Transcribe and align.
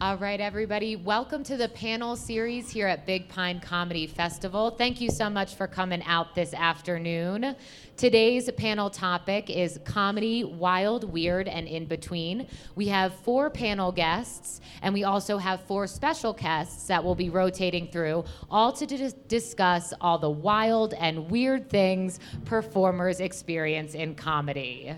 All 0.00 0.16
right, 0.16 0.40
everybody. 0.40 0.94
Welcome 0.94 1.42
to 1.42 1.56
the 1.56 1.68
panel 1.70 2.14
series 2.14 2.70
here 2.70 2.86
at 2.86 3.04
Big 3.04 3.28
Pine 3.28 3.58
Comedy 3.58 4.06
Festival. 4.06 4.70
Thank 4.70 5.00
you 5.00 5.10
so 5.10 5.28
much 5.28 5.56
for 5.56 5.66
coming 5.66 6.04
out 6.04 6.36
this 6.36 6.54
afternoon. 6.54 7.56
Today's 7.96 8.48
panel 8.52 8.90
topic 8.90 9.50
is 9.50 9.80
comedy, 9.84 10.44
wild, 10.44 11.02
weird, 11.02 11.48
and 11.48 11.66
in 11.66 11.86
between. 11.86 12.46
We 12.76 12.86
have 12.86 13.12
four 13.12 13.50
panel 13.50 13.90
guests, 13.90 14.60
and 14.82 14.94
we 14.94 15.02
also 15.02 15.36
have 15.36 15.62
four 15.62 15.88
special 15.88 16.32
guests 16.32 16.86
that 16.86 17.02
will 17.02 17.16
be 17.16 17.28
rotating 17.28 17.88
through, 17.88 18.24
all 18.52 18.70
to 18.74 18.86
dis- 18.86 19.14
discuss 19.26 19.92
all 20.00 20.16
the 20.16 20.30
wild 20.30 20.94
and 20.94 21.28
weird 21.28 21.68
things 21.68 22.20
performers 22.44 23.18
experience 23.18 23.94
in 23.94 24.14
comedy. 24.14 24.94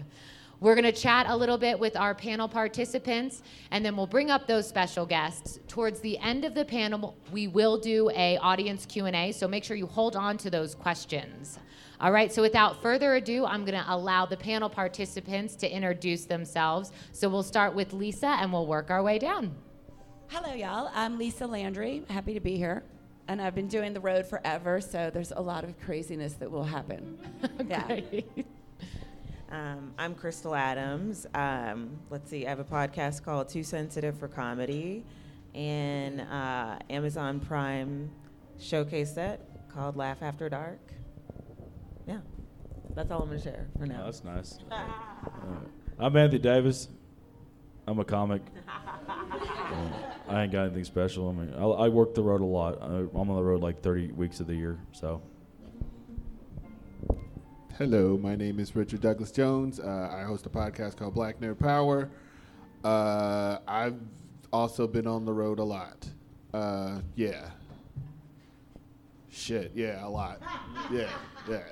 We're 0.60 0.74
going 0.74 0.84
to 0.84 0.92
chat 0.92 1.24
a 1.26 1.34
little 1.34 1.56
bit 1.56 1.78
with 1.78 1.96
our 1.96 2.14
panel 2.14 2.46
participants, 2.46 3.42
and 3.70 3.82
then 3.82 3.96
we'll 3.96 4.06
bring 4.06 4.30
up 4.30 4.46
those 4.46 4.68
special 4.68 5.06
guests. 5.06 5.58
Towards 5.68 6.00
the 6.00 6.18
end 6.18 6.44
of 6.44 6.54
the 6.54 6.66
panel, 6.66 7.16
we 7.32 7.48
will 7.48 7.78
do 7.78 8.10
a 8.10 8.36
audience 8.36 8.84
Q&A, 8.84 9.32
so 9.32 9.48
make 9.48 9.64
sure 9.64 9.74
you 9.74 9.86
hold 9.86 10.16
on 10.16 10.36
to 10.36 10.50
those 10.50 10.74
questions. 10.74 11.58
All 11.98 12.12
right, 12.12 12.30
so 12.30 12.42
without 12.42 12.82
further 12.82 13.14
ado, 13.14 13.46
I'm 13.46 13.64
going 13.64 13.82
to 13.82 13.84
allow 13.88 14.26
the 14.26 14.36
panel 14.36 14.68
participants 14.68 15.56
to 15.56 15.74
introduce 15.74 16.26
themselves. 16.26 16.92
So 17.12 17.30
we'll 17.30 17.42
start 17.42 17.74
with 17.74 17.94
Lisa, 17.94 18.26
and 18.28 18.52
we'll 18.52 18.66
work 18.66 18.90
our 18.90 19.02
way 19.02 19.18
down. 19.18 19.54
Hello, 20.28 20.52
y'all. 20.52 20.90
I'm 20.94 21.16
Lisa 21.16 21.46
Landry. 21.46 22.02
Happy 22.10 22.34
to 22.34 22.40
be 22.40 22.58
here. 22.58 22.84
And 23.28 23.40
I've 23.40 23.54
been 23.54 23.68
doing 23.68 23.94
the 23.94 24.00
road 24.00 24.26
forever, 24.26 24.82
so 24.82 25.08
there's 25.10 25.32
a 25.32 25.40
lot 25.40 25.64
of 25.64 25.80
craziness 25.80 26.34
that 26.34 26.50
will 26.50 26.64
happen. 26.64 27.18
yeah. 27.66 28.00
Um, 29.50 29.92
I'm 29.98 30.14
Crystal 30.14 30.54
Adams. 30.54 31.26
Um, 31.34 31.98
let's 32.08 32.30
see, 32.30 32.46
I 32.46 32.50
have 32.50 32.60
a 32.60 32.64
podcast 32.64 33.24
called 33.24 33.48
Too 33.48 33.64
Sensitive 33.64 34.16
for 34.18 34.28
Comedy 34.28 35.04
and 35.54 36.20
uh, 36.20 36.78
Amazon 36.88 37.40
Prime 37.40 38.10
showcase 38.60 39.12
set 39.14 39.68
called 39.72 39.96
Laugh 39.96 40.22
After 40.22 40.48
Dark. 40.48 40.78
Yeah, 42.06 42.18
that's 42.94 43.10
all 43.10 43.22
I'm 43.22 43.28
going 43.28 43.38
to 43.40 43.44
share 43.44 43.66
for 43.76 43.84
Oh, 43.84 43.86
now. 43.86 44.04
that's 44.04 44.24
nice. 44.24 44.58
Uh, 44.70 46.04
I'm 46.06 46.16
Anthony 46.16 46.38
Davis. 46.40 46.88
I'm 47.86 47.98
a 47.98 48.04
comic. 48.04 48.42
Uh, 49.10 49.88
I 50.28 50.42
ain't 50.42 50.52
got 50.52 50.64
anything 50.66 50.84
special. 50.84 51.28
I 51.28 51.32
mean, 51.32 51.54
I, 51.56 51.62
I 51.64 51.88
work 51.88 52.14
the 52.14 52.22
road 52.22 52.40
a 52.40 52.44
lot. 52.44 52.80
I, 52.82 52.86
I'm 52.86 53.30
on 53.30 53.36
the 53.36 53.42
road 53.42 53.62
like 53.62 53.82
30 53.82 54.12
weeks 54.12 54.40
of 54.40 54.46
the 54.46 54.54
year. 54.54 54.78
So, 54.92 55.22
Hello, 57.80 58.18
my 58.18 58.36
name 58.36 58.60
is 58.60 58.76
Richard 58.76 59.00
Douglas 59.00 59.30
Jones. 59.30 59.80
Uh, 59.80 60.10
I 60.12 60.24
host 60.24 60.44
a 60.44 60.50
podcast 60.50 60.98
called 60.98 61.14
Black 61.14 61.40
Nerd 61.40 61.58
Power. 61.58 62.10
Uh, 62.84 63.56
I've 63.66 63.98
also 64.52 64.86
been 64.86 65.06
on 65.06 65.24
the 65.24 65.32
road 65.32 65.58
a 65.58 65.64
lot. 65.64 66.06
Uh, 66.52 67.00
yeah. 67.14 67.48
Shit, 69.30 69.72
yeah, 69.74 70.06
a 70.06 70.10
lot. 70.10 70.42
Yeah, 70.92 71.08
yeah. 71.48 71.62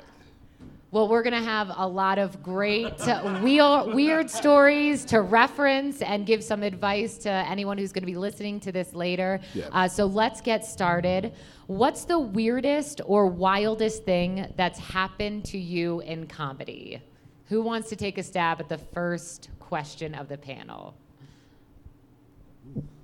Well, 0.91 1.07
we're 1.07 1.23
going 1.23 1.35
to 1.35 1.47
have 1.47 1.71
a 1.77 1.87
lot 1.87 2.19
of 2.19 2.43
great 2.43 2.99
uh, 3.07 3.41
weird, 3.43 3.95
weird 3.95 4.31
stories 4.31 5.05
to 5.07 5.21
reference 5.21 6.01
and 6.01 6.25
give 6.25 6.43
some 6.43 6.63
advice 6.63 7.19
to 7.19 7.31
anyone 7.31 7.77
who's 7.77 7.93
going 7.93 8.05
to 8.05 8.07
be 8.07 8.17
listening 8.17 8.59
to 8.61 8.73
this 8.73 8.95
later. 8.95 9.39
Yeah. 9.53 9.67
Uh, 9.71 9.87
so 9.87 10.07
let's 10.07 10.41
get 10.41 10.65
started. 10.65 11.35
What's 11.67 12.05
the 12.05 12.19
weirdest 12.19 13.03
or 13.05 13.27
wildest 13.27 14.05
thing 14.05 14.51
that's 14.57 14.79
happened 14.79 15.45
to 15.47 15.59
you 15.59 16.01
in 16.01 16.27
comedy? 16.27 17.03
Who 17.49 17.61
wants 17.61 17.91
to 17.91 17.97
take 17.97 18.17
a 18.17 18.23
stab 18.23 18.59
at 18.59 18.71
the 18.71 18.79
first 18.79 19.51
question 19.61 20.15
of 20.15 20.29
the 20.29 20.39
panel? 20.39 20.95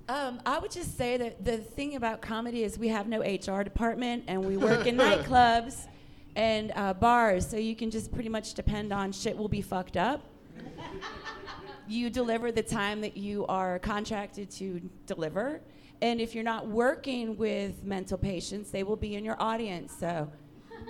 Um, 0.09 0.41
I 0.47 0.59
would 0.59 0.71
just 0.71 0.97
say 0.97 1.19
that 1.19 1.45
the 1.45 1.59
thing 1.59 1.97
about 1.97 2.23
comedy 2.23 2.63
is 2.63 2.79
we 2.79 2.89
have 2.89 3.09
no 3.09 3.21
HR 3.21 3.63
department 3.63 4.25
and 4.27 4.43
we 4.43 4.57
work 4.57 4.87
in 4.87 4.97
nightclubs 4.97 5.87
and 6.37 6.73
uh, 6.75 6.95
bars, 6.95 7.49
so 7.49 7.57
you 7.57 7.77
can 7.77 7.91
just 7.91 8.13
pretty 8.13 8.29
much 8.29 8.55
depend 8.55 8.93
on 8.93 9.13
shit 9.13 9.37
will 9.37 9.49
be 9.49 9.63
fucked 9.63 9.97
up. 9.97 10.23
you 11.89 12.11
deliver 12.11 12.51
the 12.51 12.63
time 12.63 13.01
that 13.03 13.17
you 13.17 13.47
are 13.47 13.79
contracted 13.79 14.51
to 14.51 14.81
deliver. 15.07 15.61
And 16.03 16.21
if 16.21 16.35
you're 16.35 16.45
not 16.45 16.67
working 16.67 17.37
with 17.37 17.85
mental 17.85 18.19
patients, 18.19 18.71
they 18.71 18.83
will 18.83 18.97
be 18.97 19.15
in 19.15 19.25
your 19.25 19.37
audience. 19.41 19.95
So 19.99 20.31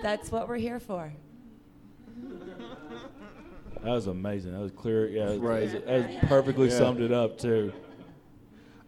that's 0.03 0.33
what 0.33 0.49
we're 0.49 0.57
here 0.57 0.81
for. 0.81 1.13
that 3.83 3.91
was 3.91 4.07
amazing. 4.07 4.53
That 4.53 4.61
was 4.61 4.73
clear. 4.73 5.09
Yeah, 5.09 5.31
it- 5.31 5.41
Right. 5.41 5.63
it, 5.65 5.85
it 5.87 6.21
perfectly 6.23 6.69
Yeah. 6.69 6.79
summed 6.79 7.01
it 7.01 7.13
up, 7.13 7.39
too. 7.39 7.73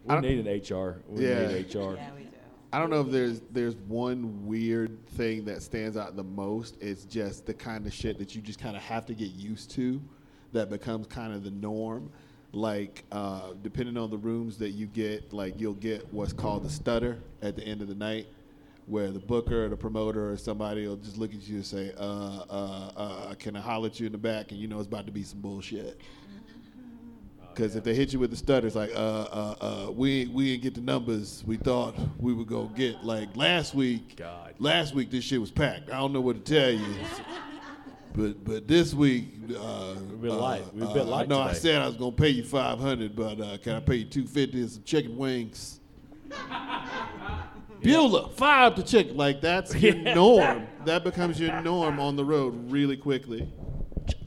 We 0.05 0.19
need 0.21 0.39
an 0.39 0.47
HR. 0.47 1.01
We 1.07 1.27
Yeah. 1.27 1.47
need 1.47 1.55
HR. 1.75 1.97
we 2.15 2.23
do. 2.23 2.26
I 2.73 2.79
don't 2.79 2.89
know 2.89 3.01
if 3.01 3.11
there's 3.11 3.41
there's 3.51 3.75
one 3.87 4.45
weird 4.45 5.05
thing 5.09 5.45
that 5.45 5.61
stands 5.61 5.95
out 5.95 6.15
the 6.15 6.23
most. 6.23 6.75
It's 6.81 7.05
just 7.05 7.45
the 7.45 7.53
kind 7.53 7.85
of 7.87 7.93
shit 7.93 8.19
that 8.19 8.35
you 8.35 8.41
just 8.41 8.59
kind 8.59 8.75
of 8.75 8.81
have 8.81 9.05
to 9.05 9.13
get 9.13 9.29
used 9.29 9.71
to, 9.71 10.01
that 10.51 10.69
becomes 10.69 11.07
kind 11.07 11.33
of 11.33 11.43
the 11.43 11.51
norm. 11.51 12.11
Like 12.51 13.05
uh, 13.11 13.53
depending 13.61 13.97
on 13.97 14.09
the 14.09 14.17
rooms 14.17 14.57
that 14.57 14.71
you 14.71 14.87
get, 14.87 15.31
like 15.31 15.59
you'll 15.59 15.73
get 15.75 16.11
what's 16.13 16.33
called 16.33 16.63
the 16.63 16.69
stutter 16.69 17.19
at 17.41 17.55
the 17.55 17.63
end 17.63 17.81
of 17.81 17.87
the 17.87 17.95
night, 17.95 18.27
where 18.85 19.11
the 19.11 19.19
booker 19.19 19.65
or 19.65 19.69
the 19.69 19.77
promoter 19.77 20.29
or 20.29 20.35
somebody 20.37 20.87
will 20.87 20.97
just 20.97 21.17
look 21.17 21.33
at 21.33 21.47
you 21.47 21.55
and 21.57 21.65
say, 21.65 21.93
uh, 21.97 22.43
uh, 22.49 22.91
uh, 22.97 23.33
"Can 23.35 23.55
I 23.55 23.61
holler 23.61 23.87
at 23.87 23.99
you 23.99 24.07
in 24.07 24.11
the 24.11 24.17
back?" 24.17 24.51
And 24.51 24.59
you 24.59 24.67
know 24.67 24.79
it's 24.79 24.87
about 24.87 25.05
to 25.05 25.11
be 25.13 25.23
some 25.23 25.39
bullshit. 25.39 26.01
Because 27.57 27.75
if 27.75 27.83
they 27.83 27.95
hit 27.95 28.13
you 28.13 28.19
with 28.19 28.29
the 28.29 28.37
stutter, 28.37 28.67
it's 28.67 28.75
like, 28.75 28.91
uh, 28.91 28.99
uh, 28.99 29.55
uh, 29.87 29.91
we 29.91 30.27
we 30.27 30.51
didn't 30.51 30.61
get 30.61 30.75
the 30.75 30.81
numbers 30.81 31.43
we 31.47 31.57
thought 31.57 31.95
we 32.19 32.31
would 32.31 32.47
go 32.47 32.65
get. 32.65 33.03
Like 33.03 33.35
last 33.35 33.73
week, 33.73 34.15
God. 34.17 34.53
last 34.59 34.93
week 34.93 35.09
this 35.09 35.23
shit 35.23 35.41
was 35.41 35.49
packed. 35.49 35.89
I 35.89 35.97
don't 35.97 36.13
know 36.13 36.21
what 36.21 36.45
to 36.45 36.53
tell 36.53 36.69
you, 36.69 36.95
but 38.13 38.43
but 38.43 38.67
this 38.67 38.93
week, 38.93 39.33
uh, 39.59 39.95
We've 39.97 40.21
been 40.21 40.31
uh, 40.31 40.35
light. 40.35 40.71
We've 40.71 40.83
uh, 40.83 40.93
been 40.93 41.07
I 41.07 41.09
light 41.09 41.29
know 41.29 41.39
I 41.39 41.53
said 41.53 41.81
I 41.81 41.87
was 41.87 41.95
gonna 41.95 42.11
pay 42.11 42.29
you 42.29 42.43
five 42.43 42.77
hundred, 42.77 43.15
but 43.15 43.41
uh, 43.41 43.57
can 43.57 43.73
I 43.73 43.79
pay 43.79 43.95
you 43.95 44.05
two 44.05 44.27
fifty 44.27 44.61
and 44.61 44.69
some 44.69 44.83
chicken 44.83 45.17
wings? 45.17 45.79
Beulah, 47.81 48.29
five 48.29 48.75
to 48.75 48.83
chicken. 48.83 49.17
Like 49.17 49.41
that's 49.41 49.73
your 49.81 49.95
norm. 49.95 50.67
That 50.85 51.03
becomes 51.03 51.39
your 51.39 51.59
norm 51.61 51.99
on 51.99 52.17
the 52.17 52.23
road 52.23 52.71
really 52.71 52.97
quickly. 52.97 53.51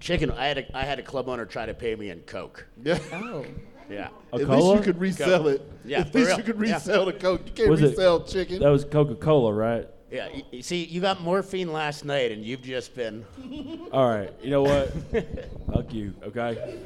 Chicken. 0.01 0.31
I 0.31 0.47
had 0.47 0.59
a, 0.59 0.77
I 0.77 0.85
had 0.85 0.99
a 0.99 1.03
club 1.03 1.29
owner 1.29 1.45
try 1.45 1.67
to 1.67 1.75
pay 1.75 1.95
me 1.95 2.11
in 2.11 2.21
coke. 2.21 2.67
Yeah. 2.83 2.99
Oh. 3.13 3.45
Yeah. 3.91 4.09
A 4.33 4.37
At 4.37 4.47
cola? 4.47 4.55
least 4.73 4.77
you 4.77 4.93
could 4.93 5.01
resell 5.01 5.49
it. 5.49 5.63
Yeah, 5.85 6.01
At 6.01 6.13
for 6.13 6.19
least 6.19 6.29
real. 6.29 6.39
you 6.39 6.45
could 6.45 6.67
Yeah. 6.67 6.75
resell 6.75 7.05
the 7.07 7.13
coke. 7.13 7.43
You 7.47 7.53
can't 7.53 7.71
Was 7.71 7.83
it- 7.83 7.91
resell 7.91 8.21
chicken. 8.23 8.61
That 8.61 8.69
was 8.71 8.85
Coca 8.85 9.15
Cola, 9.17 9.53
right? 9.53 9.89
Yeah. 10.13 10.29
You, 10.35 10.43
you 10.51 10.63
see, 10.63 10.85
you 10.85 11.01
got 11.01 11.21
morphine 11.21 11.73
last 11.73 12.05
night, 12.05 12.31
and 12.33 12.45
you've 12.45 12.63
just 12.63 12.95
been. 12.97 13.25
All 13.93 14.09
right. 14.09 14.33
You 14.43 14.51
know 14.51 14.63
what? 14.63 14.93
Fuck 15.73 15.93
you, 15.93 16.15
okay? 16.25 16.79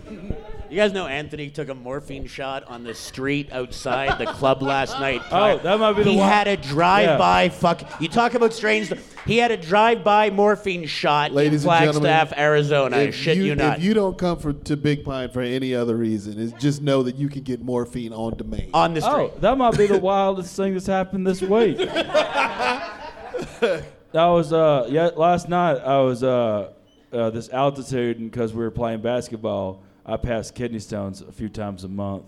You 0.70 0.76
guys 0.76 0.92
know 0.92 1.06
Anthony 1.06 1.48
took 1.50 1.68
a 1.68 1.74
morphine 1.74 2.26
shot 2.26 2.64
on 2.64 2.84
the 2.84 2.94
street 2.94 3.50
outside 3.52 4.18
the 4.18 4.26
club 4.32 4.62
last 4.62 4.98
night. 5.00 5.22
Oh, 5.30 5.58
that 5.58 5.78
might 5.78 5.92
be 5.94 6.04
the 6.04 6.10
He 6.12 6.16
one- 6.18 6.28
had 6.28 6.48
a 6.48 6.56
drive-by. 6.56 7.50
Fuck. 7.50 8.00
You 8.00 8.08
talk 8.08 8.34
about 8.34 8.52
strange. 8.54 8.92
He 9.26 9.38
had 9.38 9.50
a 9.50 9.56
drive-by 9.56 10.30
morphine 10.30 10.86
shot 10.86 11.32
Ladies 11.32 11.64
in 11.64 11.70
and 11.70 11.80
gentlemen, 11.80 12.02
Flagstaff, 12.02 12.38
Arizona. 12.38 12.96
I 12.96 13.10
shit 13.10 13.38
you, 13.38 13.54
not. 13.54 13.78
If 13.78 13.84
you 13.84 13.94
don't 13.94 14.18
come 14.18 14.38
for, 14.38 14.52
to 14.52 14.76
Big 14.76 15.04
Pine 15.04 15.30
for 15.30 15.40
any 15.40 15.74
other 15.74 15.96
reason, 15.96 16.38
is 16.38 16.52
just 16.52 16.82
know 16.82 17.02
that 17.04 17.16
you 17.16 17.28
can 17.28 17.42
get 17.42 17.62
morphine 17.62 18.12
on 18.12 18.36
demand. 18.36 18.70
on 18.74 18.94
the 18.94 19.00
street. 19.00 19.14
Oh, 19.14 19.32
that 19.40 19.56
might 19.56 19.78
be 19.78 19.86
the 19.86 19.98
wildest 19.98 20.54
thing 20.54 20.74
that's 20.74 20.86
happened 20.86 21.26
this 21.26 21.40
week. 21.40 21.78
That 24.14 24.26
was 24.26 24.52
uh 24.52 24.86
yeah 24.90 25.10
last 25.16 25.48
night 25.48 25.78
I 25.78 25.98
was 25.98 26.22
uh, 26.22 26.70
uh 27.12 27.30
this 27.30 27.48
altitude 27.48 28.20
and 28.20 28.30
because 28.30 28.52
we 28.52 28.62
were 28.62 28.70
playing 28.70 29.00
basketball 29.00 29.82
I 30.06 30.18
passed 30.18 30.54
kidney 30.54 30.78
stones 30.78 31.20
a 31.20 31.32
few 31.32 31.48
times 31.48 31.82
a 31.82 31.88
month 31.88 32.26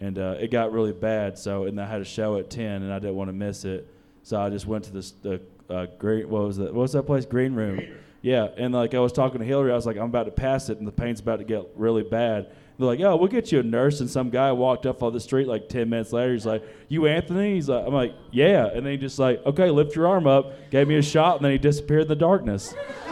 and 0.00 0.18
uh, 0.18 0.34
it 0.40 0.50
got 0.50 0.72
really 0.72 0.92
bad 0.92 1.38
so 1.38 1.66
and 1.66 1.80
I 1.80 1.86
had 1.86 2.00
a 2.00 2.04
show 2.04 2.38
at 2.38 2.50
ten 2.50 2.82
and 2.82 2.92
I 2.92 2.98
didn't 2.98 3.14
want 3.14 3.28
to 3.28 3.34
miss 3.34 3.64
it 3.64 3.86
so 4.24 4.40
I 4.40 4.50
just 4.50 4.66
went 4.66 4.82
to 4.86 4.92
this 4.92 5.12
the 5.12 5.40
uh, 5.70 5.86
green 5.98 6.28
what 6.28 6.42
was 6.42 6.56
that 6.56 6.74
what 6.74 6.82
was 6.82 6.92
that 6.92 7.04
place 7.04 7.24
green 7.24 7.54
room 7.54 7.80
yeah 8.22 8.48
and 8.56 8.74
like 8.74 8.94
I 8.94 9.00
was 9.00 9.12
talking 9.12 9.40
to 9.40 9.44
Hillary 9.44 9.72
I 9.72 9.74
was 9.74 9.86
like 9.86 9.96
I'm 9.96 10.04
about 10.04 10.24
to 10.24 10.30
pass 10.30 10.68
it 10.68 10.78
and 10.78 10.86
the 10.86 10.92
pain's 10.92 11.20
about 11.20 11.38
to 11.38 11.44
get 11.44 11.66
really 11.76 12.02
bad 12.02 12.48
they're 12.78 12.86
like, 12.86 13.00
"Oh, 13.00 13.16
we'll 13.16 13.28
get 13.28 13.50
you 13.50 13.58
a 13.58 13.62
nurse." 13.62 14.00
And 14.00 14.08
some 14.08 14.30
guy 14.30 14.52
walked 14.52 14.86
up 14.86 15.02
on 15.02 15.12
the 15.12 15.20
street 15.20 15.48
like 15.48 15.68
ten 15.68 15.88
minutes 15.88 16.12
later. 16.12 16.32
He's 16.32 16.46
like, 16.46 16.62
"You 16.88 17.06
Anthony?" 17.06 17.54
He's 17.54 17.68
like, 17.68 17.84
"I'm 17.84 17.92
like, 17.92 18.14
yeah." 18.30 18.66
And 18.66 18.86
then 18.86 18.92
he 18.92 18.96
just 18.96 19.18
like, 19.18 19.44
"Okay, 19.44 19.70
lift 19.70 19.96
your 19.96 20.06
arm 20.06 20.26
up." 20.26 20.52
Gave 20.70 20.86
me 20.86 20.96
a 20.96 21.02
shot, 21.02 21.36
and 21.36 21.44
then 21.44 21.52
he 21.52 21.58
disappeared 21.58 22.02
in 22.02 22.08
the 22.08 22.16
darkness. 22.16 22.74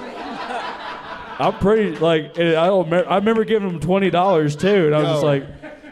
I'm 1.38 1.54
pretty 1.58 1.96
like, 1.96 2.38
I 2.38 2.52
don't. 2.52 2.84
Remember, 2.84 3.10
I 3.10 3.16
remember 3.16 3.44
giving 3.44 3.68
him 3.68 3.80
twenty 3.80 4.08
dollars 4.08 4.54
too, 4.54 4.86
and 4.86 4.94
I 4.94 5.02
was 5.02 5.08
just 5.08 5.24
like, 5.24 5.44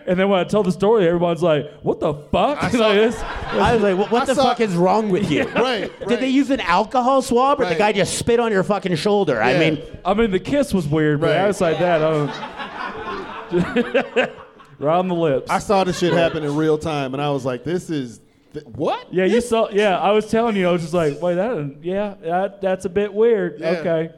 and 0.06 0.18
then 0.18 0.28
when 0.28 0.38
I 0.40 0.44
tell 0.44 0.62
the 0.62 0.72
story, 0.72 1.06
everyone's 1.06 1.42
like, 1.42 1.70
"What 1.82 2.00
the 2.00 2.14
fuck?" 2.14 2.62
I 2.62 2.66
Like, 2.68 2.72
saw- 2.72 2.92
this- 2.92 3.22
I 3.22 3.74
was 3.74 3.82
like, 3.82 3.96
what, 3.98 4.10
what 4.10 4.26
the 4.26 4.34
saw- 4.34 4.44
fuck 4.44 4.60
is 4.60 4.74
wrong 4.74 5.08
with 5.10 5.30
you? 5.30 5.44
Right, 5.54 5.90
Did 6.08 6.20
they 6.20 6.28
use 6.28 6.50
an 6.50 6.60
alcohol 6.60 7.22
swab, 7.22 7.60
or 7.60 7.66
the 7.66 7.74
guy 7.74 7.92
just 7.92 8.18
spit 8.18 8.40
on 8.40 8.52
your 8.52 8.62
fucking 8.62 8.96
shoulder? 8.96 9.40
I 9.42 9.58
mean, 9.58 9.82
I 10.04 10.14
mean, 10.14 10.30
the 10.30 10.38
kiss 10.40 10.72
was 10.74 10.86
weird, 10.86 11.20
but 11.20 11.28
Right. 11.28 11.36
outside 11.38 11.74
that, 11.78 12.02
I 12.02 12.10
don't. 12.10 12.30
right 14.78 14.96
on 14.98 15.08
the 15.08 15.14
lips. 15.14 15.50
I 15.50 15.58
saw 15.58 15.84
this 15.84 15.98
shit 15.98 16.12
happen 16.12 16.42
in 16.44 16.54
real 16.56 16.78
time, 16.78 17.14
and 17.14 17.22
I 17.22 17.30
was 17.30 17.44
like, 17.44 17.64
"This 17.64 17.90
is 17.90 18.20
th- 18.52 18.64
what?" 18.66 19.12
yeah, 19.12 19.24
you 19.24 19.40
saw. 19.40 19.68
Yeah, 19.70 19.98
I 19.98 20.10
was 20.12 20.26
telling 20.30 20.56
you. 20.56 20.68
I 20.68 20.72
was 20.72 20.82
just 20.82 20.94
like, 20.94 21.20
wait, 21.22 21.34
that. 21.34 21.76
Yeah, 21.82 22.14
that, 22.22 22.60
that's 22.60 22.84
a 22.84 22.88
bit 22.90 23.12
weird. 23.12 23.60
Yeah. 23.60 23.68
Okay. 23.70 24.10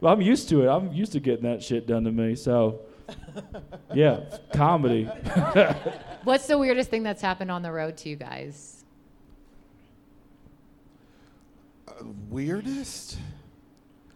Well, 0.00 0.12
I'm 0.12 0.22
used 0.22 0.48
to 0.48 0.62
it. 0.62 0.68
I'm 0.68 0.92
used 0.92 1.12
to 1.12 1.20
getting 1.20 1.44
that 1.44 1.62
shit 1.62 1.86
done 1.86 2.04
to 2.04 2.10
me. 2.12 2.34
So, 2.34 2.80
yeah, 3.94 4.20
comedy. 4.52 5.04
What's 6.24 6.46
the 6.46 6.58
weirdest 6.58 6.90
thing 6.90 7.02
that's 7.02 7.22
happened 7.22 7.50
on 7.50 7.62
the 7.62 7.72
road 7.72 7.96
to 7.98 8.08
you 8.08 8.16
guys? 8.16 8.84
Uh, 11.88 11.92
weirdest. 12.28 13.18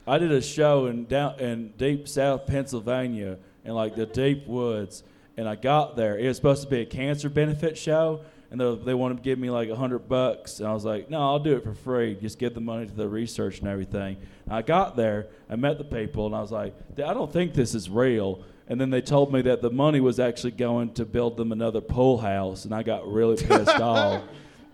I 0.07 0.19
did 0.19 0.33
a 0.33 0.43
show 0.43 0.87
in 0.87 1.07
down 1.07 1.41
in 1.41 1.73
deep 1.79 2.09
South 2.09 2.47
Pennsylvania 2.47 3.39
in 3.65 3.73
like 3.73 3.97
the 3.97 4.07
deep 4.07 4.47
woods, 4.47 5.03
and 5.37 5.49
I 5.49 5.55
got 5.55 5.97
there. 5.97 6.19
It 6.19 6.29
was 6.29 6.37
supposed 6.37 6.63
to 6.63 6.69
be 6.69 6.81
a 6.81 6.87
cancer 6.87 7.31
benefit 7.31 7.79
show, 7.79 8.21
and 8.55 8.87
they, 8.87 8.95
wanted 8.95 9.17
to 9.17 9.23
give 9.25 9.37
me 9.37 9.51
like 9.51 9.69
a 9.69 9.75
hundred 9.75 10.09
bucks, 10.09 10.61
and 10.61 10.69
I 10.69 10.73
was 10.73 10.85
like, 10.85 11.11
no, 11.11 11.21
I'll 11.21 11.41
do 11.41 11.57
it 11.57 11.65
for 11.65 11.75
free. 11.75 12.15
Just 12.15 12.39
give 12.39 12.55
the 12.55 12.61
money 12.61 12.87
to 12.87 12.95
the 12.95 13.09
research 13.09 13.59
and 13.59 13.67
everything. 13.67 14.17
And 14.45 14.55
I 14.55 14.63
got 14.63 14.95
there, 14.95 15.27
I 15.51 15.57
met 15.57 15.77
the 15.77 15.85
people, 15.85 16.27
and 16.27 16.37
I 16.37 16.41
was 16.41 16.53
like, 16.53 16.73
I 16.93 17.13
don't 17.13 17.33
think 17.33 17.53
this 17.53 17.75
is 17.75 17.91
real. 17.91 18.45
And 18.69 18.81
then 18.81 18.91
they 18.91 19.01
told 19.01 19.33
me 19.33 19.43
that 19.43 19.61
the 19.61 19.71
money 19.71 19.99
was 19.99 20.21
actually 20.21 20.53
going 20.53 20.93
to 20.95 21.05
build 21.05 21.37
them 21.37 21.51
another 21.51 21.81
pool 21.81 22.19
house, 22.19 22.65
and 22.65 22.73
I 22.73 22.85
got 22.85 23.11
really 23.11 23.35
pissed 23.45 23.69
off. 23.81 24.23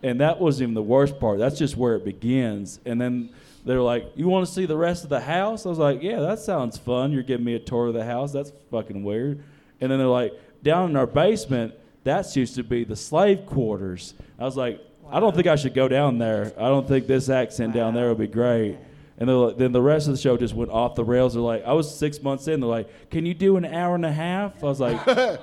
And 0.03 0.21
that 0.21 0.39
wasn't 0.39 0.65
even 0.65 0.75
the 0.75 0.83
worst 0.83 1.19
part. 1.19 1.39
That's 1.39 1.59
just 1.59 1.75
where 1.75 1.97
it 1.97 2.05
begins. 2.05 2.81
And 2.85 3.01
then 3.01 3.31
they 3.65 3.75
were 3.75 3.81
like, 3.81 4.13
"You 4.15 4.29
want 4.29 4.47
to 4.47 4.53
see 4.53 4.67
the 4.67 4.77
rest 4.77 5.05
of 5.05 5.11
the 5.11 5.21
house?" 5.21 5.65
I 5.65 5.71
was 5.71 5.79
like, 5.79 6.03
"Yeah, 6.03 6.21
that 6.21 6.39
sounds 6.39 6.77
fun. 6.77 7.13
You're 7.13 7.23
giving 7.23 7.47
me 7.47 7.55
a 7.55 7.59
tour 7.59 7.87
of 7.87 7.95
the 7.95 8.05
house. 8.05 8.31
That's 8.31 8.53
fucking 8.71 9.05
weird." 9.05 9.43
And 9.81 9.91
then 9.91 9.99
they're 9.99 10.07
like, 10.07 10.39
"Down 10.63 10.91
in 10.91 10.97
our 10.97 11.07
basement, 11.07 11.73
that's 12.05 12.37
used 12.37 12.55
to 12.57 12.63
be 12.63 12.85
the 12.85 12.97
slave 12.97 13.47
quarters." 13.47 14.15
I 14.39 14.45
was 14.45 14.57
like, 14.57 14.81
"I 15.11 15.21
don't 15.21 15.35
think 15.35 15.47
I 15.47 15.57
should 15.57 15.75
go 15.75 15.89
down 15.89 16.19
there. 16.19 16.53
I 16.59 16.69
don't 16.69 16.87
think 16.87 17.07
this 17.07 17.29
accent 17.29 17.75
down 17.75 17.95
there 17.95 18.09
would 18.09 18.19
be 18.19 18.27
great." 18.27 18.79
And 19.19 19.29
like, 19.29 19.59
then 19.59 19.73
the 19.73 19.83
rest 19.83 20.09
of 20.09 20.15
the 20.15 20.21
show 20.21 20.39
just 20.39 20.55
went 20.55 20.71
off 20.71 20.95
the 20.95 21.05
rails. 21.05 21.35
They're 21.35 21.43
like, 21.43 21.65
I 21.65 21.75
was 21.75 21.95
six 21.95 22.23
months 22.23 22.49
in. 22.49 22.61
They're 22.61 22.69
like, 22.69 23.11
"Can 23.11 23.27
you 23.27 23.35
do 23.35 23.57
an 23.57 23.67
hour 23.67 23.95
and 23.95 24.07
a 24.07 24.13
half?" 24.13 24.65
I 24.65 24.67
was 24.67 24.81
like, 24.81 24.99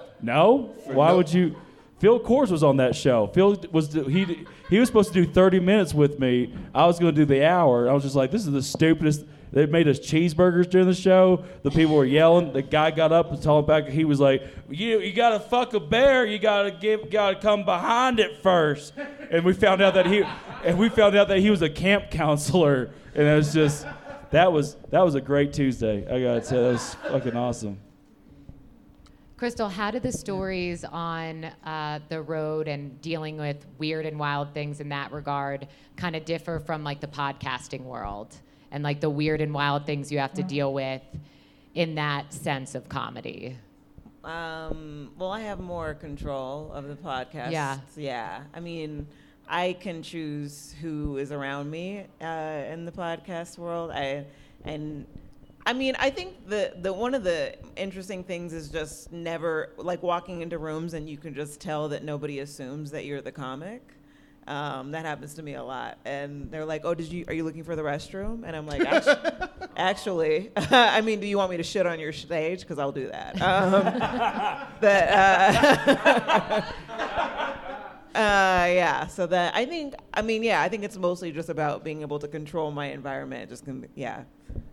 "No. 0.22 0.74
Why 0.86 1.12
would 1.12 1.32
you?" 1.32 1.56
Phil 2.00 2.20
Kors 2.20 2.52
was 2.52 2.64
on 2.64 2.78
that 2.78 2.96
show. 2.96 3.28
Phil 3.28 3.56
was 3.72 3.94
he 3.94 4.46
he 4.70 4.80
was 4.80 4.88
supposed 4.88 5.14
to 5.14 5.26
do 5.26 5.32
30 5.32 5.60
minutes 5.60 5.94
with 5.94 6.20
me. 6.20 6.54
I 6.74 6.86
was 6.86 7.00
going 7.00 7.14
to 7.14 7.22
do 7.22 7.26
the 7.26 7.46
hour. 7.46 7.90
I 7.90 7.94
was 7.94 8.04
just 8.04 8.16
like, 8.16 8.32
this 8.32 8.46
is 8.46 8.52
the 8.52 8.62
stupidest. 8.62 9.26
They 9.52 9.66
made 9.66 9.88
us 9.88 10.00
cheeseburgers 10.00 10.70
during 10.70 10.88
the 10.88 10.94
show. 10.94 11.44
The 11.64 11.72
people 11.72 11.96
were 11.96 12.06
yelling. 12.06 12.54
The 12.54 12.62
guy 12.62 12.92
got 12.92 13.12
up 13.12 13.32
and 13.32 13.42
told 13.42 13.64
him 13.64 13.68
back. 13.68 13.88
He 13.92 14.04
was 14.04 14.20
like, 14.20 14.44
"You 14.70 15.00
you 15.00 15.14
got 15.14 15.30
to 15.30 15.40
fuck 15.40 15.74
a 15.74 15.80
bear. 15.80 16.26
You 16.26 16.38
got 16.38 16.64
to 16.64 16.72
give 16.72 17.10
got 17.10 17.32
to 17.32 17.40
come 17.40 17.64
behind 17.64 18.20
it 18.20 18.42
first. 18.44 18.94
And 19.32 19.46
we 19.46 19.54
found 19.54 19.82
out 19.82 19.94
that 19.94 20.06
he 20.06 20.24
and 20.66 20.78
we 20.78 20.90
found 20.90 21.16
out 21.16 21.30
that 21.30 21.40
he 21.40 21.50
was 21.50 21.62
a 21.62 21.70
camp 21.70 22.12
counselor. 22.12 22.92
And 23.16 23.28
it 23.28 23.36
was 23.36 23.54
just 23.54 23.86
that 24.32 24.52
was 24.52 24.76
that 24.90 25.04
was 25.04 25.16
a 25.16 25.22
great 25.22 25.54
Tuesday. 25.54 26.06
I 26.06 26.22
gotta 26.22 26.44
say 26.44 26.62
that 26.62 26.74
was 26.74 26.96
fucking 27.10 27.36
awesome. 27.36 27.80
Crystal, 29.38 29.70
how 29.70 29.92
did 29.92 30.02
the 30.02 30.12
stories 30.12 30.84
on 30.84 31.46
uh, 31.64 32.00
the 32.10 32.20
road 32.20 32.68
and 32.68 33.00
dealing 33.02 33.38
with 33.38 33.68
weird 33.78 34.08
and 34.08 34.18
wild 34.18 34.52
things 34.56 34.80
in 34.80 34.90
that 34.90 35.12
regard 35.12 35.68
kind 35.96 36.16
of 36.16 36.26
differ 36.26 36.60
from 36.60 36.84
like 36.84 37.00
the 37.00 37.08
podcasting 37.08 37.84
world 37.84 38.36
and 38.72 38.84
like 38.84 39.02
the 39.02 39.10
weird 39.10 39.42
and 39.42 39.54
wild 39.54 39.86
things 39.86 40.12
you 40.12 40.20
have 40.20 40.34
to 40.34 40.44
deal 40.44 40.74
with 40.74 41.02
in 41.74 41.96
that 41.96 42.34
sense 42.34 42.76
of 42.76 42.90
comedy? 42.90 43.58
Um, 44.24 45.12
well, 45.18 45.32
I 45.32 45.42
have 45.42 45.60
more 45.60 45.94
control 45.94 46.72
of 46.74 46.88
the 46.88 46.96
podcast. 46.96 47.52
Yeah. 47.52 47.78
Yeah. 47.96 48.44
I 48.54 48.60
mean, 48.60 49.08
I 49.48 49.78
can 49.80 50.04
choose 50.04 50.76
who 50.82 51.18
is 51.18 51.32
around 51.32 51.72
me 51.72 52.06
uh, 52.22 52.26
in 52.70 52.86
the 52.86 52.92
podcast 52.92 53.58
world. 53.58 53.92
I 53.92 54.26
and 54.66 55.06
I 55.66 55.74
mean, 55.74 55.96
I 56.00 56.10
think 56.10 56.48
the 56.48 56.74
the 56.82 56.92
one 56.92 57.14
of 57.14 57.24
the 57.24 57.56
interesting 57.76 58.24
things 58.24 58.54
is 58.54 58.70
just 58.70 59.12
never 59.12 59.72
like 59.78 60.04
walking 60.04 60.42
into 60.42 60.58
rooms 60.58 60.94
and 60.94 61.10
you 61.10 61.18
can 61.18 61.34
just 61.34 61.62
tell 61.62 61.88
that 61.90 62.04
nobody 62.04 62.40
assumes 62.40 62.92
that 62.92 63.06
you're 63.06 63.22
the 63.22 63.32
comic. 63.32 63.82
Um, 64.48 64.92
that 64.92 65.06
happens 65.06 65.34
to 65.36 65.44
me 65.44 65.56
a 65.56 65.64
lot, 65.64 65.98
and 66.06 66.50
they're 66.50 66.66
like, 66.66 66.82
"Oh, 66.86 66.94
did 66.94 67.12
you? 67.12 67.26
Are 67.28 67.34
you 67.34 67.44
looking 67.44 67.64
for 67.64 67.76
the 67.76 67.82
restroom?" 67.82 68.44
And 68.46 68.56
I'm 68.56 68.66
like, 68.66 68.82
"Actu- 68.86 69.48
"Actually, 69.76 70.52
I 70.58 71.02
mean, 71.02 71.20
do 71.20 71.28
you 71.28 71.38
want 71.38 71.52
me 71.52 71.58
to 71.58 71.64
shit 71.64 71.86
on 71.86 72.00
your 72.00 72.14
stage? 72.14 72.62
Because 72.62 72.80
I'll 72.80 72.92
do 72.94 73.08
that." 73.10 73.42
Um, 73.42 73.72
that. 74.82 76.64
Uh, 76.70 76.72
Uh, 78.16 78.66
yeah, 78.74 79.06
so 79.06 79.28
that 79.28 79.54
I 79.56 79.66
think, 79.66 79.94
I 80.12 80.24
mean, 80.24 80.42
yeah, 80.42 80.60
I 80.64 80.70
think 80.70 80.84
it's 80.84 80.98
mostly 80.98 81.32
just 81.32 81.50
about 81.50 81.84
being 81.84 82.02
able 82.02 82.18
to 82.18 82.28
control 82.28 82.72
my 82.72 82.88
environment. 82.88 83.48
Just, 83.50 83.64
con- 83.66 83.86
yeah. 83.94 84.24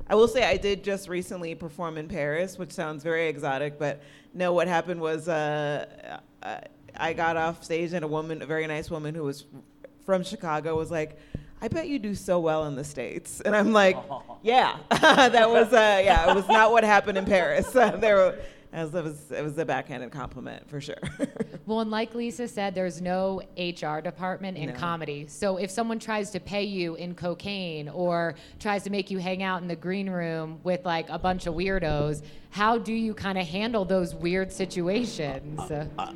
I 0.09 0.15
will 0.15 0.29
say 0.29 0.45
I 0.45 0.57
did 0.57 0.83
just 0.83 1.11
recently 1.11 1.55
perform 1.55 1.99
in 1.99 2.09
Paris, 2.09 2.57
which 2.59 2.73
sounds 2.73 3.03
very 3.03 3.29
exotic, 3.29 3.79
but 3.79 4.01
no, 4.33 4.55
what 4.55 4.67
happened 4.67 4.99
was 4.99 5.29
uh, 5.29 6.21
uh, 6.43 6.61
I 6.97 7.13
got 7.13 7.37
off 7.37 7.65
stage 7.65 7.93
and 7.93 8.05
a 8.05 8.09
woman, 8.09 8.43
a 8.43 8.47
very 8.47 8.67
nice 8.67 8.91
woman 8.91 9.15
who 9.15 9.25
was 9.25 9.45
from 10.05 10.23
Chicago, 10.23 10.77
was 10.77 10.91
like, 10.91 11.19
I 11.61 11.69
bet 11.69 11.89
you 11.89 11.99
do 11.99 12.15
so 12.15 12.41
well 12.41 12.67
in 12.67 12.77
the 12.77 12.85
States. 12.85 13.41
And 13.41 13.57
I'm 13.57 13.73
like, 13.73 13.97
yeah, 14.43 14.77
that 14.91 15.49
was, 15.51 15.73
uh, 15.73 16.03
yeah, 16.05 16.31
it 16.31 16.35
was 16.35 16.47
not 16.49 16.73
what 16.73 16.85
happened 16.85 17.19
in 17.19 17.25
Paris. 17.25 17.71
there 17.73 18.17
were, 18.17 18.39
it 18.75 18.83
was, 18.83 18.95
it 18.95 19.05
was, 19.05 19.31
it 19.31 19.43
was 19.45 19.57
a 19.59 19.65
backhanded 19.65 20.11
compliment 20.11 20.69
for 20.69 20.81
sure. 20.81 20.97
Well, 21.67 21.81
and 21.81 21.91
like 21.91 22.15
Lisa 22.15 22.47
said, 22.47 22.75
there's 22.75 23.01
no 23.01 23.41
HR 23.57 24.01
department 24.03 24.59
in 24.59 24.69
No. 24.69 24.75
comedy. 24.75 25.27
So 25.29 25.57
if 25.57 25.71
someone 25.71 25.99
tries 25.99 26.31
to 26.33 26.39
pay 26.41 26.65
you 26.65 26.95
in 26.97 27.15
cocaine 27.15 27.89
or 27.89 28.35
tries 28.61 28.83
to 28.83 28.91
make 28.91 29.11
you 29.11 29.17
hang 29.17 29.43
out 29.43 29.63
in 29.63 29.69
the 29.69 29.75
green 29.75 30.11
room 30.11 30.61
with 30.63 30.85
like 30.85 31.09
a 31.09 31.19
bunch 31.19 31.47
of 31.47 31.55
weirdos, 31.55 32.23
how 32.51 32.77
do 32.77 32.93
you 32.93 33.15
kind 33.15 33.39
of 33.39 33.47
handle 33.47 33.87
those 33.87 34.15
weird 34.15 34.53
situations? 34.53 35.59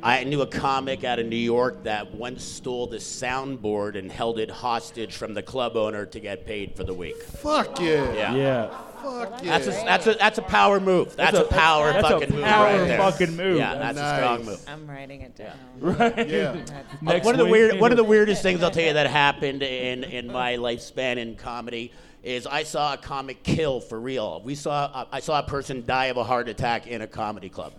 I 0.03 0.23
knew 0.23 0.41
a 0.41 0.47
comic 0.47 1.03
out 1.03 1.17
of 1.17 1.25
New 1.25 1.35
York 1.35 1.83
that 1.83 2.13
once 2.13 2.43
stole 2.43 2.85
the 2.85 2.97
soundboard 2.97 3.97
and 3.97 4.11
held 4.11 4.37
it 4.37 4.51
hostage 4.51 5.15
from 5.15 5.33
the 5.33 5.41
club 5.41 5.75
owner 5.75 6.05
to 6.05 6.19
get 6.19 6.45
paid 6.45 6.75
for 6.75 6.83
the 6.83 6.93
week. 6.93 7.19
Fuck 7.23 7.79
yeah. 7.81 8.13
Yeah. 8.13 8.35
Yeah. 8.35 8.77
Fuck 9.01 9.43
yeah. 9.43 9.57
That's 9.57 9.67
a 9.67 9.71
that's 9.71 10.07
a 10.07 10.13
that's 10.15 10.37
a 10.37 10.41
power 10.41 10.79
move. 10.79 11.15
That's, 11.15 11.37
a, 11.37 11.43
power 11.43 11.93
that's 11.93 12.07
a 12.07 12.09
fucking 12.11 12.35
move 12.35 12.43
power 12.43 12.65
right 12.65 12.87
there. 12.87 12.97
fucking 12.97 13.35
move. 13.35 13.57
Yeah, 13.57 13.75
that's 13.75 13.97
a 13.97 14.15
strong 14.15 14.37
Nice. 14.39 14.45
move. 14.45 14.65
I'm 14.67 14.89
writing 14.89 15.21
it 15.21 15.35
down. 15.35 15.57
Right. 15.79 16.29
yeah. 16.29 16.53
Next 17.01 17.25
uh, 17.25 17.29
one 17.29 17.35
of 17.35 17.39
the 17.39 17.45
weird 17.45 17.79
one 17.79 17.91
of 17.91 17.97
the 17.97 18.03
weirdest 18.03 18.41
things 18.41 18.61
I'll 18.63 18.71
tell 18.71 18.83
you 18.85 18.93
that 18.93 19.07
happened 19.07 19.63
in 19.63 20.03
in 20.03 20.27
my 20.27 20.57
lifespan 20.57 21.17
in 21.17 21.35
comedy 21.35 21.91
is 22.23 22.45
I 22.45 22.63
saw 22.63 22.93
a 22.93 22.97
comic 22.97 23.43
kill 23.43 23.79
for 23.79 23.99
real. 23.99 24.41
We 24.43 24.55
saw 24.55 24.91
uh, 24.93 25.05
I 25.11 25.19
saw 25.21 25.39
a 25.39 25.43
person 25.43 25.85
die 25.85 26.05
of 26.05 26.17
a 26.17 26.23
heart 26.23 26.49
attack 26.49 26.87
in 26.87 27.01
a 27.01 27.07
comedy 27.07 27.49
club. 27.49 27.73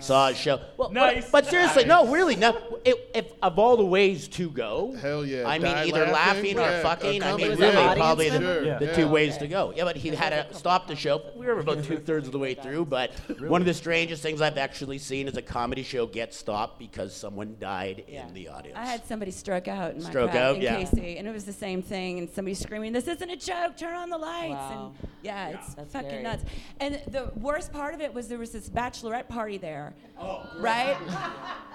Saw 0.00 0.28
a 0.28 0.34
show. 0.34 0.58
Well, 0.76 0.88
but- 0.88 0.92
Nice. 0.94 1.30
But, 1.30 1.46
seriously, 1.46 1.84
no, 1.84 2.08
really, 2.12 2.34
no. 2.34 2.58
If, 2.84 2.96
if 3.14 3.32
of 3.40 3.56
all 3.58 3.76
the 3.76 3.84
ways 3.84 4.26
to 4.28 4.50
go, 4.50 4.94
Hell 5.00 5.24
yeah. 5.24 5.46
I 5.46 5.58
mean, 5.60 5.70
Die 5.72 5.84
either 5.86 6.06
laughing, 6.06 6.56
laughing, 6.56 6.58
or 6.58 6.62
yeah, 6.62 6.82
fucking. 6.82 7.22
I 7.22 7.36
mean, 7.36 7.50
really, 7.50 7.60
Yeah. 7.72 7.94
probably 7.94 8.28
the, 8.28 8.36
Audience 8.36 8.64
member? 8.64 8.78
the 8.80 8.84
Yeah. 8.86 8.96
two 8.96 9.08
ways 9.08 9.36
to 9.38 9.46
go. 9.46 9.72
Yeah, 9.76 9.84
but 9.84 9.96
he 9.96 10.08
had 10.08 10.30
to 10.30 10.54
stop 10.56 10.88
the 10.88 10.96
show. 10.96 11.22
We 11.36 11.46
were 11.46 11.60
about 11.60 11.84
two 11.84 11.98
thirds 11.98 12.26
of 12.26 12.32
the 12.32 12.38
way 12.40 12.54
through. 12.54 12.86
But 12.86 13.12
one 13.40 13.62
of 13.62 13.66
the 13.66 13.74
strangest 13.74 14.22
things 14.22 14.40
I've 14.40 14.58
actually 14.58 14.98
seen 14.98 15.28
is 15.28 15.36
a 15.36 15.42
comedy 15.42 15.84
show 15.84 16.06
get 16.06 16.34
stopped 16.34 16.80
because 16.80 17.14
someone 17.14 17.56
died 17.60 18.02
in 18.08 18.34
the 18.34 18.48
audience. 18.48 18.76
I 18.76 18.84
had 18.86 19.06
somebody 19.06 19.30
stroke 19.30 19.68
out 19.68 19.92
in 19.94 20.02
my 20.02 20.08
Stroke 20.10 20.32
crowd 20.32 20.42
out, 20.42 20.56
in 20.56 20.62
yeah. 20.62 20.76
Casey, 20.82 21.18
and 21.18 21.28
it 21.28 21.32
was 21.32 21.44
the 21.44 21.52
same 21.52 21.80
thing. 21.80 22.18
And 22.18 22.28
somebody 22.30 22.54
screaming, 22.54 22.92
"This 22.92 23.06
isn't 23.06 23.30
a 23.30 23.36
joke! 23.36 23.76
Turn 23.76 23.94
on 23.94 24.10
the 24.10 24.18
lights!" 24.18 24.50
Wow. 24.54 24.94
And 25.00 25.08
yeah, 25.22 25.48
it's 25.50 25.74
That's 25.74 25.92
fucking 25.92 26.08
scary. 26.08 26.22
nuts. 26.24 26.44
And 26.80 27.00
the 27.08 27.30
worst 27.36 27.72
part 27.72 27.94
of 27.94 28.00
it 28.00 28.12
was 28.12 28.26
there 28.26 28.38
was 28.38 28.50
this 28.50 28.68
bachelorette 28.68 29.28
party 29.28 29.58
there, 29.62 29.94
oh, 30.20 30.46
right? 30.58 30.96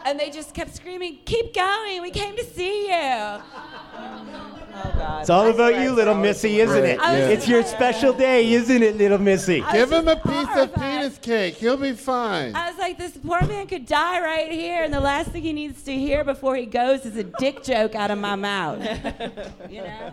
and 0.06 0.20
they 0.20 0.30
just 0.30 0.54
kept 0.54 0.76
screaming, 0.76 1.20
"Keep 1.26 1.56
going! 1.56 2.04
We 2.04 2.12
came 2.12 2.36
to 2.36 2.44
see 2.44 2.90
you!" 2.90 3.42
Oh 4.80 4.92
God. 4.96 5.22
It's 5.22 5.30
all 5.30 5.50
about 5.50 5.82
you, 5.82 5.92
little 5.92 6.14
missy, 6.14 6.60
isn't 6.60 6.86
it? 6.86 7.00
I 7.00 7.20
was 7.20 7.30
It's 7.30 7.48
your 7.48 7.64
special 7.64 8.14
day, 8.14 8.52
isn't 8.54 8.84
it, 8.84 8.98
little 8.98 9.18
missy? 9.18 9.64
Give 9.72 9.92
him 9.92 10.08
a 10.08 10.16
just 10.16 10.28
piece 10.28 10.56
of 10.56 10.76
penis 10.76 11.18
cake. 11.18 11.56
He'll 11.56 11.78
be 11.78 11.94
fine. 11.94 12.56
I 12.56 12.70
was 12.70 12.78
like, 12.78 13.00
this 13.00 13.18
poor 13.18 13.42
man 13.42 13.66
could 13.66 13.88
die 13.88 14.22
right 14.22 14.52
here, 14.52 14.84
and 14.84 14.94
the 14.94 15.00
last 15.00 15.32
thing 15.32 15.42
he 15.42 15.54
needs 15.54 15.82
to 15.84 15.94
hear 15.94 16.24
before 16.24 16.56
he 16.56 16.68
goes 16.68 17.06
is 17.06 17.16
a 17.16 17.24
dick 17.24 17.64
joke 17.64 17.96
out 17.96 18.12
of 18.12 18.20
my 18.20 18.36
mouth. 18.36 18.80
you 19.70 19.82
know? 19.82 20.12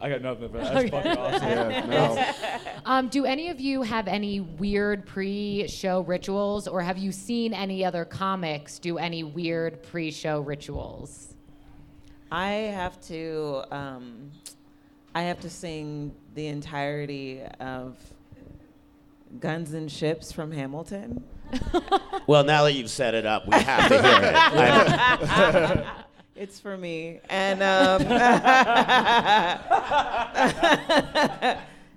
I 0.00 0.10
got 0.10 0.22
nothing 0.22 0.48
for 0.50 0.58
that. 0.58 0.74
That's 0.74 0.90
fucking 0.90 1.18
awesome. 1.18 1.48
yeah, 1.48 1.86
no. 2.74 2.80
Um, 2.84 3.08
do 3.08 3.24
any 3.24 3.48
of 3.48 3.60
you 3.60 3.82
have 3.82 4.08
any 4.08 4.40
weird 4.40 5.06
pre-show 5.06 6.00
rituals, 6.02 6.68
or 6.68 6.82
have 6.82 6.98
you 6.98 7.12
seen 7.12 7.54
any 7.54 7.84
other 7.84 8.04
comics 8.04 8.78
do 8.78 8.98
any 8.98 9.22
weird 9.24 9.82
pre-show 9.82 10.40
rituals? 10.40 11.34
I 12.30 12.48
have 12.48 13.00
to 13.02 13.62
um, 13.70 14.32
I 15.14 15.22
have 15.22 15.40
to 15.40 15.50
sing 15.50 16.14
the 16.34 16.48
entirety 16.48 17.42
of 17.60 17.96
Guns 19.40 19.72
and 19.72 19.90
Ships 19.90 20.30
from 20.30 20.52
Hamilton. 20.52 21.24
Well, 22.26 22.44
now 22.44 22.64
that 22.64 22.72
you've 22.72 22.90
set 22.90 23.14
it 23.14 23.24
up, 23.24 23.46
we 23.46 23.54
have 23.54 23.88
to 23.88 24.02
hear 24.02 24.20
it. 25.72 25.86
It's 26.36 26.60
for 26.60 26.76
me. 26.76 27.20
And 27.30 27.62
um, 27.62 28.02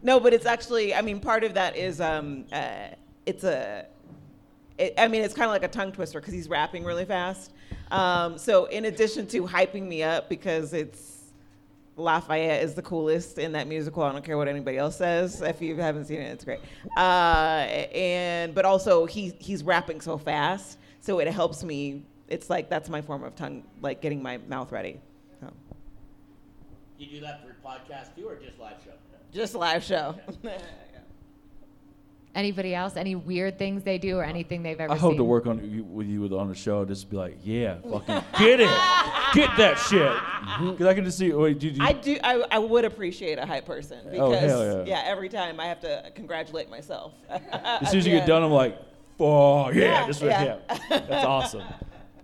no, 0.01 0.19
but 0.19 0.33
it's 0.33 0.45
actually. 0.45 0.95
I 0.95 1.01
mean, 1.01 1.19
part 1.19 1.43
of 1.43 1.53
that 1.55 1.75
is 1.75 1.99
um, 1.99 2.45
uh, 2.51 2.89
it's 3.25 3.43
a. 3.43 3.85
It, 4.77 4.93
I 4.97 5.09
mean, 5.09 5.23
it's 5.23 5.33
kind 5.33 5.45
of 5.45 5.51
like 5.51 5.63
a 5.63 5.67
tongue 5.67 5.91
twister 5.91 6.21
because 6.21 6.33
he's 6.33 6.47
rapping 6.47 6.85
really 6.85 7.03
fast. 7.03 7.51
Um, 7.91 8.37
so, 8.37 8.65
in 8.65 8.85
addition 8.85 9.27
to 9.27 9.45
hyping 9.45 9.87
me 9.87 10.03
up 10.03 10.29
because 10.29 10.73
it's 10.73 11.19
Lafayette 11.99 12.63
is 12.63 12.75
the 12.75 12.81
coolest 12.81 13.37
in 13.37 13.51
that 13.51 13.67
musical. 13.67 14.03
I 14.03 14.11
don't 14.11 14.23
care 14.23 14.37
what 14.37 14.47
anybody 14.47 14.77
else 14.77 14.95
says. 14.95 15.41
If 15.41 15.61
you 15.61 15.75
haven't 15.75 16.05
seen 16.05 16.21
it, 16.21 16.31
it's 16.31 16.45
great. 16.45 16.59
Uh, 16.95 17.67
and 17.93 18.55
but 18.55 18.65
also 18.65 19.05
he 19.05 19.33
he's 19.39 19.63
rapping 19.63 20.01
so 20.01 20.17
fast, 20.17 20.79
so 21.01 21.19
it 21.19 21.27
helps 21.27 21.63
me. 21.63 22.03
It's 22.29 22.49
like 22.49 22.69
that's 22.69 22.89
my 22.89 23.01
form 23.01 23.23
of 23.23 23.35
tongue, 23.35 23.63
like 23.81 24.01
getting 24.01 24.21
my 24.21 24.37
mouth 24.37 24.71
ready. 24.71 25.01
So, 25.41 25.51
you 26.97 27.07
do 27.07 27.19
that 27.21 27.41
for 27.43 27.55
podcast 27.67 28.15
too, 28.15 28.27
or 28.27 28.35
just 28.35 28.59
live 28.59 28.77
show? 28.83 28.91
just 29.33 29.55
live 29.55 29.83
show. 29.83 30.15
Anybody 32.35 32.75
else? 32.75 32.95
Any 32.95 33.15
weird 33.15 33.57
things 33.57 33.83
they 33.83 33.97
do 33.97 34.17
or 34.17 34.23
anything 34.23 34.61
they've 34.61 34.79
ever 34.79 34.93
I 34.93 34.95
hope 34.95 35.11
seen? 35.13 35.17
to 35.17 35.23
work 35.23 35.47
on 35.47 35.67
you- 35.67 35.83
with 35.83 36.05
you 36.07 36.23
on 36.37 36.47
the 36.47 36.53
show. 36.55 36.85
Just 36.85 37.09
be 37.09 37.17
like, 37.17 37.37
yeah, 37.43 37.77
fucking 37.81 38.23
get 38.37 38.59
it, 38.59 38.69
get 39.33 39.49
that 39.57 39.77
shit. 39.89 40.11
Because 40.59 40.87
I 40.87 40.93
can 40.95 41.05
just 41.05 41.17
see. 41.17 41.31
Wait, 41.31 41.59
did 41.59 41.77
you? 41.77 41.83
I 41.83 41.93
do. 41.93 42.17
I, 42.23 42.43
I 42.51 42.59
would 42.59 42.83
appreciate 42.83 43.37
a 43.37 43.45
hype 43.45 43.65
person 43.65 43.99
oh, 44.05 44.09
because 44.09 44.51
Oh, 44.51 44.75
hell 44.77 44.87
yeah. 44.87 45.03
every 45.05 45.29
time 45.29 45.59
I 45.59 45.65
have 45.67 45.79
to 45.81 46.11
congratulate 46.15 46.69
myself. 46.71 47.13
as 47.29 47.89
soon 47.91 47.99
as 47.99 48.07
you 48.07 48.13
get 48.17 48.25
done, 48.27 48.41
I'm 48.41 48.51
like, 48.51 48.75
oh 49.19 49.69
yeah, 49.69 49.81
Yeah, 50.01 50.07
this 50.07 50.21
right 50.21 50.29
yeah. 50.31 50.57
yeah. 50.69 50.99
That's 51.07 51.25
awesome. 51.25 51.63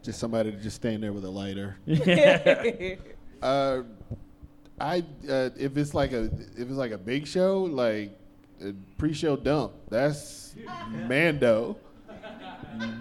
Just 0.05 0.19
somebody 0.19 0.51
to 0.51 0.57
just 0.57 0.75
stand 0.75 1.01
there 1.01 1.11
with 1.11 1.25
a 1.25 1.29
lighter. 1.29 1.77
done. 1.87 2.97
Uh, 3.41 3.83
I 4.79 5.03
uh, 5.29 5.49
if 5.59 5.77
it's 5.77 5.93
like 5.93 6.13
a 6.13 6.23
if 6.23 6.57
it's 6.57 6.71
like 6.71 6.91
a 6.91 6.97
big 6.97 7.27
show 7.27 7.63
like 7.63 8.17
a 8.61 8.73
pre-show 8.97 9.35
dump, 9.35 9.73
that's 9.89 10.55
Mando. 10.89 11.77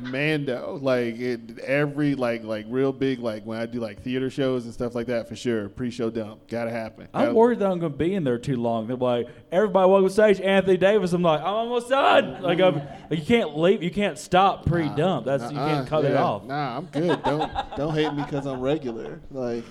Mando, 0.02 0.78
like 0.80 1.18
it, 1.18 1.58
every 1.61 2.14
like 2.14 2.44
like 2.44 2.66
real 2.68 2.92
big 2.92 3.18
like 3.18 3.44
when 3.44 3.58
I 3.58 3.66
do 3.66 3.80
like 3.80 4.02
theater 4.02 4.30
shows 4.30 4.64
and 4.64 4.73
stuff 4.73 4.94
like 4.94 5.06
that 5.08 5.28
for 5.28 5.34
sure. 5.34 5.68
Pre-show 5.68 6.11
dump 6.11 6.46
gotta 6.46 6.70
happen. 6.70 7.08
I'm 7.12 7.34
worried 7.34 7.58
that 7.58 7.70
I'm 7.70 7.80
to 7.80 7.88
be 7.88 8.14
in 8.14 8.23
there 8.23 8.38
too 8.38 8.56
long. 8.56 8.87
They're 8.87 8.96
like, 8.96 9.28
everybody 9.50 9.90
welcome 9.90 10.08
to 10.08 10.12
stage, 10.12 10.40
Anthony 10.40 10.76
Davis. 10.76 11.12
I'm 11.12 11.23
like, 11.23 11.40
I'm 11.40 11.46
almost 11.46 11.88
done. 11.88 12.42
Like, 12.42 12.61
I'm, 12.61 12.82
you 13.11 13.23
can't 13.23 13.58
leave, 13.58 13.82
you 13.82 13.90
can't 13.90 14.18
stop 14.18 14.66
pre-dump. 14.66 15.26
That's 15.26 15.50
you 15.52 15.58
Uh-uh, 15.58 15.75
can't 15.75 15.88
cut 15.88 16.04
it 16.04 16.16
off. 16.16 16.44
Nah, 16.44 16.76
I'm 16.76 16.87
good. 16.87 17.23
Don't 17.23 17.52
don't 17.76 17.94
hate 17.94 18.12
me 18.14 18.23
because 18.23 18.46
I'm 18.46 18.61
regular. 18.61 19.20
Like 19.30 19.64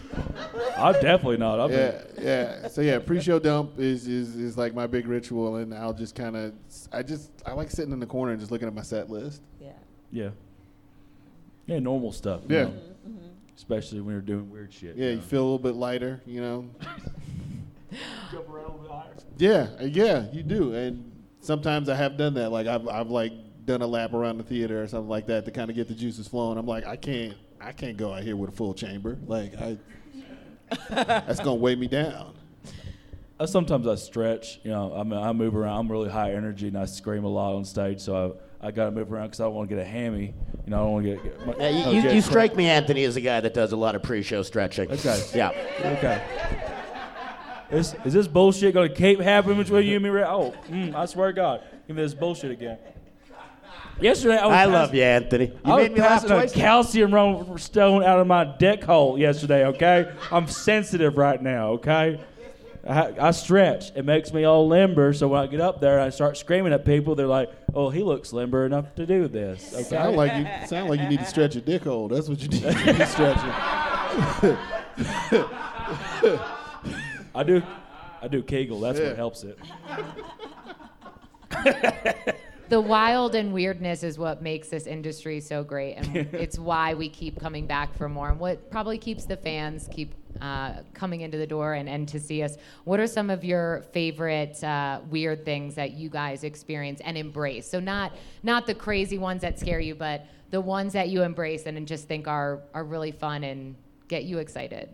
I'm 0.78 0.94
definitely 0.94 1.38
not. 1.38 1.60
I'm 1.60 1.72
yeah, 1.72 2.02
yeah. 2.20 2.68
So 2.68 2.82
yeah, 2.82 3.00
pre-show 3.00 3.40
dump 3.40 3.80
is, 3.80 4.08
is 4.08 4.36
is 4.36 4.58
like 4.58 4.74
my 4.74 4.88
big 4.88 5.08
ritual, 5.08 5.58
and 5.58 5.74
I'll 5.74 5.94
just 5.94 6.16
kind 6.16 6.36
of 6.36 6.54
I 6.92 7.04
just 7.04 7.32
I 7.46 7.54
like 7.54 7.72
sitting 7.72 7.94
in 7.94 8.00
the 8.00 8.06
corner 8.06 8.32
and 8.32 8.40
just 8.40 8.52
looking 8.52 8.68
at 8.68 8.74
my 8.74 8.82
set 8.82 9.10
list. 9.10 9.42
Yeah. 10.14 10.24
yeah, 10.24 11.76
yeah, 11.76 11.80
normal 11.80 12.12
stuff. 12.12 12.42
you 12.48 12.56
Yeah. 12.56 12.64
know, 12.66 12.74
especially 13.56 14.02
when 14.02 14.14
you're 14.14 14.22
doing 14.22 14.50
weird 14.52 14.72
shit. 14.74 14.96
Yeah, 14.96 15.06
you 15.06 15.10
you 15.12 15.16
know. 15.18 15.22
feel 15.24 15.42
a 15.42 15.44
little 15.44 15.60
bit 15.60 15.76
lighter, 15.76 16.22
you 16.26 16.42
know. 16.42 16.70
Jump 18.32 18.50
around 18.50 18.86
a 18.90 19.04
Yeah, 19.38 19.68
uh, 19.82 19.86
yeah, 19.86 20.26
you 20.32 20.44
do. 20.44 20.74
And 20.74 21.12
sometimes 21.40 21.90
I 21.90 21.96
have 21.96 22.18
done 22.18 22.34
that. 22.36 22.52
Like 22.52 22.68
I've 22.68 22.88
I've 22.88 23.10
like 23.10 23.34
done 23.66 23.82
a 23.82 23.88
lap 23.88 24.14
around 24.14 24.38
the 24.38 24.44
theater 24.44 24.82
or 24.84 24.88
something 24.88 25.10
like 25.10 25.28
that 25.28 25.46
to 25.46 25.52
kind 25.52 25.70
of 25.70 25.76
get 25.76 25.88
the 25.88 25.94
juices 25.94 26.28
flowing. 26.28 26.58
I'm 26.58 26.66
like, 26.66 26.86
I 26.86 26.96
can't 26.96 27.36
I 27.62 27.72
can't 27.72 27.96
go 27.98 28.14
out 28.14 28.24
here 28.24 28.36
with 28.36 28.50
a 28.50 28.54
full 28.54 28.74
chamber. 28.74 29.18
Like 29.28 29.54
I 29.60 29.78
that's 30.90 31.40
gonna 31.40 31.56
weigh 31.56 31.76
me 31.76 31.88
down. 31.88 32.36
Uh, 33.40 33.46
sometimes 33.46 33.88
I 33.88 33.96
stretch. 33.96 34.60
You 34.64 34.72
know, 34.72 34.94
I 34.96 35.04
mean, 35.04 35.20
I 35.20 35.32
move 35.34 35.56
around. 35.56 35.80
I'm 35.80 35.92
really 35.92 36.10
high 36.10 36.34
energy 36.34 36.68
and 36.68 36.78
I 36.78 36.86
scream 36.86 37.24
a 37.26 37.30
lot 37.30 37.56
on 37.56 37.66
stage, 37.66 38.00
so 38.00 38.16
I, 38.16 38.53
I 38.64 38.72
got 38.72 38.86
to 38.86 38.92
move 38.92 39.12
around 39.12 39.26
because 39.28 39.42
I 39.42 39.44
don't 39.44 39.56
want 39.56 39.70
to 39.70 39.76
get 39.76 39.86
a 39.86 39.88
hammy. 39.88 40.34
You 40.66 40.72
know, 40.72 40.78
I 40.78 40.80
don't 40.80 40.92
want 40.94 41.06
to 41.06 41.16
get. 41.18 41.46
my, 41.46 41.56
Yeah, 41.58 41.70
you, 41.70 42.02
you, 42.02 42.10
you 42.16 42.22
strike 42.22 42.56
me, 42.56 42.68
Anthony, 42.68 43.04
as 43.04 43.18
a 43.18 43.22
guy 43.22 43.42
that 43.42 43.54
does 43.54 43.74
a 43.74 43.76
lot 43.76 43.94
of 43.96 44.04
pre-show 44.04 44.42
stretching. 44.42 44.90
Okay. 44.90 45.22
Yeah. 45.36 45.50
Okay. 45.80 46.22
Is, 47.72 47.96
is 48.06 48.14
this 48.14 48.28
bullshit 48.28 48.74
gonna 48.74 48.88
keep 48.88 49.20
happening 49.20 49.58
between 49.58 49.86
you 49.86 49.96
and 49.96 50.04
me? 50.04 50.10
Oh, 50.22 50.54
mm, 50.70 50.96
I 50.96 51.06
swear 51.06 51.30
to 51.30 51.34
God, 51.34 51.62
give 51.88 51.96
me 51.96 52.04
this 52.04 52.14
bullshit 52.14 52.52
again. 52.52 52.78
Yesterday, 54.00 54.38
I 54.38 54.46
was 54.46 54.54
I 54.54 54.66
pass- 54.66 54.74
love 54.74 54.96
you, 54.96 55.04
Anthony. 55.04 55.46
You 55.46 55.60
I 55.66 55.76
was 55.76 55.84
made 55.84 55.94
me 55.94 56.02
laugh 56.02 56.28
passing 56.28 56.60
a 56.60 56.64
calcium 56.64 57.58
stone 57.58 58.04
out 58.04 58.20
of 58.20 58.28
my 58.28 58.44
deck 58.44 58.84
hole 58.84 59.18
yesterday. 59.18 59.66
Okay, 59.68 60.12
I'm 60.32 60.48
sensitive 60.48 61.18
right 61.18 61.42
now. 61.42 61.72
Okay, 61.72 62.20
I, 62.88 63.14
I 63.20 63.32
stretch. 63.32 63.92
It 63.96 64.04
makes 64.04 64.34
me 64.34 64.44
all 64.44 64.68
limber. 64.68 65.14
So 65.14 65.30
when 65.30 65.40
I 65.42 65.48
get 65.48 65.62
up 65.62 65.80
there, 65.80 65.94
and 66.00 66.04
I 66.04 66.10
start 66.10 66.36
screaming 66.38 66.74
at 66.74 66.84
people. 66.84 67.16
They're 67.16 67.28
like, 67.28 67.50
"Oh, 67.74 67.90
he 67.90 68.04
looks 68.04 68.34
limber 68.34 68.66
enough 68.66 68.94
to 68.96 69.06
do 69.06 69.30
this." 69.30 69.74
Okay. 69.74 69.84
Sound 69.84 70.18
like 70.18 70.34
you 70.36 70.46
sound 70.68 70.90
like 70.90 71.00
you 71.00 71.08
need 71.08 71.20
to 71.20 71.26
stretch 71.26 71.56
your 71.56 71.64
dick 71.64 71.84
hole. 71.84 72.10
That's 72.10 72.28
what 72.28 72.42
you 72.42 72.50
need 72.50 72.64
to 72.64 72.74
be 72.74 73.06
stretching. 73.06 73.52
I 77.36 77.44
do. 77.46 77.62
I 78.22 78.28
do 78.28 78.44
Kegel. 78.44 78.80
That's 78.82 79.00
Yeah. 79.00 79.08
what 79.10 79.16
helps 79.18 79.44
it. 79.44 79.58
the 82.74 82.82
wild 82.82 83.36
and 83.36 83.54
weirdness 83.54 84.02
is 84.02 84.18
what 84.18 84.42
makes 84.42 84.70
this 84.70 84.88
industry 84.88 85.40
so 85.40 85.64
great 85.64 85.94
and 85.94 86.16
it's 86.34 86.58
why 86.58 86.96
we 86.96 87.08
keep 87.08 87.40
coming 87.40 87.68
back 87.68 87.96
for 87.96 88.10
more. 88.10 88.30
And 88.30 88.40
what 88.40 88.72
probably 88.72 88.98
keeps 88.98 89.26
the 89.26 89.38
fans 89.38 89.88
keep 89.92 90.16
uh, 90.42 90.78
coming 90.96 91.22
into 91.22 91.38
the 91.38 91.46
door 91.46 91.76
and, 91.76 91.88
and 91.88 92.08
to 92.08 92.20
see 92.20 92.42
us 92.42 92.58
what 92.86 93.00
are 93.00 93.06
some 93.06 93.30
of 93.30 93.44
your 93.44 93.84
favorite 93.92 94.64
uh, 94.64 95.02
weird 95.12 95.46
things 95.46 95.76
that 95.76 95.92
you 95.92 96.10
guys 96.10 96.44
experience 96.44 97.00
and 97.06 97.16
embrace? 97.16 97.70
So 97.70 97.80
not 97.80 98.14
not 98.42 98.66
the 98.66 98.74
crazy 98.74 99.20
ones 99.20 99.44
that 99.44 99.60
scare 99.60 99.80
you 99.80 99.94
but 99.94 100.26
the 100.50 100.60
ones 100.60 100.94
that 100.94 101.10
you 101.10 101.22
embrace 101.22 101.68
and 101.68 101.88
just 101.88 102.08
think 102.08 102.28
are 102.28 102.64
are 102.74 102.86
really 102.86 103.12
fun 103.12 103.44
and 103.44 103.76
get 104.08 104.24
you 104.24 104.40
excited 104.40 104.90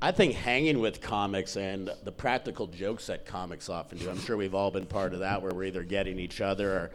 I 0.00 0.12
think 0.12 0.34
hanging 0.34 0.80
with 0.80 1.00
comics 1.00 1.56
and 1.56 1.90
the 2.04 2.12
practical 2.12 2.66
jokes 2.66 3.06
that 3.06 3.24
comics 3.24 3.70
often 3.70 3.96
do. 3.96 4.10
I'm 4.10 4.18
sure 4.18 4.36
we've 4.36 4.54
all 4.54 4.70
been 4.70 4.84
part 4.84 5.14
of 5.14 5.20
that, 5.20 5.40
where 5.40 5.52
we're 5.54 5.64
either 5.64 5.82
getting 5.84 6.18
each 6.18 6.40
other 6.40 6.70
or. 6.70 6.90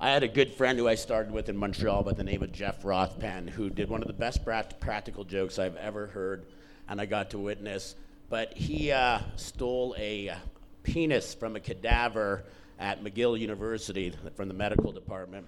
I 0.00 0.10
had 0.10 0.22
a 0.22 0.28
good 0.28 0.52
friend 0.52 0.78
who 0.78 0.86
I 0.86 0.96
started 0.96 1.32
with 1.32 1.48
in 1.48 1.56
Montreal 1.56 2.02
by 2.02 2.12
the 2.12 2.24
name 2.24 2.42
of 2.42 2.52
Jeff 2.52 2.82
Rothpan, 2.82 3.48
who 3.48 3.70
did 3.70 3.88
one 3.88 4.02
of 4.02 4.06
the 4.06 4.12
best 4.12 4.44
prac- 4.44 4.78
practical 4.78 5.24
jokes 5.24 5.58
I've 5.58 5.76
ever 5.76 6.08
heard, 6.08 6.46
and 6.88 7.00
I 7.00 7.06
got 7.06 7.30
to 7.30 7.38
witness. 7.38 7.94
But 8.28 8.56
he 8.56 8.92
uh, 8.92 9.20
stole 9.36 9.94
a 9.98 10.28
uh, 10.28 10.36
penis 10.82 11.34
from 11.34 11.56
a 11.56 11.60
cadaver 11.60 12.44
at 12.78 13.02
McGill 13.02 13.38
University 13.38 14.12
from 14.36 14.48
the 14.48 14.54
medical 14.54 14.92
department, 14.92 15.46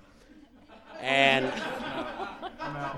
and 1.00 1.52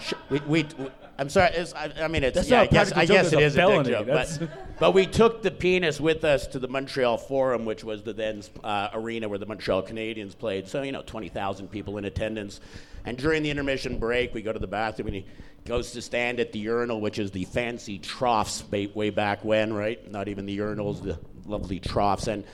Sh- 0.00 0.14
we, 0.31 0.40
we, 0.40 0.67
we- 0.78 0.90
I'm 1.19 1.28
sorry. 1.28 1.50
It's, 1.55 1.75
I, 1.75 1.93
I 2.00 2.09
mean, 2.09 2.23
it's. 2.23 2.37
That's 2.37 2.49
yeah, 2.49 2.59
not 2.59 2.62
I 2.62 2.67
a 2.67 2.71
guess. 2.71 2.93
I 2.93 3.07
guess 3.07 3.33
it 3.33 3.38
a 3.38 3.43
is 3.43 3.57
a 3.57 3.67
dick 3.67 3.87
joke. 3.87 4.07
But, 4.07 4.49
but 4.78 4.95
we 4.95 5.05
took 5.05 5.43
the 5.43 5.50
penis 5.50 6.00
with 6.00 6.25
us 6.25 6.47
to 6.49 6.61
the 6.61 6.69
Montreal 6.69 7.19
Forum, 7.19 7.64
which 7.64 7.83
was 7.83 8.05
the 8.05 8.12
then 8.12 8.43
uh, 8.62 8.90
arena 8.95 9.28
where 9.28 9.38
the 9.38 9.47
Montreal 9.47 9.83
Canadiens 9.83 10.38
played. 10.38 10.69
So 10.69 10.83
you 10.83 10.93
know, 10.93 11.02
20,000 11.02 11.69
people 11.69 11.99
in 11.99 12.05
attendance. 12.05 12.61
And 13.05 13.17
during 13.19 13.43
the 13.43 13.50
intermission 13.50 13.99
break, 13.99 14.33
we 14.33 14.43
go 14.43 14.52
to 14.52 14.59
the 14.59 14.69
bathroom, 14.69 15.09
and 15.09 15.17
he 15.17 15.26
goes 15.64 15.93
to 15.93 16.02
stand 16.02 16.38
at 16.38 16.52
the 16.52 16.61
urinal, 16.61 17.00
which 17.00 17.19
is 17.19 17.33
the 17.33 17.45
fancy 17.47 17.99
troughs 17.99 18.62
way, 18.71 18.87
way 18.87 19.11
back 19.11 19.45
when, 19.45 19.73
right? 19.73 20.09
Not 20.11 20.28
even 20.28 20.47
the 20.47 20.57
urinals, 20.57 21.02
the 21.02 21.19
lovely 21.47 21.81
troughs. 21.81 22.28
And 22.28 22.45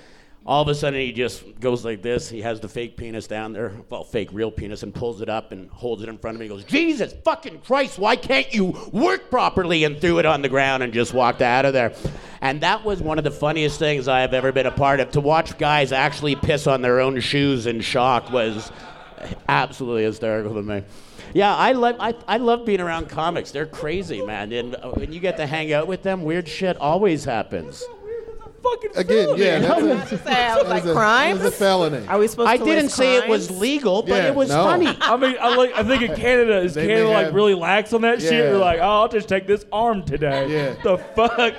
all 0.47 0.61
of 0.61 0.69
a 0.69 0.75
sudden, 0.75 1.01
he 1.01 1.11
just 1.11 1.59
goes 1.59 1.87
like 1.87 2.03
this. 2.03 2.29
He 2.29 2.43
has 2.43 2.61
the 2.61 2.69
fake 2.69 2.99
penis 2.99 3.27
down 3.27 3.55
there, 3.55 3.73
well, 3.89 4.05
fake 4.05 4.29
real 4.31 4.51
penis, 4.51 4.83
and 4.83 4.95
pulls 4.95 5.23
it 5.23 5.31
up 5.31 5.53
and 5.53 5.71
holds 5.71 6.03
it 6.03 6.09
in 6.11 6.19
front 6.19 6.35
of 6.35 6.41
me. 6.41 6.47
He 6.47 6.51
goes, 6.51 6.65
Jesus 6.65 7.15
fucking 7.25 7.61
Christ, 7.63 7.99
why 7.99 8.17
can't 8.17 8.53
you 8.53 8.77
work 8.93 9.31
properly? 9.31 9.85
And 9.85 9.99
threw 9.99 10.19
it 10.19 10.27
on 10.27 10.43
the 10.43 10.51
ground 10.51 10.83
and 10.83 10.93
just 10.93 11.15
walked 11.15 11.41
out 11.41 11.65
of 11.65 11.73
there. 11.73 11.95
And 12.43 12.61
that 12.61 12.85
was 12.85 13.01
one 13.01 13.17
of 13.17 13.25
the 13.25 13.31
funniest 13.31 13.79
things 13.79 14.07
I 14.07 14.21
have 14.21 14.35
ever 14.35 14.53
been 14.53 14.67
a 14.67 14.71
part 14.71 15.01
of. 15.01 15.13
To 15.13 15.21
watch 15.21 15.57
guys 15.57 15.93
actually 15.93 16.37
piss 16.37 16.67
on 16.67 16.83
their 16.83 17.01
own 17.01 17.19
shoes 17.21 17.67
in 17.67 17.81
shock 17.81 18.31
was 18.31 18.71
absolutely 19.49 20.05
hysterical 20.05 20.55
to 20.55 20.63
me. 20.63 20.83
Yeah, 21.33 21.57
I 21.57 21.73
love 21.73 21.97
I, 21.99 22.15
I 22.29 22.37
love 22.37 22.67
being 22.67 22.81
around 22.81 23.09
comics. 23.09 23.51
They're 23.51 23.67
crazy, 23.67 24.23
man. 24.23 24.53
And 24.53 24.77
uh, 24.77 24.91
when 24.91 25.13
you 25.13 25.21
get 25.21 25.39
to 25.39 25.47
hang 25.47 25.73
out 25.73 25.87
with 25.87 26.03
them, 26.03 26.23
weird 26.23 26.47
shit 26.47 26.77
always 26.77 27.25
happens. 27.25 27.83
Fucking 28.65 28.91
Again, 28.97 29.25
felony. 29.27 29.43
yeah, 29.45 29.59
that's 29.59 30.13
a, 30.13 30.19
Say, 30.19 30.33
I 30.35 30.57
was 30.57 30.65
like 30.69 30.83
that's 30.85 30.87
a- 30.87 30.95
crimes. 30.95 31.41
that's 31.43 31.55
a 31.55 31.59
felony. 31.59 32.07
Are 32.09 32.19
we 32.19 32.27
supposed 32.29 32.49
I 32.49 32.57
to 32.57 32.65
didn't 32.65 32.85
list 32.85 32.97
say 32.97 33.17
it 33.17 33.29
was 33.29 33.47
crimes? 33.49 33.61
legal, 33.61 34.03
but 34.03 34.11
Yeah, 34.15 34.29
it 34.29 34.35
was 34.35 34.49
no. 34.49 34.65
funny. 34.65 34.87
I 35.01 35.17
mean, 35.17 35.37
I, 35.41 35.55
like, 35.55 35.73
I 35.75 35.83
think 35.85 36.03
in 36.03 36.17
Canada, 36.17 36.59
is 36.61 36.73
They 36.75 36.87
Canada 36.87 37.09
like 37.11 37.25
have- 37.27 37.35
really 37.35 37.55
lax 37.55 37.93
on 37.93 38.01
that 38.03 38.21
shit? 38.23 38.33
Yeah. 38.33 38.51
You're 38.51 38.59
like, 38.59 38.79
oh, 38.81 39.03
I'll 39.03 39.09
just 39.09 39.29
take 39.29 39.47
this 39.47 39.65
arm 39.71 40.03
today. 40.03 40.49
Yeah. 40.51 40.83
The 40.83 40.97
fuck? 40.99 41.55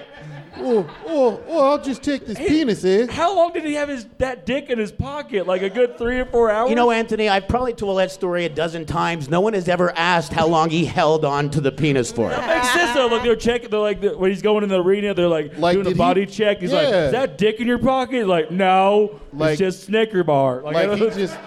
Oh, 0.57 0.89
oh, 1.07 1.43
oh, 1.47 1.69
I'll 1.71 1.81
just 1.81 2.03
take 2.03 2.25
this 2.25 2.37
penis, 2.37 2.83
eh? 2.85 3.07
How 3.09 3.35
long 3.35 3.53
did 3.53 3.65
he 3.65 3.73
have 3.73 3.89
his 3.89 4.05
that 4.17 4.45
dick 4.45 4.69
in 4.69 4.77
his 4.79 4.91
pocket? 4.91 5.47
Like 5.47 5.61
a 5.61 5.69
good 5.69 5.97
three 5.97 6.19
or 6.19 6.25
four 6.25 6.49
hours? 6.51 6.69
You 6.69 6.75
know, 6.75 6.91
Anthony, 6.91 7.29
I've 7.29 7.47
probably 7.47 7.73
told 7.73 7.99
that 7.99 8.11
story 8.11 8.45
a 8.45 8.49
dozen 8.49 8.85
times. 8.85 9.29
No 9.29 9.41
one 9.41 9.53
has 9.53 9.67
ever 9.67 9.91
asked 9.97 10.33
how 10.33 10.47
long 10.47 10.69
he 10.69 10.85
held 10.85 11.25
on 11.25 11.49
to 11.51 11.61
the 11.61 11.71
penis 11.71 12.11
for. 12.11 12.29
Makes 12.29 12.69
sense 12.73 12.93
though. 12.93 13.07
Like 13.07 13.23
they're 13.23 13.35
checking. 13.35 13.69
They're 13.69 13.79
like 13.79 14.01
when 14.01 14.29
he's 14.31 14.41
going 14.41 14.63
in 14.63 14.69
the 14.69 14.81
arena. 14.81 15.13
They're 15.13 15.27
like, 15.27 15.57
Like, 15.57 15.73
doing 15.75 15.85
a 15.87 15.89
did 15.89 15.97
body 15.97 16.21
he- 16.21 16.27
check. 16.27 16.59
He's 16.59 16.71
like, 16.73 16.87
Yeah. 16.89 17.05
"Is 17.07 17.11
that 17.11 17.37
dick 17.37 17.59
in 17.59 17.67
your 17.67 17.79
pocket?" 17.79 18.27
Like, 18.27 18.51
no. 18.51 19.19
Like- 19.33 19.51
it's 19.51 19.59
just 19.59 19.83
Snicker 19.83 20.23
bar. 20.23 20.61
Like, 20.61 20.75
I 20.75 20.85
Like 20.85 20.97
he 20.99 21.05
don't- 21.05 21.17
just, 21.17 21.37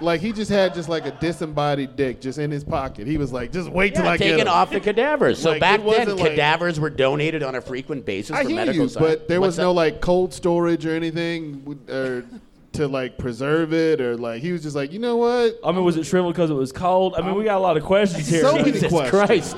like 0.00 0.20
he 0.20 0.32
just 0.32 0.50
had 0.50 0.74
just 0.74 0.88
like 0.88 1.06
a 1.06 1.10
disembodied 1.12 1.96
dick 1.96 2.20
just 2.20 2.38
in 2.38 2.50
his 2.50 2.64
pocket. 2.64 3.06
He 3.06 3.16
was 3.18 3.32
like, 3.32 3.52
just 3.52 3.68
wait 3.70 3.94
till 3.94 4.06
I 4.06 4.16
get 4.16 4.24
taken 4.24 4.40
him. 4.46 4.48
off 4.48 4.70
the 4.70 4.80
cadavers. 4.80 5.40
So 5.40 5.50
Like, 5.50 5.60
back 5.60 5.80
it 5.80 5.84
then, 5.84 5.86
wasn't 5.86 6.18
like- 6.18 6.30
cadavers 6.30 6.78
were 6.80 6.90
donated 6.90 7.42
on 7.42 7.54
a 7.54 7.60
frequent 7.60 8.04
basis 8.06 8.36
I 8.36 8.42
for 8.42 8.48
hear 8.48 8.56
medical 8.56 8.82
you, 8.82 8.88
science. 8.88 9.16
but 9.18 9.28
there 9.28 9.40
What's 9.40 9.52
was 9.52 9.58
no 9.58 9.68
that? 9.68 9.72
like 9.72 10.00
cold 10.00 10.32
storage 10.34 10.84
or 10.86 10.94
anything, 10.94 11.64
with- 11.64 11.88
or 11.90 12.24
to 12.72 12.86
like 12.88 13.16
preserve 13.16 13.72
it, 13.72 14.00
or 14.02 14.16
like 14.16 14.42
he 14.42 14.52
was 14.52 14.62
just 14.62 14.76
like, 14.76 14.92
you 14.92 14.98
know 14.98 15.16
what? 15.16 15.58
I 15.64 15.72
mean, 15.72 15.82
was 15.84 15.96
it 15.96 16.04
shriveled 16.04 16.34
because 16.34 16.50
it 16.50 16.54
was 16.54 16.72
cold? 16.72 17.14
I 17.16 17.22
mean, 17.22 17.34
we 17.34 17.44
got 17.44 17.56
a 17.56 17.60
lot 17.60 17.76
of 17.78 17.82
questions 17.84 18.28
here. 18.28 18.42
So 18.42 18.56
many 18.56 18.72
Jesus 18.72 18.92
questions. 18.92 19.10
Christ. 19.54 19.56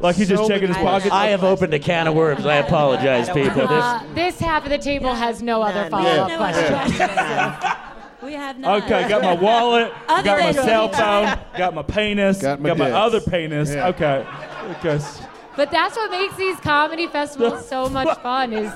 like 0.00 0.16
he's 0.16 0.30
just 0.30 0.42
so 0.44 0.48
checking 0.48 0.68
his 0.68 0.76
many 0.78 0.88
pockets. 0.88 1.12
I 1.12 1.26
have 1.26 1.44
opened 1.44 1.74
a 1.74 1.78
can 1.78 2.06
of 2.06 2.14
worms. 2.14 2.46
I 2.46 2.56
apologize, 2.56 3.26
people. 3.28 3.66
This, 3.68 3.70
Uh, 3.84 4.02
this 4.14 4.38
half 4.38 4.64
of 4.64 4.70
the 4.70 4.78
table 4.78 5.12
has 5.12 5.42
no 5.42 5.60
other 5.60 5.90
follow-up 5.90 6.28
Yeah. 6.30 6.36
questions. 6.38 7.76
We 8.22 8.34
have 8.34 8.58
none. 8.58 8.82
Okay, 8.82 9.08
got 9.08 9.22
my 9.22 9.34
wallet, 9.34 9.92
Other 10.08 10.22
got 10.24 10.38
my 10.40 10.52
than- 10.52 10.64
cell 10.64 10.88
phone, 10.88 11.38
got 11.56 11.74
my 11.74 11.82
penis, 11.82 12.42
Got 12.42 12.60
my 12.60 12.74
dicks. 12.74 12.90
other 12.92 13.20
penis. 13.20 13.72
Yeah. 13.72 13.88
Okay. 13.88 14.26
Because 14.68 15.20
But 15.56 15.70
that's 15.70 15.96
what 15.96 16.10
makes 16.10 16.36
these 16.36 16.56
comedy 16.60 17.06
festivals 17.06 17.66
so 17.66 17.88
much 17.98 18.18
fun 18.20 18.52
is 18.52 18.72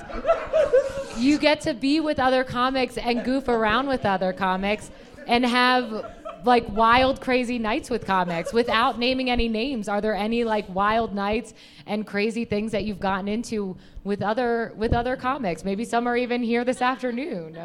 you 1.18 1.38
get 1.38 1.60
to 1.62 1.74
be 1.74 2.00
with 2.00 2.18
other 2.18 2.42
comics 2.44 2.96
and 2.98 3.22
goof 3.24 3.48
around 3.48 3.86
with 3.86 4.04
other 4.04 4.32
comics 4.32 4.90
and 5.26 5.44
have 5.46 6.12
like 6.44 6.68
wild 6.70 7.20
crazy 7.20 7.58
nights 7.58 7.88
with 7.88 8.04
comics 8.04 8.52
without 8.52 8.98
naming 8.98 9.30
any 9.30 9.48
names 9.48 9.88
are 9.88 10.00
there 10.00 10.14
any 10.14 10.44
like 10.44 10.66
wild 10.74 11.14
nights 11.14 11.54
and 11.86 12.06
crazy 12.06 12.44
things 12.44 12.72
that 12.72 12.84
you've 12.84 13.00
gotten 13.00 13.28
into 13.28 13.74
with 14.02 14.20
other 14.20 14.72
with 14.76 14.92
other 14.92 15.16
comics 15.16 15.64
maybe 15.64 15.84
some 15.84 16.06
are 16.06 16.16
even 16.16 16.42
here 16.42 16.62
this 16.64 16.82
afternoon 16.82 17.56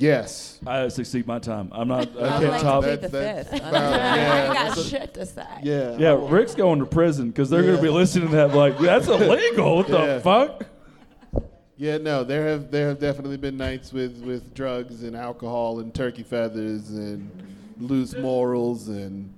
Yes. 0.00 0.60
I 0.64 0.86
succeed 0.88 1.26
my 1.26 1.40
time. 1.40 1.70
I'm 1.72 1.88
not. 1.88 2.08
I 2.16 2.28
can't 2.38 2.44
like 2.52 2.62
top. 2.62 2.84
to 2.84 2.88
plead 2.96 3.00
That- 3.00 3.10
the 3.10 3.18
that's 3.18 3.50
fifth. 3.50 3.60
about- 3.60 3.74
I 3.74 4.46
got 4.46 4.54
that's 4.54 4.76
a- 4.78 4.84
shit 4.84 5.14
to 5.14 5.26
say. 5.26 5.46
Yeah. 5.64 5.96
Yeah, 5.98 6.26
Rick's 6.30 6.54
going 6.54 6.78
to 6.78 6.86
prison 6.86 7.28
because 7.28 7.50
they're 7.50 7.62
going 7.64 7.76
to 7.76 7.82
be 7.82 7.88
listening 7.88 8.28
to 8.30 8.36
that. 8.36 8.54
Like, 8.54 8.78
that's 8.78 9.08
illegal. 9.08 9.76
What 9.76 9.88
Yeah. 9.88 10.14
the 10.14 10.20
fuck? 10.20 10.64
Yeah, 11.76 11.98
no, 11.98 12.24
there 12.24 12.46
have 12.48 12.70
there 12.72 12.88
have 12.88 12.98
definitely 12.98 13.36
been 13.36 13.56
nights 13.56 13.92
with, 13.92 14.22
with 14.24 14.52
drugs 14.54 15.02
and 15.04 15.14
alcohol 15.16 15.78
and 15.80 15.94
turkey 15.94 16.24
feathers 16.24 16.90
and 16.90 17.30
loose 17.78 18.16
morals 18.16 18.88
and 18.88 19.32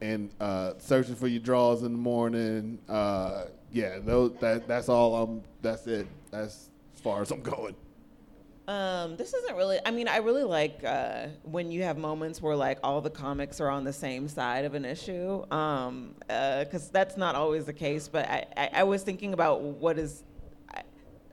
and 0.00 0.30
uh, 0.40 0.72
searching 0.78 1.14
for 1.14 1.26
your 1.28 1.40
drawers 1.42 1.82
in 1.82 1.92
the 1.92 1.98
morning. 1.98 2.78
Uh, 2.88 3.44
yeah, 3.72 3.98
those, 3.98 4.32
that 4.40 4.66
that's 4.68 4.88
all. 4.88 5.14
I'm. 5.22 5.42
That's 5.62 5.86
it. 5.86 6.06
That's 6.30 6.70
as 6.94 7.00
far 7.02 7.20
as 7.22 7.30
I'm 7.30 7.40
going. 7.42 7.74
Um, 8.68 9.16
this 9.16 9.34
isn't 9.34 9.56
really. 9.56 9.78
I 9.84 9.90
mean, 9.90 10.06
I 10.06 10.18
really 10.18 10.44
like 10.44 10.84
uh, 10.84 11.26
when 11.42 11.70
you 11.72 11.82
have 11.82 11.98
moments 11.98 12.40
where 12.40 12.54
like 12.54 12.78
all 12.84 13.00
the 13.00 13.10
comics 13.10 13.60
are 13.60 13.68
on 13.68 13.82
the 13.84 13.92
same 13.92 14.28
side 14.28 14.64
of 14.64 14.74
an 14.74 14.84
issue, 14.84 15.44
um, 15.52 16.14
because 16.28 16.88
that's 16.90 17.16
not 17.16 17.34
always 17.34 17.64
the 17.64 17.72
case. 17.72 18.06
But 18.08 18.28
I, 18.28 18.46
I, 18.56 18.70
I 18.74 18.82
was 18.84 19.02
thinking 19.02 19.32
about 19.34 19.60
what 19.62 19.98
is. 19.98 20.22
I, 20.72 20.82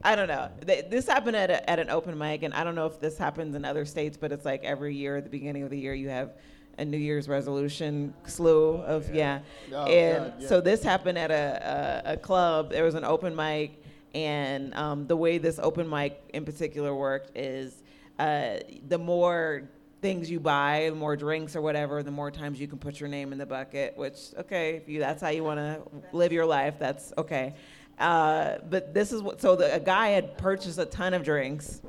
I 0.03 0.15
don't 0.15 0.27
know. 0.27 0.49
Th- 0.65 0.85
This 0.89 1.07
happened 1.07 1.35
at, 1.35 1.51
a, 1.51 1.69
at 1.69 1.77
an 1.77 1.89
open 1.91 2.17
mic, 2.17 2.41
and 2.43 2.53
I 2.53 2.63
don't 2.63 2.73
know 2.75 2.87
if 2.87 2.99
this 2.99 3.17
happens 3.17 3.53
in 3.53 3.63
other 3.63 3.85
states, 3.85 4.17
but 4.19 4.31
it's 4.31 4.45
like 4.45 4.63
every 4.63 4.95
year 4.95 5.17
at 5.17 5.23
the 5.23 5.29
beginning 5.29 5.61
of 5.63 5.69
the 5.69 5.77
year 5.77 5.93
you 5.93 6.09
have 6.09 6.31
a 6.79 6.85
New 6.85 6.97
Year's 6.97 7.27
resolution 7.27 8.13
slew 8.25 8.75
of 8.77 9.13
yeah, 9.13 9.39
Oh, 9.73 9.83
and 9.85 10.25
God, 10.31 10.33
yeah. 10.39 10.47
so 10.47 10.61
this 10.61 10.81
happened 10.81 11.17
at 11.17 11.29
a, 11.29 12.01
a, 12.07 12.13
a 12.13 12.17
club. 12.17 12.71
There 12.71 12.85
was 12.85 12.95
an 12.95 13.03
open 13.03 13.35
mic, 13.35 13.83
and 14.13 14.73
um, 14.75 15.07
the 15.07 15.15
way 15.15 15.37
this 15.37 15.59
open 15.59 15.89
mic 15.89 16.21
in 16.33 16.45
particular 16.45 16.93
worked 16.95 17.37
is 17.37 17.83
uh, 18.17 18.57
the 18.87 18.97
more 18.97 19.69
things 20.01 20.29
you 20.29 20.39
buy, 20.39 20.87
the 20.89 20.95
more 20.95 21.15
drinks 21.15 21.55
or 21.55 21.61
whatever, 21.61 22.03
the 22.03 22.11
more 22.11 22.31
times 22.31 22.59
you 22.59 22.67
can 22.67 22.77
put 22.77 22.99
your 22.99 23.09
name 23.09 23.31
in 23.31 23.37
the 23.37 23.45
bucket. 23.45 23.97
Which 23.97 24.17
okay, 24.37 24.75
if 24.75 24.89
you 24.89 24.99
that's 24.99 25.21
how 25.21 25.29
you 25.29 25.43
want 25.43 25.59
to 25.59 25.81
live 26.11 26.31
your 26.31 26.45
life, 26.45 26.75
that's 26.79 27.13
okay. 27.17 27.55
Uh, 27.97 28.57
but 28.69 28.93
this 28.93 29.11
is 29.11 29.21
what. 29.21 29.41
So 29.41 29.55
the, 29.55 29.73
a 29.73 29.79
guy 29.79 30.09
had 30.09 30.37
purchased 30.37 30.79
a 30.79 30.85
ton 30.85 31.13
of 31.13 31.23
drinks, 31.23 31.81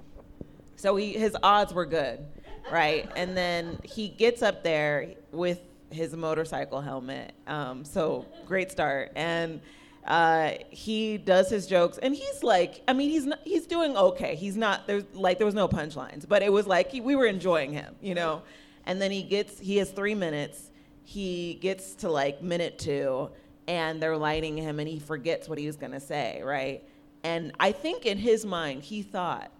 so 0.77 0.97
he 0.97 1.13
his 1.13 1.37
odds 1.43 1.73
were 1.73 1.87
good, 1.87 2.25
right? 2.71 3.09
And 3.17 3.37
then 3.37 3.79
he 3.85 4.09
gets 4.09 4.43
up 4.43 4.63
there 4.63 5.15
with 5.33 5.61
his 5.91 6.15
motorcycle 6.15 6.81
helmet. 6.81 7.33
Um, 7.47 7.85
so 7.85 8.27
great 8.47 8.71
start. 8.71 9.13
And 9.17 9.61
uh, 10.07 10.53
he 10.71 11.19
does 11.19 11.51
his 11.51 11.67
jokes, 11.67 11.99
and 11.99 12.15
he's 12.15 12.43
like, 12.43 12.83
I 12.89 12.93
mean, 12.93 13.11
he's 13.11 13.27
not, 13.27 13.41
he's 13.45 13.67
doing 13.67 13.97
okay. 13.97 14.35
He's 14.35 14.57
not 14.57 14.87
there's 14.87 15.05
like 15.13 15.39
there 15.39 15.47
was 15.47 15.55
no 15.55 15.69
punchlines, 15.69 16.27
but 16.27 16.43
it 16.43 16.53
was 16.53 16.67
like 16.67 16.91
he, 16.91 17.01
we 17.01 17.17
were 17.17 17.27
enjoying 17.27 17.73
him, 17.73 17.95
you 18.01 18.15
know. 18.15 18.43
And 18.87 19.01
then 19.01 19.11
he 19.11 19.23
gets 19.23 19.59
he 19.59 19.77
has 19.77 19.91
three 19.91 20.15
minutes. 20.15 20.71
He 21.05 21.59
gets 21.61 21.95
to 21.97 22.11
like 22.11 22.43
minute 22.43 22.79
two, 22.79 23.31
and 23.69 24.03
they're 24.03 24.17
lighting 24.17 24.57
him, 24.57 24.81
and 24.81 24.89
he 24.89 24.99
forgets 24.99 25.49
what 25.49 25.59
he 25.59 25.67
was 25.67 25.77
gonna 25.77 26.01
say, 26.01 26.41
right? 26.43 26.83
And 27.23 27.53
I 27.61 27.73
think 27.73 28.07
in 28.07 28.17
his 28.17 28.47
mind, 28.47 28.83
he 28.83 29.03
thought, 29.03 29.51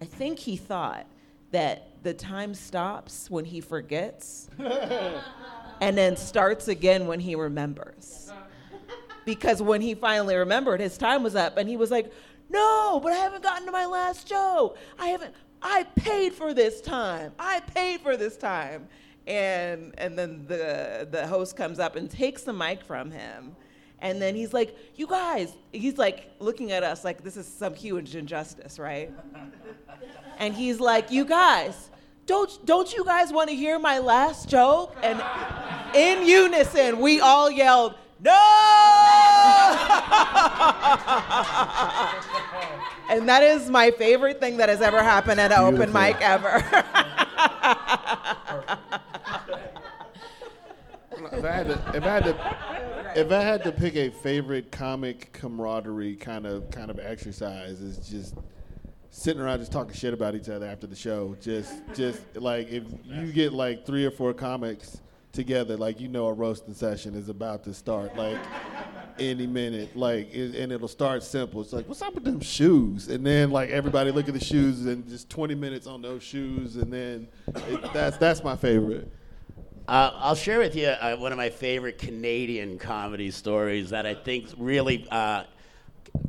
I 0.00 0.06
think 0.06 0.38
he 0.38 0.56
thought 0.56 1.06
that 1.50 2.02
the 2.02 2.14
time 2.14 2.54
stops 2.54 3.30
when 3.30 3.44
he 3.44 3.60
forgets 3.60 4.48
and 4.58 5.96
then 5.96 6.16
starts 6.16 6.68
again 6.68 7.06
when 7.06 7.20
he 7.20 7.34
remembers. 7.34 8.27
Because 9.28 9.60
when 9.60 9.82
he 9.82 9.94
finally 9.94 10.36
remembered, 10.36 10.80
his 10.80 10.96
time 10.96 11.22
was 11.22 11.36
up 11.36 11.58
and 11.58 11.68
he 11.68 11.76
was 11.76 11.90
like, 11.90 12.10
No, 12.48 12.98
but 13.02 13.12
I 13.12 13.16
haven't 13.16 13.42
gotten 13.42 13.66
to 13.66 13.72
my 13.72 13.84
last 13.84 14.26
joke. 14.26 14.78
I 14.98 15.08
haven't, 15.08 15.34
I 15.60 15.82
paid 15.96 16.32
for 16.32 16.54
this 16.54 16.80
time. 16.80 17.32
I 17.38 17.60
paid 17.60 18.00
for 18.00 18.16
this 18.16 18.38
time. 18.38 18.88
And, 19.26 19.92
and 19.98 20.18
then 20.18 20.46
the, 20.46 21.06
the 21.10 21.26
host 21.26 21.58
comes 21.58 21.78
up 21.78 21.94
and 21.94 22.10
takes 22.10 22.44
the 22.44 22.54
mic 22.54 22.82
from 22.82 23.10
him. 23.10 23.54
And 23.98 24.22
then 24.22 24.34
he's 24.34 24.54
like, 24.54 24.74
You 24.94 25.06
guys, 25.06 25.52
he's 25.72 25.98
like 25.98 26.30
looking 26.38 26.72
at 26.72 26.82
us 26.82 27.04
like 27.04 27.22
this 27.22 27.36
is 27.36 27.46
some 27.46 27.74
huge 27.74 28.16
injustice, 28.16 28.78
right? 28.78 29.12
and 30.38 30.54
he's 30.54 30.80
like, 30.80 31.10
"You 31.10 31.26
guys, 31.26 31.90
don't 32.24 32.64
don't 32.64 32.90
you 32.94 33.04
guys 33.04 33.30
want 33.30 33.50
to 33.50 33.54
hear 33.54 33.78
my 33.78 33.98
last 33.98 34.48
joke?" 34.48 34.96
And 35.02 35.20
in 35.94 36.26
unison, 36.26 37.00
we 37.00 37.20
all 37.20 37.50
yelled, 37.50 37.94
"No!" 38.20 38.32
and 43.10 43.28
that 43.28 43.42
is 43.42 43.70
my 43.70 43.90
favorite 43.92 44.40
thing 44.40 44.56
that 44.58 44.68
has 44.68 44.80
ever 44.80 45.02
happened 45.02 45.40
at 45.40 45.52
an 45.52 45.60
open 45.60 45.92
mic 45.92 46.16
ever. 46.20 46.62
If 51.32 51.44
I 51.44 51.52
had 51.52 51.66
to, 51.68 51.92
if 51.94 52.04
I 52.04 52.08
had 52.08 52.24
to, 52.24 53.20
if 53.20 53.32
I 53.32 53.40
had 53.40 53.64
to 53.64 53.72
pick 53.72 53.96
a 53.96 54.10
favorite 54.10 54.72
comic 54.72 55.32
camaraderie 55.32 56.16
kind 56.16 56.46
of 56.46 56.70
kind 56.70 56.90
of 56.90 56.98
exercise, 56.98 57.80
is 57.80 58.08
just 58.08 58.34
sitting 59.10 59.40
around 59.40 59.60
just 59.60 59.72
talking 59.72 59.94
shit 59.94 60.12
about 60.12 60.34
each 60.34 60.48
other 60.48 60.66
after 60.66 60.86
the 60.86 60.96
show. 60.96 61.36
Just 61.40 61.74
just 61.94 62.20
like 62.34 62.68
if 62.68 62.84
you 63.04 63.32
get 63.32 63.52
like 63.52 63.86
three 63.86 64.04
or 64.04 64.10
four 64.10 64.34
comics 64.34 65.00
together, 65.32 65.76
like 65.76 66.00
you 66.00 66.08
know 66.08 66.26
a 66.26 66.32
roasting 66.32 66.74
session 66.74 67.14
is 67.14 67.28
about 67.28 67.64
to 67.64 67.74
start, 67.74 68.16
like 68.16 68.38
any 69.18 69.46
minute, 69.46 69.96
like 69.96 70.32
it, 70.32 70.54
and 70.56 70.72
it'll 70.72 70.88
start 70.88 71.22
simple. 71.22 71.60
It's 71.60 71.72
like, 71.72 71.88
what's 71.88 72.02
up 72.02 72.14
with 72.14 72.24
them 72.24 72.40
shoes? 72.40 73.08
And 73.08 73.24
then 73.24 73.50
like 73.50 73.70
everybody 73.70 74.10
look 74.10 74.28
at 74.28 74.34
the 74.34 74.44
shoes 74.44 74.86
and 74.86 75.08
just 75.08 75.28
20 75.30 75.54
minutes 75.54 75.86
on 75.86 76.02
those 76.02 76.22
shoes, 76.22 76.76
and 76.76 76.92
then 76.92 77.28
it, 77.46 77.92
that's 77.92 78.16
that's 78.16 78.42
my 78.42 78.56
favorite. 78.56 79.10
Uh, 79.88 80.12
I'll 80.16 80.34
share 80.34 80.58
with 80.58 80.76
you 80.76 80.88
uh, 80.88 81.16
one 81.16 81.32
of 81.32 81.38
my 81.38 81.48
favorite 81.48 81.96
Canadian 81.96 82.78
comedy 82.78 83.30
stories 83.30 83.88
that 83.88 84.04
I 84.04 84.14
think 84.14 84.48
really, 84.58 85.06
uh, 85.10 85.44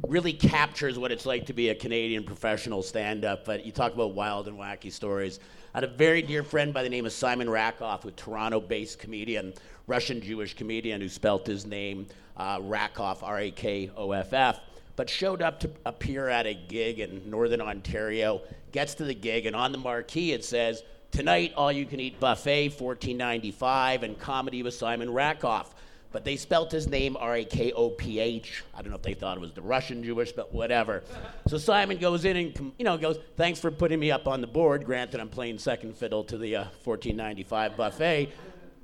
really 0.08 0.34
captures 0.34 0.98
what 0.98 1.12
it's 1.12 1.26
like 1.26 1.46
to 1.48 1.54
be 1.54 1.70
a 1.70 1.76
Canadian 1.76 2.24
professional 2.24 2.82
stand-up. 2.82 3.46
But 3.46 3.66
you 3.66 3.72
talk 3.72 3.94
about 3.94 4.14
wild 4.14 4.48
and 4.48 4.58
wacky 4.58 4.92
stories. 4.92 5.40
I 5.74 5.78
had 5.78 5.84
a 5.84 5.94
very 5.94 6.22
dear 6.22 6.44
friend 6.44 6.74
by 6.74 6.84
the 6.84 6.90
name 6.90 7.06
of 7.06 7.14
Simon 7.14 7.50
Rakoff, 7.50 8.06
a 8.06 8.12
Toronto-based 8.12 9.00
comedian, 9.00 9.54
Russian 9.88 10.22
Jewish 10.22 10.56
comedian 10.56 11.02
who 11.02 11.10
spelt 11.10 11.46
his 11.46 11.66
name 11.66 12.08
uh, 12.38 12.60
Rakoff, 12.62 13.24
R-A-K-O-F-F 13.24 14.60
but 15.00 15.10
showed 15.10 15.42
up 15.42 15.62
to 15.62 15.70
appear 15.86 16.28
at 16.28 16.46
a 16.46 16.54
gig 16.54 17.00
in 17.00 17.30
Northern 17.30 17.62
Ontario. 17.62 18.42
Gets 18.74 18.96
to 18.96 19.06
the 19.06 19.14
gig, 19.14 19.46
and 19.46 19.56
on 19.56 19.72
the 19.72 19.78
marquee 19.78 20.34
it 20.34 20.44
says, 20.44 20.84
"Tonight, 21.10 21.54
all 21.56 21.72
you 21.72 21.86
can 21.86 22.02
eat 22.02 22.20
buffet, 22.20 22.72
$14.95, 22.72 24.04
and 24.04 24.20
comedy 24.20 24.62
with 24.62 24.74
Simon 24.74 25.14
Rakoff." 25.14 25.74
But 26.12 26.26
they 26.26 26.36
spelt 26.36 26.72
his 26.72 26.88
name 26.88 27.16
R 27.18 27.38
A 27.38 27.46
K 27.46 27.72
O 27.72 27.90
P 27.90 28.20
H. 28.20 28.64
I 28.74 28.82
don't 28.82 28.90
know 28.90 28.96
if 28.96 29.04
they 29.04 29.14
thought 29.14 29.38
it 29.38 29.42
was 29.42 29.54
the 29.54 29.62
Russian 29.62 30.04
Jewish, 30.04 30.32
but 30.32 30.54
whatever. 30.54 31.04
So 31.48 31.58
Simon 31.58 31.98
goes 31.98 32.26
in 32.26 32.38
and 32.38 32.72
you 32.78 32.86
know 32.86 32.98
goes, 32.98 33.20
"Thanks 33.38 33.60
for 33.60 33.72
putting 33.72 34.00
me 34.00 34.12
up 34.12 34.28
on 34.28 34.42
the 34.42 34.48
board." 34.48 34.86
Granted, 34.86 35.20
I'm 35.20 35.30
playing 35.30 35.60
second 35.60 35.96
fiddle 35.96 36.24
to 36.26 36.38
the 36.38 36.56
uh, 36.56 36.66
14.95 36.86 37.78
buffet, 37.78 38.30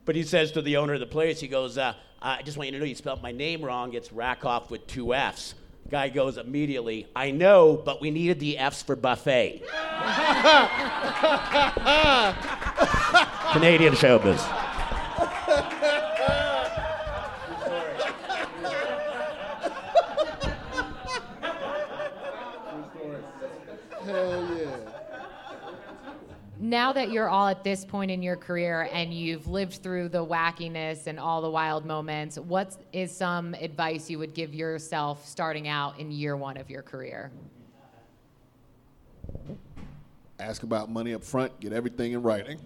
but 0.06 0.16
he 0.16 0.24
says 0.24 0.52
to 0.54 0.62
the 0.62 0.78
owner 0.78 0.94
of 0.94 1.00
the 1.00 1.06
place, 1.06 1.40
he 1.40 1.48
goes, 1.48 1.78
uh, 1.78 1.94
"I 2.22 2.42
just 2.44 2.58
want 2.58 2.68
you 2.68 2.74
to 2.74 2.80
know 2.80 2.86
you 2.86 2.96
spelled 2.96 3.24
my 3.24 3.32
name 3.32 3.64
wrong. 3.64 3.94
It's 3.94 4.12
Rakoff 4.12 4.70
with 4.70 4.86
two 4.88 5.14
F's." 5.14 5.56
Guy 5.90 6.10
goes 6.10 6.38
immediately, 6.38 7.08
"I 7.16 7.32
know, 7.32 7.76
but 7.76 8.02
we 8.02 8.12
needed 8.12 8.40
the 8.40 8.58
F's 8.58 8.84
for 8.84 8.96
buffet." 8.96 9.64
Canadian 13.54 13.94
showbiz. 13.94 14.42
Now 26.66 26.94
that 26.94 27.12
you're 27.12 27.30
all 27.30 27.48
at 27.48 27.64
this 27.64 27.86
point 27.86 28.10
in 28.10 28.24
your 28.24 28.36
career 28.36 28.90
and 28.92 29.14
you've 29.14 29.46
lived 29.46 29.84
through 29.84 30.10
the 30.10 30.26
wackiness 30.26 31.06
and 31.06 31.20
all 31.20 31.40
the 31.40 31.50
wild 31.52 31.86
moments, 31.86 32.40
what 32.40 32.76
is 32.92 33.16
some 33.16 33.54
advice 33.54 34.10
you 34.10 34.18
would 34.18 34.34
give 34.34 34.52
yourself 34.52 35.28
starting 35.28 35.68
out 35.68 36.00
in 36.00 36.10
year 36.10 36.36
one 36.36 36.58
of 36.58 36.72
your 36.72 36.82
career? 36.82 37.30
Ask 40.40 40.64
about 40.64 40.90
money 40.90 41.14
up 41.14 41.24
front, 41.24 41.60
get 41.60 41.72
everything 41.72 42.14
in 42.14 42.24
writing. 42.24 42.60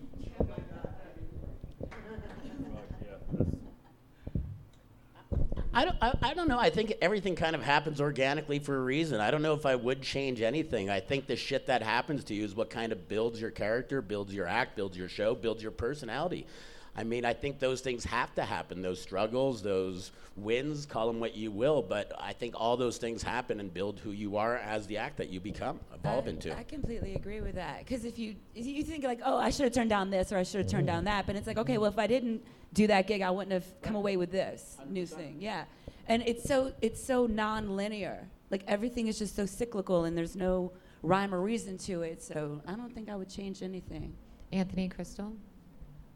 I 5.73 5.85
don't, 5.85 5.97
I, 6.01 6.17
I 6.21 6.33
don't 6.33 6.47
know. 6.47 6.57
I 6.59 6.69
think 6.69 6.93
everything 7.01 7.35
kind 7.35 7.55
of 7.55 7.61
happens 7.61 8.01
organically 8.01 8.59
for 8.59 8.75
a 8.77 8.81
reason. 8.81 9.19
I 9.21 9.29
don't 9.29 9.41
know 9.41 9.53
if 9.53 9.65
I 9.65 9.75
would 9.75 10.01
change 10.01 10.41
anything. 10.41 10.89
I 10.89 10.99
think 10.99 11.27
the 11.27 11.35
shit 11.35 11.67
that 11.67 11.83
happens 11.83 12.23
to 12.25 12.33
you 12.33 12.43
is 12.43 12.55
what 12.55 12.69
kind 12.69 12.91
of 12.91 13.07
builds 13.07 13.39
your 13.39 13.51
character, 13.51 14.01
builds 14.01 14.33
your 14.33 14.47
act, 14.47 14.75
builds 14.75 14.97
your 14.97 15.09
show, 15.09 15.35
builds 15.35 15.61
your 15.61 15.71
personality. 15.71 16.47
I 16.95 17.03
mean, 17.03 17.23
I 17.23 17.33
think 17.33 17.59
those 17.59 17.81
things 17.81 18.03
have 18.05 18.33
to 18.35 18.43
happen. 18.43 18.81
Those 18.81 18.99
struggles, 18.99 19.61
those 19.61 20.11
wins, 20.35 20.85
call 20.85 21.07
them 21.07 21.19
what 21.19 21.35
you 21.35 21.51
will, 21.51 21.81
but 21.81 22.11
I 22.19 22.33
think 22.33 22.55
all 22.57 22.75
those 22.75 22.97
things 22.97 23.21
happen 23.21 23.59
and 23.59 23.73
build 23.73 23.99
who 23.99 24.11
you 24.11 24.37
are 24.37 24.57
as 24.57 24.87
the 24.87 24.97
act 24.97 25.17
that 25.17 25.29
you 25.29 25.39
become, 25.39 25.79
evolve 25.93 26.25
I, 26.25 26.29
into. 26.31 26.57
I 26.57 26.63
completely 26.63 27.15
agree 27.15 27.41
with 27.41 27.55
that. 27.55 27.79
Because 27.79 28.05
if 28.05 28.17
you 28.17 28.35
you 28.55 28.83
think 28.83 29.03
like, 29.03 29.21
oh, 29.23 29.37
I 29.37 29.49
should 29.49 29.65
have 29.65 29.73
turned 29.73 29.91
down 29.91 30.09
this 30.09 30.31
or 30.31 30.37
I 30.37 30.43
should 30.43 30.61
have 30.61 30.69
turned 30.69 30.87
down 30.87 30.99
mm-hmm. 30.99 31.05
that, 31.05 31.27
but 31.27 31.35
it's 31.35 31.47
like, 31.47 31.59
okay, 31.59 31.77
well, 31.77 31.91
if 31.91 31.99
I 31.99 32.07
didn't 32.07 32.43
do 32.73 32.87
that 32.87 33.07
gig, 33.07 33.21
I 33.21 33.31
wouldn't 33.31 33.51
have 33.51 33.81
come 33.81 33.95
away 33.95 34.17
with 34.17 34.31
this 34.31 34.77
new 34.89 35.05
thing. 35.05 35.37
Yeah, 35.39 35.65
and 36.07 36.23
it's 36.25 36.43
so 36.43 36.73
it's 36.81 37.03
so 37.03 37.25
non-linear. 37.25 38.27
Like 38.51 38.63
everything 38.67 39.07
is 39.07 39.19
just 39.19 39.35
so 39.35 39.45
cyclical, 39.45 40.05
and 40.05 40.17
there's 40.17 40.35
no 40.35 40.71
rhyme 41.01 41.33
or 41.33 41.41
reason 41.41 41.77
to 41.77 42.01
it. 42.01 42.21
So 42.21 42.61
I 42.67 42.73
don't 42.73 42.93
think 42.93 43.09
I 43.09 43.15
would 43.15 43.29
change 43.29 43.63
anything. 43.63 44.15
Anthony 44.51 44.89
Crystal? 44.89 45.33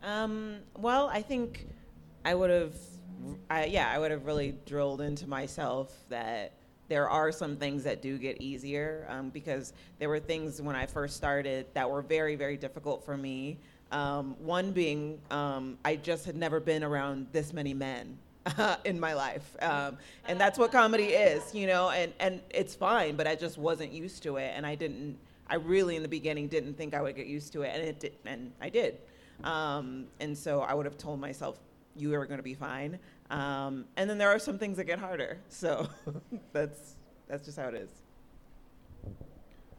Um, 0.01 0.57
well, 0.77 1.07
I 1.07 1.21
think 1.21 1.67
I 2.25 2.35
would 2.35 2.49
have, 2.49 2.75
I, 3.49 3.65
yeah, 3.65 3.89
I 3.89 3.99
would 3.99 4.11
have 4.11 4.25
really 4.25 4.55
drilled 4.65 5.01
into 5.01 5.27
myself 5.27 5.93
that 6.09 6.53
there 6.89 7.09
are 7.09 7.31
some 7.31 7.55
things 7.55 7.83
that 7.83 8.01
do 8.01 8.17
get 8.17 8.41
easier 8.41 9.07
um, 9.09 9.29
because 9.29 9.73
there 9.99 10.09
were 10.09 10.19
things 10.19 10.61
when 10.61 10.75
I 10.75 10.85
first 10.85 11.15
started 11.15 11.67
that 11.73 11.89
were 11.89 12.01
very, 12.01 12.35
very 12.35 12.57
difficult 12.57 13.05
for 13.05 13.15
me. 13.15 13.59
Um, 13.93 14.35
one 14.39 14.71
being, 14.71 15.19
um, 15.31 15.77
I 15.85 15.95
just 15.95 16.25
had 16.25 16.35
never 16.35 16.59
been 16.59 16.83
around 16.83 17.27
this 17.31 17.53
many 17.53 17.73
men. 17.73 18.17
in 18.83 18.99
my 18.99 19.13
life, 19.13 19.55
um, 19.61 19.97
and 20.27 20.37
that's 20.37 20.59
what 20.59 20.69
comedy 20.69 21.05
is, 21.05 21.55
you 21.55 21.65
know, 21.65 21.91
and, 21.91 22.11
and 22.19 22.41
it's 22.49 22.75
fine, 22.75 23.15
but 23.15 23.25
I 23.25 23.35
just 23.35 23.57
wasn't 23.57 23.93
used 23.93 24.21
to 24.23 24.35
it, 24.35 24.51
and 24.53 24.65
I 24.65 24.75
didn't, 24.75 25.17
I 25.47 25.55
really 25.55 25.95
in 25.95 26.01
the 26.01 26.09
beginning 26.09 26.49
didn't 26.49 26.73
think 26.73 26.93
I 26.93 27.01
would 27.01 27.15
get 27.15 27.27
used 27.27 27.53
to 27.53 27.61
it, 27.61 27.71
and 27.73 27.81
it 27.81 27.99
did, 28.01 28.13
and 28.25 28.51
I 28.59 28.67
did. 28.67 28.97
Um, 29.45 30.07
and 30.19 30.37
so 30.37 30.59
I 30.59 30.73
would 30.73 30.85
have 30.85 30.97
told 30.97 31.21
myself, 31.21 31.57
you 31.95 32.13
are 32.15 32.25
going 32.25 32.39
to 32.39 32.43
be 32.43 32.53
fine. 32.53 32.99
Um, 33.29 33.85
and 33.95 34.09
then 34.09 34.17
there 34.17 34.29
are 34.29 34.39
some 34.39 34.57
things 34.57 34.75
that 34.75 34.85
get 34.85 34.99
harder. 34.99 35.37
So 35.47 35.87
that's, 36.51 36.95
that's 37.29 37.45
just 37.45 37.57
how 37.57 37.69
it 37.69 37.75
is. 37.75 37.89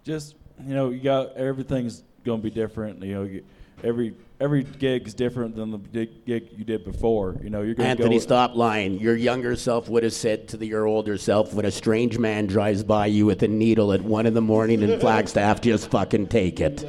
just 0.05 0.37
you 0.65 0.75
know 0.75 0.91
you 0.91 1.01
got 1.01 1.35
everything's 1.37 2.03
going 2.25 2.41
to 2.41 2.45
be 2.45 2.51
different 2.51 3.03
you 3.03 3.15
know 3.15 3.23
you, 3.25 3.45
every 3.85 4.15
every 4.41 4.65
gig 4.65 5.07
is 5.07 5.15
different 5.15 5.55
than 5.55 5.71
the 5.71 6.07
gig, 6.27 6.49
you 6.57 6.65
did 6.65 6.85
before 6.85 7.37
you 7.43 7.51
know 7.51 7.63
you're 7.63 7.75
going 7.75 7.85
to 7.85 7.91
Anthony, 7.91 8.17
go 8.17 8.21
stop 8.21 8.55
lying. 8.55 8.99
Your 8.99 9.17
younger 9.17 9.55
self 9.55 9.89
would 9.89 10.03
have 10.03 10.13
said 10.13 10.49
to 10.49 10.57
the, 10.57 10.67
your 10.67 10.87
older 10.87 11.17
self, 11.19 11.55
when 11.55 11.67
a 11.67 11.71
strange 11.71 12.19
man 12.19 12.47
drives 12.47 12.83
by 12.83 13.07
you 13.07 13.27
with 13.27 13.43
a 13.43 13.49
needle 13.49 13.93
at 13.93 14.03
one 14.03 14.27
in 14.27 14.35
the 14.35 14.41
morning 14.41 14.83
in 14.83 14.99
Flagstaff, 14.99 15.61
just 15.61 15.91
fucking 15.91 16.27
take 16.29 16.61
it. 16.61 16.85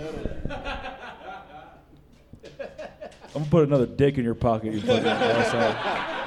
i'm 3.36 3.44
to 3.44 3.50
put 3.50 3.68
another 3.68 3.86
dick 3.86 4.18
in 4.18 4.24
your 4.24 4.34
pocket 4.34 4.74
you 4.74 4.82
fucking 4.82 5.06
asshole 5.06 6.25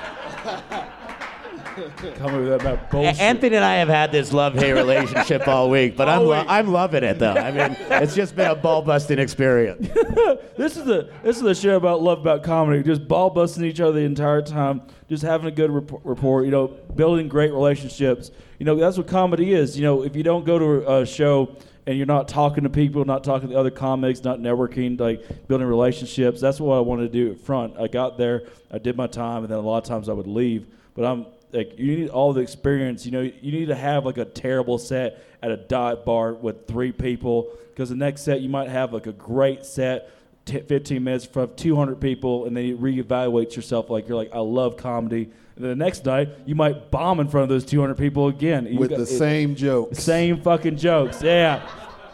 Come 2.16 2.34
with 2.34 2.48
that, 2.48 2.60
that 2.60 2.90
bullshit. 2.90 3.20
Anthony 3.20 3.56
and 3.56 3.64
I 3.64 3.76
have 3.76 3.88
had 3.88 4.12
this 4.12 4.32
love-hate 4.32 4.72
relationship 4.84 5.46
all 5.46 5.70
week, 5.70 5.96
but 5.96 6.08
I'm, 6.08 6.24
lo- 6.24 6.44
I'm 6.46 6.72
loving 6.72 7.04
it 7.04 7.18
though. 7.18 7.34
I 7.34 7.50
mean, 7.50 7.76
it's 7.90 8.14
just 8.14 8.34
been 8.36 8.50
a 8.50 8.54
ball-busting 8.54 9.18
experience. 9.18 9.88
this 10.56 10.76
is 10.76 10.84
the 10.84 11.10
this 11.22 11.36
is 11.36 11.42
the 11.42 11.54
show 11.54 11.76
about 11.76 12.02
love 12.02 12.20
about 12.20 12.42
comedy. 12.42 12.82
Just 12.82 13.06
ball 13.06 13.30
busting 13.30 13.64
each 13.64 13.80
other 13.80 13.92
the 13.92 14.04
entire 14.04 14.42
time, 14.42 14.82
just 15.08 15.22
having 15.22 15.46
a 15.46 15.50
good 15.50 15.70
rap- 15.70 16.00
rapport. 16.04 16.44
You 16.44 16.50
know, 16.50 16.68
building 16.68 17.28
great 17.28 17.52
relationships. 17.52 18.30
You 18.58 18.66
know, 18.66 18.76
that's 18.76 18.96
what 18.96 19.06
comedy 19.06 19.52
is. 19.52 19.76
You 19.76 19.84
know, 19.84 20.02
if 20.02 20.16
you 20.16 20.22
don't 20.22 20.44
go 20.44 20.58
to 20.58 20.92
a 20.92 21.06
show 21.06 21.56
and 21.86 21.96
you're 21.96 22.06
not 22.06 22.28
talking 22.28 22.64
to 22.64 22.70
people, 22.70 23.04
not 23.04 23.24
talking 23.24 23.48
to 23.50 23.56
other 23.56 23.70
comics, 23.70 24.22
not 24.22 24.40
networking, 24.40 24.98
like 24.98 25.48
building 25.48 25.66
relationships, 25.66 26.40
that's 26.40 26.60
what 26.60 26.76
I 26.76 26.80
wanted 26.80 27.12
to 27.12 27.26
do 27.26 27.32
up 27.32 27.38
front. 27.38 27.78
I 27.78 27.88
got 27.88 28.18
there, 28.18 28.42
I 28.70 28.78
did 28.78 28.96
my 28.96 29.06
time, 29.06 29.44
and 29.44 29.50
then 29.50 29.58
a 29.58 29.62
lot 29.62 29.78
of 29.78 29.84
times 29.84 30.08
I 30.08 30.12
would 30.12 30.26
leave. 30.26 30.66
But 30.94 31.04
I'm 31.04 31.26
like, 31.52 31.78
you 31.78 31.96
need 31.96 32.08
all 32.10 32.32
the 32.32 32.40
experience. 32.40 33.04
You 33.06 33.12
know, 33.12 33.20
you 33.22 33.52
need 33.52 33.66
to 33.66 33.74
have 33.74 34.04
like 34.04 34.18
a 34.18 34.24
terrible 34.24 34.78
set 34.78 35.22
at 35.42 35.50
a 35.50 35.56
dive 35.56 36.04
bar 36.04 36.34
with 36.34 36.66
three 36.66 36.92
people 36.92 37.50
because 37.70 37.88
the 37.90 37.96
next 37.96 38.22
set 38.22 38.40
you 38.40 38.48
might 38.48 38.68
have 38.68 38.92
like 38.92 39.06
a 39.06 39.12
great 39.12 39.64
set. 39.64 40.10
t- 40.44 40.60
15 40.60 41.04
minutes 41.04 41.26
in 41.26 41.32
front 41.32 41.50
of 41.50 41.56
200 41.56 42.00
people, 42.00 42.46
and 42.46 42.56
then 42.56 42.64
you 42.64 42.76
reevaluate 42.78 43.54
yourself. 43.54 43.90
Like 43.90 44.08
you're 44.08 44.16
like, 44.16 44.30
I 44.34 44.38
love 44.40 44.76
comedy. 44.76 45.24
And 45.56 45.64
then 45.64 45.70
the 45.78 45.84
next 45.84 46.04
night, 46.06 46.28
you 46.46 46.54
might 46.54 46.90
bomb 46.90 47.20
in 47.20 47.28
front 47.28 47.42
of 47.42 47.48
those 47.50 47.64
200 47.66 47.96
people 47.98 48.28
again. 48.28 48.66
You 48.66 48.78
With 48.78 48.90
got- 48.90 48.98
the 48.98 49.06
same 49.06 49.54
jokes. 49.54 49.98
same 50.02 50.40
fucking 50.40 50.76
jokes. 50.76 51.22
Yeah. 51.22 51.68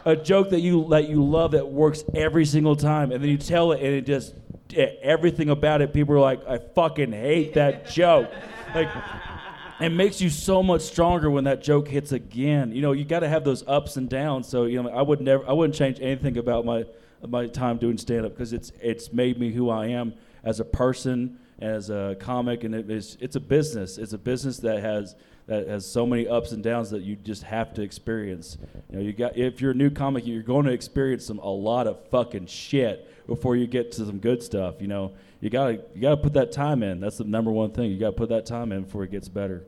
A 0.06 0.14
joke 0.16 0.50
that 0.50 0.60
you 0.60 0.86
that 0.90 1.08
you 1.08 1.24
love 1.24 1.52
that 1.52 1.66
works 1.68 2.04
every 2.14 2.44
single 2.44 2.76
time, 2.76 3.10
and 3.12 3.22
then 3.22 3.30
you 3.30 3.38
tell 3.38 3.72
it, 3.72 3.78
and 3.82 3.94
it 3.94 4.04
just 4.04 4.34
everything 5.02 5.48
about 5.50 5.80
it. 5.80 5.92
People 5.94 6.14
are 6.16 6.20
like, 6.20 6.46
I 6.46 6.58
fucking 6.58 7.12
hate 7.12 7.54
that 7.54 7.88
joke. 7.88 8.30
Like, 8.74 8.90
it 9.80 9.90
makes 9.90 10.20
you 10.20 10.30
so 10.30 10.62
much 10.62 10.82
stronger 10.82 11.30
when 11.30 11.44
that 11.44 11.62
joke 11.62 11.88
hits 11.88 12.12
again. 12.12 12.72
You 12.72 12.82
know, 12.82 12.92
you 12.92 13.04
got 13.04 13.20
to 13.20 13.28
have 13.28 13.44
those 13.44 13.66
ups 13.66 13.96
and 13.96 14.08
downs. 14.08 14.48
So 14.48 14.64
you 14.64 14.82
know, 14.82 14.88
I 14.88 15.02
would 15.02 15.20
never, 15.20 15.48
I 15.48 15.52
wouldn't 15.52 15.76
change 15.76 15.98
anything 16.00 16.38
about 16.38 16.64
my 16.64 16.84
my 17.26 17.46
time 17.46 17.78
doing 17.78 17.98
stand 17.98 18.26
up 18.26 18.32
because 18.32 18.52
it's 18.52 18.72
it's 18.80 19.12
made 19.12 19.38
me 19.38 19.52
who 19.52 19.70
I 19.70 19.86
am 19.86 20.14
as 20.42 20.60
a 20.60 20.64
person, 20.64 21.38
as 21.60 21.90
a 21.90 22.16
comic, 22.20 22.64
and 22.64 22.74
it 22.74 22.90
is 22.90 23.16
it's 23.20 23.36
a 23.36 23.40
business. 23.40 23.98
It's 23.98 24.12
a 24.12 24.18
business 24.18 24.58
that 24.58 24.80
has 24.80 25.14
that 25.46 25.68
has 25.68 25.86
so 25.86 26.06
many 26.06 26.26
ups 26.26 26.52
and 26.52 26.62
downs 26.62 26.90
that 26.90 27.02
you 27.02 27.16
just 27.16 27.42
have 27.42 27.74
to 27.74 27.82
experience. 27.82 28.58
You 28.90 28.96
know, 28.96 29.02
you 29.02 29.12
got 29.12 29.36
if 29.36 29.60
you're 29.60 29.72
a 29.72 29.74
new 29.74 29.90
comic, 29.90 30.26
you're 30.26 30.42
going 30.42 30.66
to 30.66 30.72
experience 30.72 31.26
some 31.26 31.38
a 31.38 31.50
lot 31.50 31.86
of 31.86 32.08
fucking 32.08 32.46
shit 32.46 33.26
before 33.26 33.56
you 33.56 33.66
get 33.66 33.92
to 33.92 34.06
some 34.06 34.18
good 34.18 34.42
stuff. 34.42 34.80
You 34.80 34.88
know, 34.88 35.12
you 35.44 35.50
gotta 35.50 35.72
you 35.94 36.00
gotta 36.00 36.16
put 36.16 36.32
that 36.32 36.52
time 36.52 36.82
in. 36.82 37.00
That's 37.00 37.18
the 37.18 37.24
number 37.24 37.52
one 37.52 37.70
thing. 37.70 37.90
You 37.90 37.98
gotta 37.98 38.16
put 38.16 38.30
that 38.30 38.46
time 38.46 38.72
in 38.72 38.84
before 38.84 39.04
it 39.04 39.10
gets 39.10 39.28
better. 39.28 39.64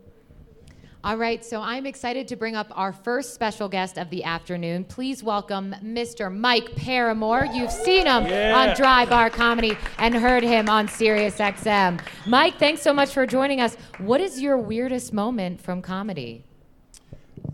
All 1.05 1.17
right, 1.19 1.45
so 1.45 1.61
I'm 1.61 1.87
excited 1.87 2.27
to 2.29 2.37
bring 2.37 2.57
up 2.57 2.67
our 2.75 2.93
first 2.93 3.33
special 3.35 3.69
guest 3.69 3.97
of 3.97 4.11
the 4.11 4.25
afternoon. 4.25 4.85
Please 4.85 5.23
welcome 5.23 5.73
Mr. 5.85 6.35
Mike 6.35 6.75
Paramore. 6.75 7.47
You've 7.53 7.71
seen 7.71 8.07
him 8.07 8.27
Yeah. 8.27 8.55
on 8.71 8.77
Dry 8.77 9.05
Bar 9.05 9.31
Comedy 9.31 9.77
and 9.99 10.15
heard 10.17 10.43
him 10.43 10.69
on 10.69 10.89
Sirius 10.89 11.37
XM. 11.39 12.01
Mike, 12.27 12.59
thanks 12.59 12.83
so 12.83 12.93
much 12.93 13.11
for 13.11 13.25
joining 13.27 13.61
us. 13.61 13.77
What 13.99 14.21
is 14.21 14.41
your 14.41 14.59
weirdest 14.59 15.13
moment 15.13 15.61
from 15.61 15.81
comedy? 15.83 16.45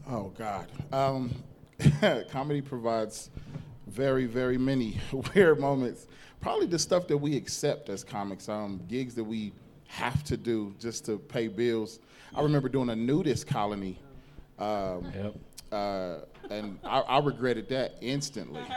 Oh 0.09 0.33
God. 0.39 0.69
Um, 0.93 1.35
comedy 2.31 2.63
provides 2.63 3.31
very, 3.92 4.26
very 4.26 4.59
many 4.59 4.98
weird 5.35 5.61
moments. 5.61 6.07
Probably 6.40 6.66
the 6.66 6.78
stuff 6.78 7.07
that 7.09 7.16
we 7.16 7.37
accept 7.37 7.88
as 7.88 8.02
comics, 8.02 8.48
um, 8.48 8.81
gigs 8.88 9.14
that 9.14 9.24
we 9.24 9.52
have 9.88 10.24
to 10.24 10.37
do 10.37 10.74
just 10.81 11.05
to 11.07 11.18
pay 11.18 11.48
bills. 11.48 12.00
I 12.35 12.40
remember 12.42 12.68
doing 12.68 12.88
a 12.90 12.96
nudist 12.96 13.46
colony, 13.46 13.98
um, 14.59 15.05
Yep. 15.14 15.35
uh, 15.70 16.16
and 16.50 16.78
I, 16.83 17.00
I 17.00 17.18
regretted 17.20 17.68
that 17.68 17.96
instantly. 18.00 18.62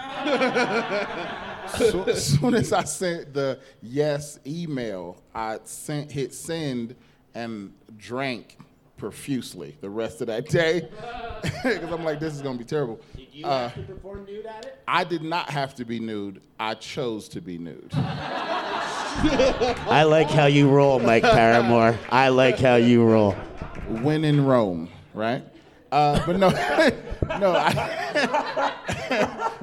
so, 1.77 2.03
as 2.03 2.25
soon 2.37 2.53
as 2.53 2.71
I 2.73 2.83
sent 2.83 3.33
the 3.33 3.59
yes 3.81 4.39
email, 4.45 5.21
I 5.33 5.59
sent 5.63 6.11
hit 6.11 6.33
send, 6.33 6.95
and 7.33 7.73
drank 7.97 8.57
profusely 8.97 9.75
the 9.81 9.89
rest 9.89 10.21
of 10.21 10.27
that 10.27 10.47
day 10.47 10.87
because 11.63 11.91
I'm 11.91 12.03
like, 12.03 12.19
this 12.19 12.33
is 12.33 12.41
gonna 12.41 12.57
be 12.57 12.63
terrible. 12.63 12.99
Did 13.15 13.27
you 13.33 13.45
Uh, 13.45 13.69
have 13.69 13.87
to 13.87 13.93
perform 13.93 14.25
nude 14.25 14.45
at 14.45 14.65
it? 14.65 14.79
I 14.87 15.03
did 15.03 15.21
not 15.21 15.49
have 15.49 15.75
to 15.75 15.85
be 15.85 15.99
nude. 15.99 16.41
I 16.59 16.75
chose 16.75 17.27
to 17.29 17.41
be 17.41 17.57
nude. 17.57 17.91
I 17.93 20.03
like 20.07 20.29
how 20.29 20.45
you 20.45 20.69
roll, 20.69 20.99
Mike 20.99 21.23
Paramore. 21.23 21.97
I 22.09 22.29
like 22.29 22.59
how 22.59 22.75
you 22.75 23.03
roll. 23.03 23.31
when 24.01 24.23
in 24.25 24.45
Rome, 24.45 24.89
right? 25.13 25.43
Uh, 25.91 26.25
but 26.25 26.37
no, 26.37 26.49
no, 27.39 27.53
I, 27.55 28.73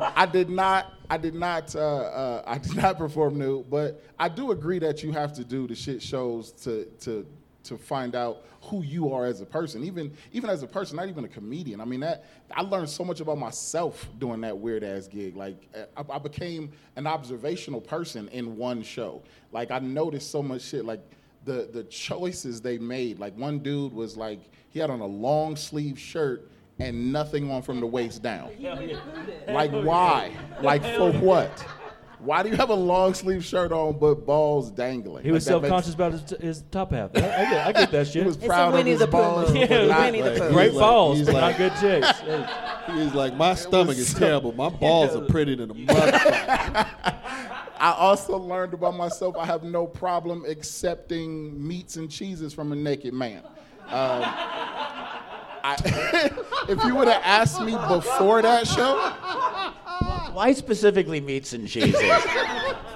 I 0.16 0.26
did 0.26 0.48
not. 0.50 0.92
I 1.10 1.18
did 1.18 1.34
not. 1.34 1.74
Uh, 1.74 1.80
uh, 1.80 2.42
I 2.46 2.58
did 2.58 2.76
not 2.76 2.96
perform 2.96 3.38
nude, 3.38 3.68
but 3.68 4.02
I 4.18 4.28
do 4.28 4.52
agree 4.52 4.78
that 4.78 5.02
you 5.02 5.12
have 5.12 5.34
to 5.34 5.44
do 5.44 5.66
the 5.66 5.74
shit 5.74 6.00
shows 6.02 6.52
to 6.62 6.84
to 7.00 7.26
to 7.64 7.78
find 7.78 8.14
out 8.14 8.44
who 8.62 8.82
you 8.82 9.12
are 9.12 9.24
as 9.24 9.40
a 9.40 9.46
person. 9.46 9.84
Even 9.84 10.12
even 10.32 10.50
as 10.50 10.62
a 10.62 10.66
person, 10.66 10.96
not 10.96 11.08
even 11.08 11.24
a 11.24 11.28
comedian. 11.28 11.80
I 11.80 11.84
mean 11.84 12.00
that 12.00 12.24
I 12.50 12.62
learned 12.62 12.88
so 12.88 13.04
much 13.04 13.20
about 13.20 13.38
myself 13.38 14.08
doing 14.18 14.40
that 14.42 14.56
weird 14.56 14.84
ass 14.84 15.08
gig. 15.08 15.36
Like 15.36 15.56
I, 15.96 16.04
I 16.08 16.18
became 16.18 16.72
an 16.96 17.06
observational 17.06 17.80
person 17.80 18.28
in 18.28 18.56
one 18.56 18.82
show. 18.82 19.22
Like 19.52 19.70
I 19.70 19.78
noticed 19.78 20.30
so 20.30 20.42
much 20.42 20.62
shit. 20.62 20.84
Like 20.84 21.00
the 21.44 21.68
the 21.72 21.84
choices 21.84 22.60
they 22.60 22.78
made. 22.78 23.18
Like 23.18 23.36
one 23.36 23.58
dude 23.58 23.92
was 23.92 24.16
like 24.16 24.40
he 24.70 24.78
had 24.78 24.90
on 24.90 25.00
a 25.00 25.06
long 25.06 25.56
sleeve 25.56 25.98
shirt 25.98 26.48
and 26.78 27.12
nothing 27.12 27.50
on 27.50 27.62
from 27.62 27.80
the 27.80 27.86
waist 27.86 28.22
down. 28.22 28.50
Like 29.48 29.72
why? 29.72 30.32
Like 30.62 30.82
for 30.96 31.12
what? 31.12 31.64
Why 32.24 32.42
do 32.44 32.48
you 32.50 32.56
have 32.56 32.70
a 32.70 32.74
long 32.74 33.14
sleeve 33.14 33.44
shirt 33.44 33.72
on 33.72 33.98
but 33.98 34.24
balls 34.26 34.70
dangling? 34.70 35.24
He 35.24 35.32
was 35.32 35.44
Like, 35.46 35.50
self 35.50 35.66
conscious 35.66 35.88
makes- 35.88 35.94
about 35.94 36.12
his, 36.40 36.40
his 36.58 36.64
top 36.70 36.92
half. 36.92 37.10
I, 37.16 37.18
I 37.18 37.20
get, 37.22 37.66
I 37.66 37.72
get 37.72 37.90
that 37.90 38.06
shit. 38.06 38.14
He 38.14 38.20
shit. 38.20 38.26
was 38.26 38.36
It's 38.36 38.44
a 38.44 38.48
proud 38.48 38.68
of 38.68 38.74
Winnie 38.74 38.90
his 38.92 39.00
the 39.00 39.06
balls. 39.08 39.52
move. 39.52 39.68
but 39.68 39.86
not- 39.88 40.00
Winnie 40.00 40.20
the 40.22 40.30
like- 40.30 40.38
Pooh. 40.40 40.50
Great 40.52 40.64
He's 40.70 40.74
like- 40.74 40.80
balls, 40.82 41.18
he's 41.18 41.26
but 41.26 41.34
like- 41.34 41.58
not 41.58 41.80
good 41.80 41.80
chicks. 41.80 42.20
He's 42.94 43.14
like, 43.14 43.34
my 43.36 43.54
stomach 43.54 43.96
is 43.96 44.12
terrible. 44.14 44.52
My 44.52 44.68
balls 44.80 45.14
are 45.16 45.20
prettier 45.24 45.56
than 45.56 45.70
a 45.70 45.74
motherfucker. 45.74 46.88
I 47.78 47.92
also 47.98 48.36
learned 48.38 48.74
about 48.74 48.96
myself. 48.96 49.36
I 49.36 49.44
have 49.46 49.64
no 49.64 49.86
problem 49.86 50.44
accepting 50.48 51.66
meats 51.66 51.96
and 51.96 52.08
cheeses 52.10 52.52
from 52.54 52.70
a 52.72 52.76
naked 52.76 53.14
man. 53.14 53.42
Um, 53.88 54.22
I, 55.64 55.76
if 56.68 56.82
you 56.84 56.94
would 56.96 57.06
have 57.08 57.22
asked 57.24 57.60
me 57.60 57.76
before 57.88 58.42
that 58.42 58.66
show, 58.66 59.12
Why 60.32 60.52
specifically 60.52 61.20
meats 61.20 61.52
and 61.52 61.68
cheeses? 61.68 61.94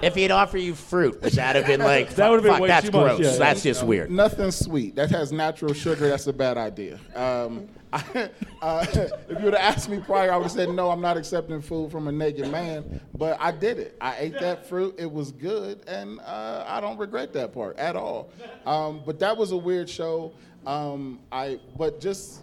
if 0.02 0.14
he'd 0.14 0.30
offer 0.30 0.58
you 0.58 0.74
fruit, 0.74 1.20
would 1.22 1.32
that 1.34 1.56
have 1.56 1.66
been 1.66 1.80
like, 1.80 2.10
That 2.16 2.28
would've 2.30 2.42
been 2.42 2.52
fuck, 2.52 2.60
way 2.62 2.68
that's 2.68 2.86
too 2.86 2.92
much, 2.92 3.16
gross. 3.18 3.32
yeah. 3.32 3.38
That's 3.38 3.62
just 3.62 3.82
weird. 3.84 4.10
nothing 4.10 4.50
sweet. 4.50 4.94
That 4.96 5.10
has 5.10 5.32
natural 5.32 5.72
sugar. 5.72 6.08
That's 6.08 6.26
a 6.26 6.32
bad 6.32 6.56
idea. 6.56 6.98
Um, 7.14 7.68
I, 7.92 8.30
uh, 8.62 8.86
if 8.92 9.38
you 9.38 9.44
would 9.44 9.54
have 9.54 9.76
asked 9.76 9.88
me 9.88 10.00
prior, 10.00 10.32
I 10.32 10.36
would 10.36 10.44
have 10.44 10.52
said 10.52 10.68
no. 10.70 10.90
I'm 10.90 11.00
not 11.00 11.16
accepting 11.16 11.62
food 11.62 11.90
from 11.92 12.08
a 12.08 12.12
naked 12.12 12.50
man. 12.50 13.00
But 13.16 13.38
I 13.40 13.52
did 13.52 13.78
it. 13.78 13.96
I 14.00 14.16
ate 14.18 14.38
that 14.40 14.66
fruit. 14.68 14.96
It 14.98 15.10
was 15.10 15.30
good, 15.32 15.82
and 15.86 16.18
uh, 16.20 16.64
I 16.66 16.80
don't 16.80 16.98
regret 16.98 17.32
that 17.34 17.54
part 17.54 17.78
at 17.78 17.94
all. 17.96 18.30
Um, 18.66 19.02
but 19.06 19.18
that 19.20 19.36
was 19.36 19.52
a 19.52 19.56
weird 19.56 19.88
show. 19.88 20.32
Um, 20.66 21.20
I 21.30 21.60
but 21.78 22.00
just 22.00 22.40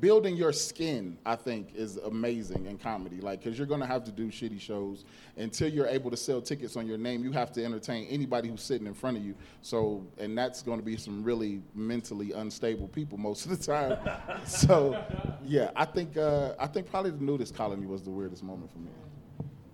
building 0.00 0.36
your 0.36 0.52
skin, 0.52 1.18
I 1.24 1.36
think, 1.36 1.74
is 1.74 1.96
amazing 1.96 2.66
in 2.66 2.78
comedy. 2.78 3.20
Like, 3.20 3.42
because 3.42 3.58
you're 3.58 3.66
going 3.66 3.80
to 3.80 3.86
have 3.86 4.04
to 4.04 4.12
do 4.12 4.28
shitty 4.28 4.60
shows 4.60 5.04
until 5.36 5.68
you're 5.68 5.86
able 5.86 6.10
to 6.10 6.16
sell 6.16 6.40
tickets 6.40 6.76
on 6.76 6.86
your 6.86 6.98
name. 6.98 7.24
You 7.24 7.32
have 7.32 7.52
to 7.52 7.64
entertain 7.64 8.06
anybody 8.08 8.48
who's 8.48 8.62
sitting 8.62 8.86
in 8.86 8.94
front 8.94 9.16
of 9.16 9.24
you. 9.24 9.34
So, 9.62 10.06
and 10.18 10.36
that's 10.36 10.62
going 10.62 10.78
to 10.78 10.84
be 10.84 10.96
some 10.96 11.22
really 11.22 11.62
mentally 11.74 12.32
unstable 12.32 12.88
people 12.88 13.18
most 13.18 13.46
of 13.46 13.58
the 13.58 13.64
time. 13.64 13.98
so, 14.46 15.04
yeah, 15.44 15.70
I 15.76 15.84
think 15.84 16.16
uh, 16.16 16.54
I 16.58 16.66
think 16.66 16.90
probably 16.90 17.10
the 17.10 17.24
nudist 17.24 17.54
colony 17.54 17.86
was 17.86 18.02
the 18.02 18.10
weirdest 18.10 18.42
moment 18.42 18.70
for 18.70 18.78
me. 18.78 18.90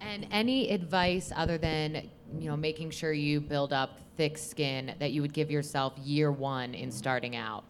And 0.01 0.27
any 0.31 0.71
advice 0.71 1.33
other 1.35 1.59
than 1.59 2.11
you 2.39 2.49
know 2.49 2.57
making 2.57 2.91
sure 2.91 3.13
you 3.13 3.41
build 3.41 3.73
up 3.73 4.01
thick 4.17 4.39
skin 4.39 4.95
that 4.99 5.13
you 5.13 5.23
would 5.23 5.33
give 5.33 5.51
yourself 5.51 5.95
year 5.99 6.31
one 6.31 6.75
in 6.75 6.91
starting 6.91 7.37
out? 7.37 7.65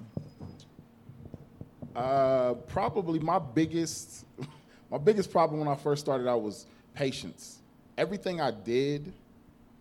Uh, 1.95 2.55
probably 2.67 3.19
my 3.19 3.39
biggest, 3.39 4.25
my 4.91 4.99
biggest 4.99 5.31
problem 5.31 5.61
when 5.61 5.69
I 5.69 5.77
first 5.77 6.03
started 6.05 6.29
out 6.29 6.43
was 6.43 6.67
patience. 6.95 7.59
Everything 7.97 8.41
I 8.41 8.51
did, 8.51 9.13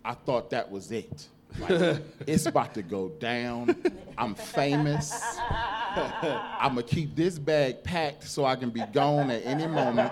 I 0.05 0.13
thought 0.13 0.49
that 0.51 0.69
was 0.69 0.91
it. 0.91 1.27
Like, 1.59 2.01
it's 2.27 2.45
about 2.45 2.73
to 2.75 2.81
go 2.81 3.09
down. 3.09 3.75
I'm 4.17 4.35
famous. 4.35 5.37
I'm 5.39 6.75
gonna 6.75 6.83
keep 6.83 7.15
this 7.15 7.37
bag 7.37 7.83
packed 7.83 8.23
so 8.23 8.45
I 8.45 8.55
can 8.55 8.69
be 8.69 8.83
gone 8.91 9.29
at 9.29 9.45
any 9.45 9.67
moment. 9.67 10.11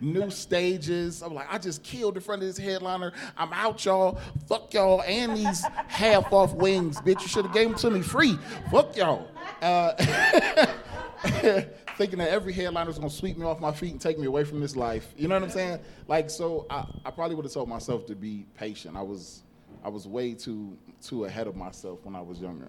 New 0.00 0.30
stages. 0.30 1.22
I'm 1.22 1.34
like, 1.34 1.52
I 1.52 1.58
just 1.58 1.82
killed 1.82 2.14
the 2.14 2.20
front 2.20 2.42
of 2.42 2.48
this 2.48 2.58
headliner. 2.58 3.12
I'm 3.36 3.52
out, 3.52 3.84
y'all. 3.84 4.18
Fuck 4.48 4.72
y'all 4.74 5.02
and 5.02 5.36
these 5.36 5.64
half 5.88 6.32
off 6.32 6.54
wings, 6.54 7.00
bitch. 7.00 7.22
You 7.22 7.28
should 7.28 7.44
have 7.46 7.54
gave 7.54 7.68
them 7.68 7.78
to 7.78 7.90
me 7.90 8.00
free. 8.02 8.38
Fuck 8.70 8.96
y'all. 8.96 9.28
Uh, 9.60 9.92
thinking 12.00 12.18
that 12.18 12.30
every 12.30 12.52
headliner 12.52 12.88
was 12.88 12.98
gonna 12.98 13.10
sweep 13.10 13.36
me 13.36 13.44
off 13.44 13.60
my 13.60 13.72
feet 13.72 13.92
and 13.92 14.00
take 14.00 14.18
me 14.18 14.26
away 14.26 14.42
from 14.44 14.60
this 14.60 14.74
life. 14.74 15.12
You 15.18 15.28
know 15.28 15.34
what 15.34 15.44
I'm 15.44 15.50
saying? 15.50 15.80
Like, 16.08 16.30
so 16.30 16.66
I, 16.70 16.86
I 17.04 17.10
probably 17.10 17.36
would 17.36 17.44
have 17.44 17.52
told 17.52 17.68
myself 17.68 18.06
to 18.06 18.14
be 18.14 18.46
patient. 18.56 18.96
I 18.96 19.02
was, 19.02 19.42
I 19.84 19.90
was 19.90 20.08
way 20.08 20.32
too 20.32 20.78
too 21.02 21.24
ahead 21.26 21.46
of 21.46 21.56
myself 21.56 21.98
when 22.04 22.14
I 22.14 22.20
was 22.20 22.40
younger. 22.40 22.68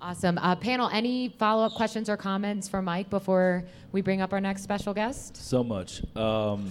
Awesome. 0.00 0.38
Uh, 0.38 0.54
panel, 0.56 0.90
any 0.92 1.30
follow 1.38 1.64
up 1.64 1.72
questions 1.72 2.08
or 2.08 2.16
comments 2.16 2.68
for 2.68 2.82
Mike 2.82 3.08
before 3.08 3.64
we 3.92 4.02
bring 4.02 4.20
up 4.20 4.32
our 4.32 4.40
next 4.40 4.62
special 4.62 4.92
guest? 4.92 5.36
So 5.36 5.64
much. 5.64 6.02
Um, 6.14 6.70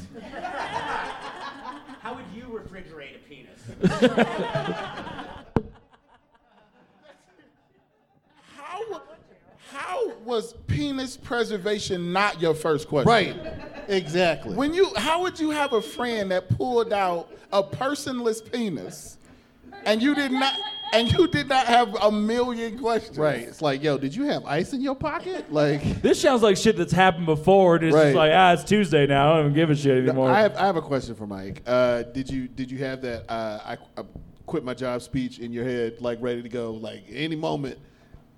How 2.01 2.13
would 2.13 2.25
you 2.35 2.43
refrigerate 2.43 3.15
a 3.15 3.19
penis? 3.27 3.59
How, 8.55 9.01
how 9.71 10.11
was 10.23 10.53
penis 10.67 11.17
preservation 11.17 12.13
not 12.13 12.39
your 12.39 12.53
first 12.53 12.87
question? 12.87 13.07
Right. 13.09 13.35
Exactly. 13.87 14.55
When 14.55 14.73
you, 14.73 14.91
how 14.95 15.21
would 15.23 15.39
you 15.39 15.51
have 15.51 15.73
a 15.73 15.81
friend 15.81 16.31
that 16.31 16.49
pulled 16.49 16.93
out 16.93 17.31
a 17.51 17.63
personless 17.63 18.39
penis, 18.51 19.17
and 19.85 20.01
you 20.01 20.15
did 20.15 20.31
not, 20.31 20.53
and 20.93 21.11
you 21.11 21.27
did 21.27 21.47
not 21.49 21.65
have 21.65 21.93
a 21.95 22.11
million 22.11 22.77
questions? 22.79 23.17
right. 23.17 23.39
It's 23.41 23.61
like, 23.61 23.83
yo, 23.83 23.97
did 23.97 24.15
you 24.15 24.23
have 24.25 24.45
ice 24.45 24.73
in 24.73 24.81
your 24.81 24.95
pocket? 24.95 25.51
Like, 25.51 25.81
this 26.01 26.21
sounds 26.21 26.41
like 26.41 26.57
shit 26.57 26.77
that's 26.77 26.93
happened 26.93 27.25
before. 27.25 27.75
And 27.75 27.85
it's 27.85 27.95
Right. 27.95 28.03
just 28.05 28.15
like, 28.15 28.31
ah, 28.33 28.53
it's 28.53 28.63
Tuesday 28.63 29.05
now. 29.07 29.31
I 29.31 29.35
don't 29.37 29.45
even 29.45 29.53
give 29.53 29.69
a 29.69 29.75
shit 29.75 30.03
anymore. 30.03 30.29
I 30.29 30.41
have, 30.41 30.55
I 30.55 30.65
have 30.65 30.75
a 30.77 30.81
question 30.81 31.15
for 31.15 31.27
Mike. 31.27 31.63
Uh, 31.65 32.03
did 32.03 32.29
you 32.29 32.47
did 32.47 32.71
you 32.71 32.77
have 32.79 33.01
that 33.01 33.29
uh, 33.29 33.59
I, 33.65 33.77
I 33.99 34.03
quit 34.45 34.63
my 34.63 34.73
job 34.73 35.01
speech 35.01 35.39
in 35.39 35.51
your 35.51 35.65
head, 35.65 36.01
like 36.01 36.19
ready 36.21 36.41
to 36.41 36.49
go? 36.49 36.71
Like 36.71 37.03
any 37.09 37.35
moment, 37.35 37.77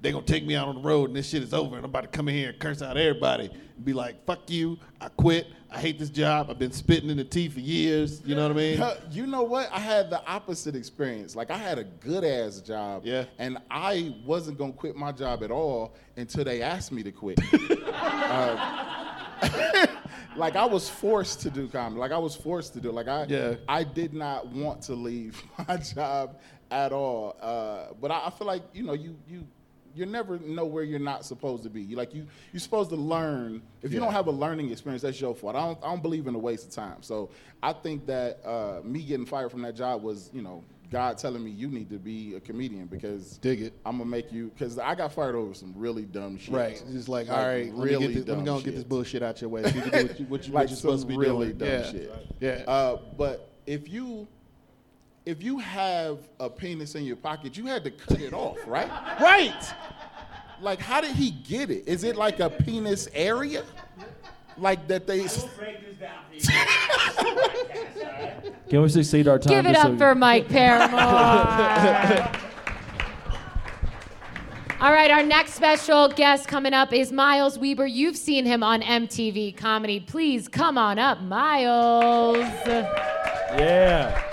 they 0.01 0.11
gonna 0.11 0.25
take 0.25 0.45
me 0.45 0.55
out 0.55 0.67
on 0.67 0.75
the 0.75 0.81
road 0.81 1.09
and 1.09 1.15
this 1.15 1.27
shit 1.29 1.43
is 1.43 1.53
over, 1.53 1.75
and 1.75 1.83
I'm 1.85 1.89
about 1.89 2.01
to 2.01 2.07
come 2.09 2.27
in 2.29 2.35
here 2.35 2.49
and 2.49 2.59
curse 2.59 2.81
out 2.81 2.97
everybody 2.97 3.49
and 3.75 3.85
be 3.85 3.93
like, 3.93 4.25
"Fuck 4.25 4.49
you! 4.49 4.77
I 5.01 5.09
quit. 5.09 5.47
I 5.69 5.79
hate 5.79 5.99
this 5.99 6.09
job. 6.09 6.49
I've 6.49 6.57
been 6.59 6.71
spitting 6.71 7.09
in 7.09 7.17
the 7.17 7.23
tea 7.25 7.49
for 7.49 7.59
years. 7.59 8.21
You 8.25 8.35
know 8.35 8.43
what 8.43 8.51
I 8.51 8.55
mean?" 8.55 8.83
You 9.11 9.27
know 9.27 9.43
what? 9.43 9.69
I 9.71 9.79
had 9.79 10.09
the 10.09 10.25
opposite 10.25 10.75
experience. 10.75 11.35
Like 11.35 11.51
I 11.51 11.57
had 11.57 11.77
a 11.77 11.83
good 11.83 12.23
ass 12.23 12.61
job, 12.61 13.01
Yeah. 13.05 13.25
and 13.37 13.57
I 13.69 14.15
wasn't 14.25 14.57
gonna 14.57 14.71
quit 14.73 14.95
my 14.95 15.11
job 15.11 15.43
at 15.43 15.51
all 15.51 15.93
until 16.15 16.45
they 16.45 16.61
asked 16.61 16.91
me 16.91 17.03
to 17.03 17.11
quit. 17.11 17.39
Uh, 18.29 18.85
like 20.35 20.55
I 20.55 20.65
was 20.65 20.89
forced 20.89 21.39
to 21.41 21.49
do 21.49 21.67
comedy. 21.67 21.99
Like 21.99 22.11
I 22.11 22.17
was 22.17 22.35
forced 22.35 22.73
to 22.73 22.79
do. 22.81 22.89
it. 22.89 22.93
Like 22.93 23.07
I, 23.07 23.23
Yeah. 23.25 23.55
I 23.67 23.83
did 23.83 24.13
not 24.13 24.47
want 24.47 24.81
to 24.83 24.93
leave 24.95 25.41
my 25.67 25.77
job 25.77 26.37
at 26.71 26.91
all. 26.91 27.35
Uh, 27.41 27.93
but 28.01 28.11
I, 28.11 28.27
I 28.27 28.29
feel 28.31 28.47
like 28.47 28.63
you 28.73 28.83
know 28.83 28.93
you 28.93 29.15
you. 29.27 29.47
You 29.97 30.05
never 30.05 30.37
know 30.39 30.65
where 30.65 30.83
you're 30.83 30.99
not 30.99 31.25
supposed 31.25 31.63
to 31.63 31.69
be. 31.69 31.81
You 31.81 31.95
like 31.95 32.13
you 32.13 32.27
you're 32.53 32.59
supposed 32.59 32.89
to 32.91 32.95
learn. 32.95 33.61
If 33.81 33.91
you 33.91 33.99
Yeah. 33.99 34.05
don't 34.05 34.13
have 34.13 34.27
a 34.27 34.31
learning 34.31 34.71
experience, 34.71 35.01
that's 35.01 35.19
your 35.19 35.33
fault. 35.33 35.55
I 35.55 35.59
don't 35.59 35.79
I 35.83 35.87
don't 35.87 36.01
believe 36.01 36.27
in 36.27 36.35
a 36.35 36.39
waste 36.39 36.67
of 36.67 36.71
time. 36.71 37.01
So 37.01 37.29
I 37.63 37.73
think 37.73 38.05
that 38.05 38.39
uh, 38.45 38.81
me 38.83 39.01
getting 39.03 39.25
fired 39.25 39.51
from 39.51 39.63
that 39.63 39.75
job 39.75 40.03
was, 40.03 40.29
you 40.33 40.41
know, 40.41 40.63
God 40.89 41.17
telling 41.17 41.43
me 41.43 41.51
you 41.51 41.67
need 41.67 41.89
to 41.89 41.97
be 41.97 42.35
a 42.35 42.39
comedian 42.39 42.85
because 42.85 43.37
Dig 43.39 43.61
it. 43.61 43.73
I'm 43.85 43.97
gonna 43.97 44.09
make 44.09 44.31
you 44.31 44.49
because 44.49 44.79
I 44.79 44.95
got 44.95 45.11
fired 45.11 45.35
over 45.35 45.53
some 45.53 45.73
really 45.75 46.03
dumb 46.03 46.37
shit. 46.37 46.53
Right. 46.53 46.83
Just 46.91 47.09
like, 47.09 47.29
all 47.29 47.35
right, 47.45 47.73
let 47.73 47.91
me, 47.91 47.99
get 47.99 48.13
this, 48.13 48.27
let 48.27 48.37
me 48.37 48.45
go 48.45 48.55
and 48.55 48.63
get 48.63 48.75
this 48.75 48.83
bullshit 48.83 49.21
out 49.21 49.41
your 49.41 49.49
way. 49.49 49.63
So 49.63 49.69
you 49.69 49.81
what, 49.81 50.19
you, 50.19 50.25
what, 50.27 50.47
you, 50.47 50.53
like 50.53 50.69
you're 50.69 50.77
supposed 50.77 51.01
to 51.01 51.07
be 51.07 51.17
really 51.17 51.53
doing. 51.53 51.57
dumb 51.57 51.67
yeah. 51.67 51.91
shit. 51.91 52.11
Yeah. 52.39 52.63
Uh, 52.67 52.97
but 53.17 53.51
if 53.65 53.89
you 53.89 54.27
if 55.27 55.43
you 55.43 55.59
have 55.59 56.19
a 56.39 56.49
penis 56.49 56.95
in 56.95 57.03
your 57.03 57.17
pocket, 57.17 57.57
you 57.57 57.65
had 57.65 57.83
to 57.83 57.91
cut 57.91 58.21
it 58.21 58.31
off, 58.31 58.57
right? 58.65 58.87
right. 59.21 59.73
Like, 60.61 60.79
how 60.79 61.01
did 61.01 61.17
he 61.17 61.31
get 61.31 61.69
it? 61.69 61.85
Is 61.85 62.05
it 62.05 62.15
like 62.15 62.39
a 62.39 62.49
penis 62.49 63.09
area? 63.13 63.65
Like 64.57 64.87
that 64.87 65.05
they. 65.05 65.27
Can 68.69 68.81
we 68.81 68.89
succeed 68.89 69.27
our 69.27 69.37
time? 69.37 69.53
Give 69.53 69.65
it 69.67 69.75
up 69.75 69.87
so- 69.87 69.97
for 69.97 70.15
Mike 70.15 70.47
Paramore. 70.47 70.99
All 74.79 74.91
right, 74.91 75.09
our 75.11 75.23
next 75.23 75.53
special 75.55 76.07
guest 76.07 76.47
coming 76.47 76.73
up 76.73 76.93
is 76.93 77.11
Miles 77.11 77.57
Weber. 77.57 77.87
You've 77.87 78.15
seen 78.15 78.45
him 78.45 78.63
on 78.63 78.81
MTV 78.81 79.57
Comedy. 79.57 79.99
Please 79.99 80.47
come 80.47 80.77
on 80.77 80.99
up, 80.99 81.19
Miles. 81.21 82.37
Yeah. 83.57 84.26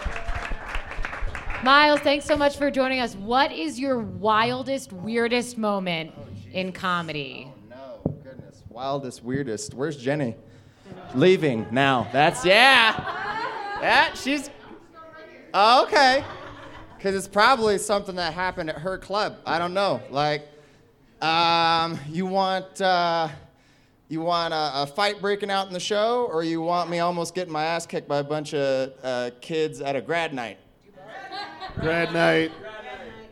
Miles, 1.65 2.01
thanks 2.01 2.27
so 2.27 2.37
much 2.37 2.59
for 2.59 2.71
joining 2.71 3.01
us. 3.01 3.17
What 3.17 3.51
is 3.51 3.81
your 3.81 3.99
wildest, 3.99 4.93
weirdest 4.93 5.57
moment 5.57 6.13
in 6.53 6.73
comedy? 6.73 7.51
No, 7.71 8.01
goodness. 8.23 8.63
Wildest, 8.69 9.25
weirdest. 9.25 9.73
Where's 9.73 9.97
Jenny? 9.97 10.37
Leaving 11.15 11.67
now. 11.71 12.07
That's, 12.13 12.45
yeah. 12.45 12.93
Yeah, 13.81 14.13
she's. 14.13 14.51
Oh, 15.55 15.85
okay. 15.85 16.23
Because 16.99 17.15
it's 17.15 17.27
probably 17.27 17.79
something 17.79 18.17
that 18.17 18.35
happened 18.35 18.69
at 18.69 18.77
her 18.77 18.99
club. 18.99 19.39
I 19.47 19.59
don't 19.59 19.73
know. 19.73 20.03
Like, 20.11 20.47
um, 21.23 21.99
you 22.11 22.27
want. 22.27 22.79
Uh, 22.79 23.31
you 24.11 24.21
want 24.21 24.53
a, 24.53 24.83
a 24.83 24.87
fight 24.87 25.23
breaking 25.23 25.51
out 25.51 25.67
in 25.69 25.73
the 25.73 25.81
show, 25.81 26.29
or 26.31 26.43
you 26.43 26.61
want 26.61 26.91
me 26.91 26.99
almost 26.99 27.35
getting 27.35 27.55
my 27.55 27.65
ass 27.65 27.87
kicked 27.87 28.07
by 28.07 28.19
a 28.19 28.25
bunch 28.25 28.53
of 28.53 28.93
uh, 29.03 29.31
kids 29.41 29.81
at 29.81 29.97
a 29.97 30.03
grad 30.03 30.35
night? 30.35 30.59
Grad 31.81 32.13
night. 32.13 32.53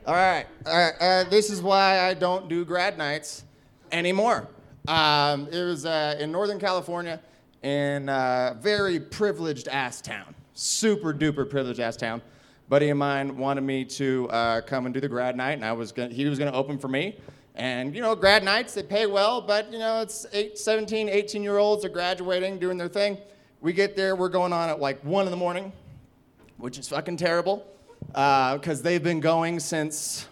All 0.05 0.15
right. 0.15 0.47
Uh, 0.67 1.25
this 1.25 1.49
is 1.49 1.63
why 1.63 2.01
I 2.01 2.13
don't 2.13 2.49
do 2.49 2.65
grad 2.65 2.99
nights 2.99 3.45
anymore. 3.93 4.49
Um, 4.89 5.47
it 5.47 5.65
was 5.65 5.87
uh, 5.87 6.17
in 6.19 6.33
Northern 6.33 6.59
California 6.59 7.21
in 7.63 8.09
a 8.09 8.57
very 8.61 8.99
privileged 8.99 9.69
ass 9.69 10.01
town. 10.01 10.35
Super 10.55 11.15
duper 11.15 11.49
privileged 11.49 11.79
ass 11.79 11.97
town. 11.97 12.21
Buddy 12.69 12.91
of 12.91 12.97
mine 12.97 13.37
wanted 13.37 13.61
me 13.61 13.85
to 13.85 14.29
uh, 14.31 14.61
come 14.63 14.87
and 14.87 14.95
do 14.95 15.01
the 15.01 15.09
grad 15.09 15.37
night, 15.37 15.53
and 15.53 15.65
I 15.65 15.73
was 15.73 15.93
gonna, 15.93 16.13
he 16.13 16.25
was 16.25 16.39
going 16.39 16.51
to 16.51 16.59
open 16.59 16.79
for 16.79 16.89
me. 16.89 17.19
And, 17.55 17.95
you 17.95 18.03
know, 18.03 18.17
grad 18.17 18.43
nights, 18.43 18.75
they 18.75 18.83
pay 18.83 19.07
well, 19.07 19.41
but, 19.41 19.73
you 19.73 19.79
know, 19.79 20.01
it's 20.01 20.27
eight, 20.33 20.59
17, 20.59 21.09
18 21.09 21.43
year 21.43 21.59
olds 21.59 21.85
are 21.85 21.91
graduating, 21.91 22.59
doing 22.59 22.77
their 22.77 22.89
thing. 22.89 23.19
We 23.61 23.73
get 23.73 23.95
there, 23.95 24.17
we're 24.17 24.31
going 24.31 24.53
on 24.53 24.69
at 24.69 24.81
like 24.81 25.01
1 25.05 25.27
in 25.27 25.31
the 25.31 25.37
morning, 25.37 25.73
which 26.57 26.79
is 26.79 26.89
fucking 26.89 27.19
terrible 27.19 27.67
because 28.13 28.83
they've 28.83 29.03
been 29.03 29.21
going 29.21 29.61
since 29.61 30.27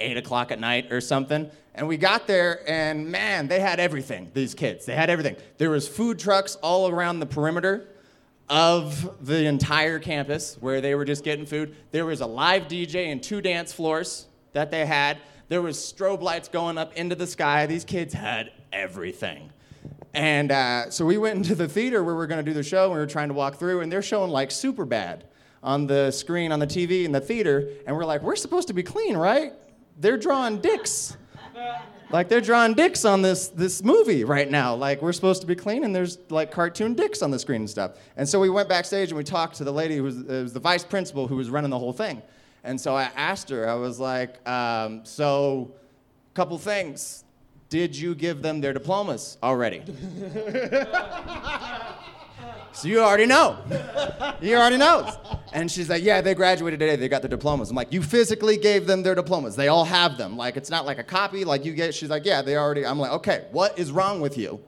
eight 0.00 0.16
o'clock 0.16 0.50
at 0.50 0.60
night 0.60 0.92
or 0.92 1.00
something. 1.00 1.50
And 1.74 1.86
we 1.86 1.96
got 1.96 2.26
there, 2.26 2.68
and 2.68 3.08
man, 3.08 3.46
they 3.46 3.60
had 3.60 3.78
everything. 3.78 4.30
These 4.34 4.54
kids, 4.54 4.84
they 4.84 4.94
had 4.94 5.10
everything. 5.10 5.36
There 5.58 5.70
was 5.70 5.86
food 5.86 6.18
trucks 6.18 6.56
all 6.56 6.88
around 6.88 7.20
the 7.20 7.26
perimeter 7.26 7.88
of 8.48 9.24
the 9.24 9.44
entire 9.44 9.98
campus 9.98 10.56
where 10.60 10.80
they 10.80 10.94
were 10.94 11.04
just 11.04 11.22
getting 11.22 11.46
food. 11.46 11.76
There 11.90 12.06
was 12.06 12.20
a 12.20 12.26
live 12.26 12.64
DJ 12.64 13.12
and 13.12 13.22
two 13.22 13.40
dance 13.40 13.72
floors 13.72 14.26
that 14.54 14.70
they 14.70 14.86
had. 14.86 15.18
There 15.48 15.62
was 15.62 15.78
strobe 15.78 16.20
lights 16.20 16.48
going 16.48 16.78
up 16.78 16.94
into 16.94 17.14
the 17.14 17.26
sky. 17.26 17.66
These 17.66 17.84
kids 17.84 18.12
had 18.12 18.50
everything. 18.72 19.50
And 20.14 20.50
uh, 20.50 20.90
so 20.90 21.04
we 21.04 21.18
went 21.18 21.36
into 21.36 21.54
the 21.54 21.68
theater 21.68 22.02
where 22.02 22.14
we 22.14 22.18
were 22.18 22.26
going 22.26 22.44
to 22.44 22.50
do 22.50 22.54
the 22.54 22.62
show, 22.62 22.84
and 22.84 22.94
we 22.94 22.98
were 22.98 23.06
trying 23.06 23.28
to 23.28 23.34
walk 23.34 23.56
through, 23.56 23.82
and 23.82 23.92
they're 23.92 24.02
showing 24.02 24.30
like 24.30 24.50
Superbad 24.50 25.22
on 25.62 25.86
the 25.86 26.10
screen 26.10 26.52
on 26.52 26.58
the 26.58 26.66
TV 26.66 27.04
in 27.04 27.12
the 27.12 27.20
theater, 27.20 27.68
and 27.86 27.96
we're 27.96 28.04
like, 28.04 28.22
we're 28.22 28.36
supposed 28.36 28.68
to 28.68 28.74
be 28.74 28.82
clean, 28.82 29.16
right? 29.16 29.52
They're 29.98 30.16
drawing 30.16 30.60
dicks. 30.60 31.16
Like 32.10 32.28
they're 32.28 32.40
drawing 32.40 32.72
dicks 32.72 33.04
on 33.04 33.20
this 33.20 33.48
this 33.48 33.84
movie 33.84 34.24
right 34.24 34.50
now. 34.50 34.74
Like 34.74 35.02
we're 35.02 35.12
supposed 35.12 35.42
to 35.42 35.46
be 35.46 35.54
clean, 35.54 35.84
and 35.84 35.94
there's 35.94 36.18
like 36.30 36.50
cartoon 36.50 36.94
dicks 36.94 37.20
on 37.20 37.30
the 37.30 37.38
screen 37.38 37.62
and 37.62 37.70
stuff. 37.70 37.98
And 38.16 38.26
so 38.26 38.40
we 38.40 38.48
went 38.48 38.68
backstage 38.68 39.10
and 39.10 39.18
we 39.18 39.24
talked 39.24 39.56
to 39.56 39.64
the 39.64 39.72
lady 39.72 39.96
who 39.96 40.04
was, 40.04 40.16
uh, 40.16 40.40
was 40.42 40.52
the 40.54 40.60
vice 40.60 40.84
principal 40.84 41.28
who 41.28 41.36
was 41.36 41.50
running 41.50 41.70
the 41.70 41.78
whole 41.78 41.92
thing. 41.92 42.22
And 42.64 42.80
so 42.80 42.96
I 42.96 43.10
asked 43.14 43.50
her, 43.50 43.68
I 43.68 43.74
was 43.74 44.00
like, 44.00 44.46
um, 44.48 45.04
so, 45.04 45.74
couple 46.34 46.58
things. 46.58 47.24
Did 47.68 47.94
you 47.94 48.14
give 48.14 48.40
them 48.40 48.62
their 48.62 48.72
diplomas 48.72 49.36
already? 49.42 49.82
So 52.72 52.86
you 52.86 53.00
already 53.00 53.26
know. 53.26 53.58
You 54.40 54.54
already 54.54 54.76
knows. 54.76 55.12
And 55.52 55.68
she's 55.68 55.88
like, 55.88 56.04
yeah, 56.04 56.20
they 56.20 56.34
graduated 56.34 56.78
today. 56.78 56.94
They 56.94 57.08
got 57.08 57.22
their 57.22 57.28
diplomas. 57.28 57.70
I'm 57.70 57.76
like, 57.76 57.92
you 57.92 58.02
physically 58.02 58.56
gave 58.56 58.86
them 58.86 59.02
their 59.02 59.16
diplomas. 59.16 59.56
They 59.56 59.66
all 59.66 59.84
have 59.84 60.16
them. 60.16 60.36
Like, 60.36 60.56
it's 60.56 60.70
not 60.70 60.86
like 60.86 60.98
a 60.98 61.02
copy. 61.02 61.44
Like, 61.44 61.64
you 61.64 61.72
get, 61.72 61.92
she's 61.92 62.10
like, 62.10 62.24
yeah, 62.24 62.40
they 62.40 62.56
already. 62.56 62.86
I'm 62.86 62.98
like, 62.98 63.10
okay, 63.10 63.46
what 63.50 63.76
is 63.78 63.90
wrong 63.90 64.20
with 64.20 64.38
you? 64.38 64.60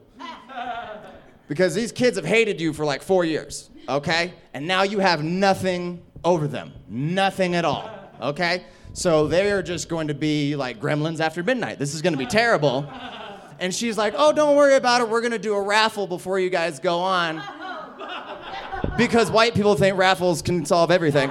Because 1.47 1.73
these 1.73 1.93
kids 1.93 2.17
have 2.17 2.25
hated 2.25 2.59
you 2.59 2.73
for 2.73 2.83
like 2.83 3.01
four 3.01 3.23
years, 3.23 3.69
okay? 3.87 4.33
And 4.53 4.67
now 4.67 4.83
you 4.83 4.99
have 4.99 5.23
nothing 5.23 6.01
over 6.25 6.47
them. 6.47 6.73
Nothing 6.89 7.55
at 7.55 7.63
all, 7.63 7.89
okay? 8.21 8.65
So 8.93 9.27
they're 9.27 9.63
just 9.63 9.87
going 9.87 10.09
to 10.09 10.13
be 10.13 10.55
like 10.57 10.81
gremlins 10.81 11.21
after 11.21 11.43
midnight. 11.43 11.79
This 11.79 11.93
is 11.93 12.01
going 12.01 12.13
to 12.13 12.19
be 12.19 12.25
terrible. 12.25 12.91
And 13.59 13.73
she's 13.73 13.97
like, 13.97 14.15
oh, 14.17 14.33
don't 14.33 14.57
worry 14.57 14.75
about 14.75 15.01
it. 15.01 15.07
We're 15.07 15.21
going 15.21 15.31
to 15.31 15.39
do 15.39 15.53
a 15.53 15.61
raffle 15.61 16.07
before 16.07 16.39
you 16.39 16.49
guys 16.49 16.79
go 16.79 16.99
on 16.99 17.41
because 18.97 19.31
white 19.31 19.53
people 19.53 19.75
think 19.75 19.97
raffles 19.97 20.41
can 20.41 20.65
solve 20.65 20.91
everything. 20.91 21.29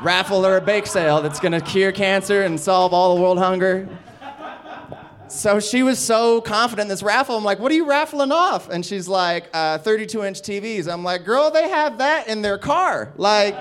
Raffle 0.00 0.46
or 0.46 0.56
a 0.56 0.60
bake 0.60 0.86
sale 0.86 1.20
that's 1.20 1.40
gonna 1.40 1.60
cure 1.60 1.92
cancer 1.92 2.42
and 2.42 2.58
solve 2.58 2.92
all 2.92 3.16
the 3.16 3.20
world 3.20 3.38
hunger. 3.38 3.88
So 5.28 5.60
she 5.60 5.82
was 5.82 5.98
so 5.98 6.40
confident 6.40 6.86
in 6.86 6.88
this 6.88 7.02
raffle. 7.02 7.36
I'm 7.36 7.44
like, 7.44 7.58
what 7.58 7.70
are 7.70 7.74
you 7.74 7.86
raffling 7.86 8.32
off? 8.32 8.70
And 8.70 8.84
she's 8.84 9.08
like, 9.08 9.50
uh, 9.52 9.78
32 9.78 10.24
inch 10.24 10.40
TVs. 10.40 10.90
I'm 10.90 11.04
like, 11.04 11.24
girl, 11.24 11.50
they 11.50 11.68
have 11.68 11.98
that 11.98 12.28
in 12.28 12.40
their 12.40 12.56
car. 12.56 13.12
Like, 13.16 13.56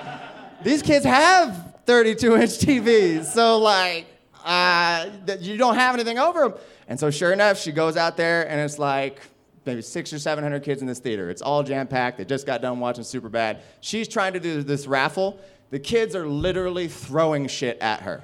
these 0.64 0.82
kids 0.82 1.06
have 1.06 1.76
32 1.86 2.36
inch 2.36 2.52
TVs. 2.52 3.26
So, 3.26 3.58
like, 3.58 4.06
uh, 4.46 5.10
you 5.40 5.58
don't 5.58 5.76
have 5.76 5.94
anything 5.94 6.18
over 6.18 6.50
them. 6.50 6.54
And 6.88 6.98
so, 7.00 7.12
sure 7.12 7.34
enough, 7.34 7.60
she 7.60 7.74
goes 7.74 7.98
out 7.98 8.16
there 8.16 8.50
and 8.50 8.62
it's 8.62 8.80
like, 8.80 9.20
maybe 9.68 9.82
six 9.84 10.12
or 10.12 10.18
seven 10.18 10.44
hundred 10.44 10.64
kids 10.64 10.82
in 10.82 10.88
this 10.88 11.00
theater. 11.00 11.30
It's 11.30 11.42
all 11.42 11.62
jam 11.62 11.88
packed. 11.88 12.18
They 12.18 12.26
just 12.26 12.48
got 12.48 12.62
done 12.62 12.80
watching 12.80 13.04
Superbad. 13.04 13.60
She's 13.82 14.08
trying 14.08 14.34
to 14.34 14.40
do 14.40 14.64
this 14.64 14.88
raffle. 14.88 15.40
The 15.70 15.80
kids 15.80 16.16
are 16.16 16.26
literally 16.26 16.88
throwing 16.88 17.48
shit 17.48 17.78
at 17.80 18.02
her. 18.02 18.24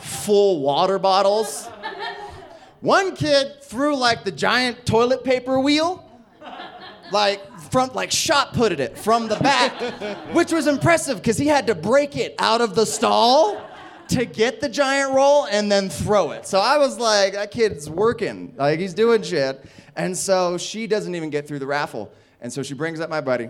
Full 0.00 0.60
water 0.60 0.98
bottles. 0.98 1.68
One 2.80 3.16
kid 3.16 3.62
threw 3.62 3.96
like 3.96 4.24
the 4.24 4.30
giant 4.30 4.86
toilet 4.86 5.24
paper 5.24 5.58
wheel, 5.58 6.08
like 7.10 7.40
from 7.70 7.90
like 7.94 8.12
shot 8.12 8.52
putted 8.52 8.78
it 8.78 8.96
from 8.96 9.26
the 9.26 9.36
back, 9.36 9.72
which 10.34 10.52
was 10.52 10.66
impressive 10.66 11.16
because 11.16 11.38
he 11.38 11.46
had 11.46 11.66
to 11.66 11.74
break 11.74 12.16
it 12.16 12.34
out 12.38 12.60
of 12.60 12.74
the 12.74 12.84
stall 12.84 13.60
to 14.08 14.26
get 14.26 14.60
the 14.60 14.68
giant 14.68 15.14
roll 15.14 15.46
and 15.46 15.72
then 15.72 15.88
throw 15.88 16.32
it. 16.32 16.46
So 16.46 16.60
I 16.60 16.76
was 16.76 16.98
like, 16.98 17.32
that 17.32 17.50
kid's 17.50 17.88
working, 17.88 18.54
like 18.56 18.78
he's 18.78 18.92
doing 18.92 19.22
shit. 19.22 19.64
And 19.96 20.16
so 20.16 20.58
she 20.58 20.86
doesn't 20.86 21.14
even 21.14 21.30
get 21.30 21.46
through 21.46 21.60
the 21.60 21.66
raffle. 21.66 22.12
And 22.40 22.52
so 22.52 22.62
she 22.62 22.74
brings 22.74 23.00
up 23.00 23.08
my 23.08 23.20
buddy. 23.20 23.48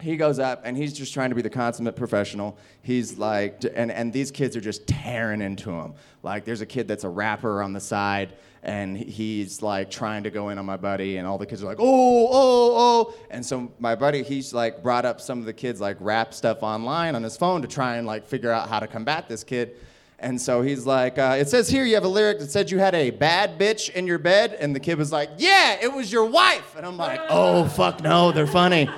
He 0.00 0.16
goes 0.16 0.38
up 0.38 0.62
and 0.64 0.76
he's 0.76 0.92
just 0.92 1.12
trying 1.12 1.30
to 1.30 1.34
be 1.34 1.42
the 1.42 1.50
consummate 1.50 1.96
professional. 1.96 2.56
He's 2.82 3.18
like, 3.18 3.64
and, 3.74 3.90
and 3.90 4.12
these 4.12 4.30
kids 4.30 4.56
are 4.56 4.60
just 4.60 4.86
tearing 4.86 5.40
into 5.40 5.70
him. 5.70 5.94
Like, 6.22 6.44
there's 6.44 6.60
a 6.60 6.66
kid 6.66 6.86
that's 6.86 7.04
a 7.04 7.08
rapper 7.08 7.62
on 7.62 7.72
the 7.72 7.80
side, 7.80 8.34
and 8.62 8.96
he's 8.96 9.60
like 9.60 9.90
trying 9.90 10.22
to 10.24 10.30
go 10.30 10.50
in 10.50 10.58
on 10.58 10.66
my 10.66 10.76
buddy, 10.76 11.16
and 11.16 11.26
all 11.26 11.38
the 11.38 11.46
kids 11.46 11.62
are 11.62 11.66
like, 11.66 11.80
oh, 11.80 12.28
oh, 12.30 12.74
oh. 12.76 13.14
And 13.30 13.44
so 13.44 13.72
my 13.78 13.94
buddy, 13.96 14.22
he's 14.22 14.52
like 14.54 14.82
brought 14.82 15.04
up 15.04 15.20
some 15.20 15.40
of 15.40 15.46
the 15.46 15.52
kids 15.52 15.80
like 15.80 15.96
rap 16.00 16.32
stuff 16.32 16.62
online 16.62 17.14
on 17.14 17.22
his 17.22 17.36
phone 17.36 17.62
to 17.62 17.68
try 17.68 17.96
and 17.96 18.06
like 18.06 18.24
figure 18.24 18.52
out 18.52 18.68
how 18.68 18.78
to 18.78 18.86
combat 18.86 19.28
this 19.28 19.42
kid. 19.42 19.76
And 20.20 20.40
so 20.40 20.62
he's 20.62 20.84
like, 20.84 21.16
uh, 21.16 21.36
it 21.38 21.48
says 21.48 21.68
here 21.68 21.84
you 21.84 21.94
have 21.94 22.04
a 22.04 22.08
lyric 22.08 22.40
that 22.40 22.50
said 22.50 22.70
you 22.70 22.78
had 22.78 22.94
a 22.94 23.10
bad 23.10 23.58
bitch 23.58 23.90
in 23.90 24.06
your 24.06 24.18
bed. 24.18 24.54
And 24.54 24.74
the 24.74 24.80
kid 24.80 24.98
was 24.98 25.12
like, 25.12 25.30
yeah, 25.38 25.76
it 25.80 25.92
was 25.92 26.10
your 26.10 26.24
wife. 26.24 26.74
And 26.76 26.84
I'm 26.84 26.96
like, 26.96 27.20
oh, 27.28 27.68
fuck 27.68 28.02
no, 28.02 28.32
they're 28.32 28.46
funny. 28.46 28.90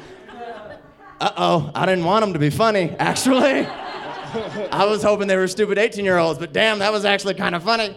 Uh 1.21 1.33
oh, 1.37 1.71
I 1.75 1.85
didn't 1.85 2.05
want 2.05 2.23
them 2.23 2.33
to 2.33 2.39
be 2.39 2.49
funny, 2.49 2.97
actually. 2.99 3.67
I 3.67 4.87
was 4.89 5.03
hoping 5.03 5.29
they 5.29 5.37
were 5.37 5.49
stupid 5.49 5.77
18 5.77 6.05
year 6.05 6.17
olds, 6.17 6.39
but 6.39 6.55
damn, 6.55 6.79
that 6.79 6.93
was 6.93 7.05
actually 7.05 7.35
kind 7.35 7.55
of 7.55 7.63
funny. 7.63 7.95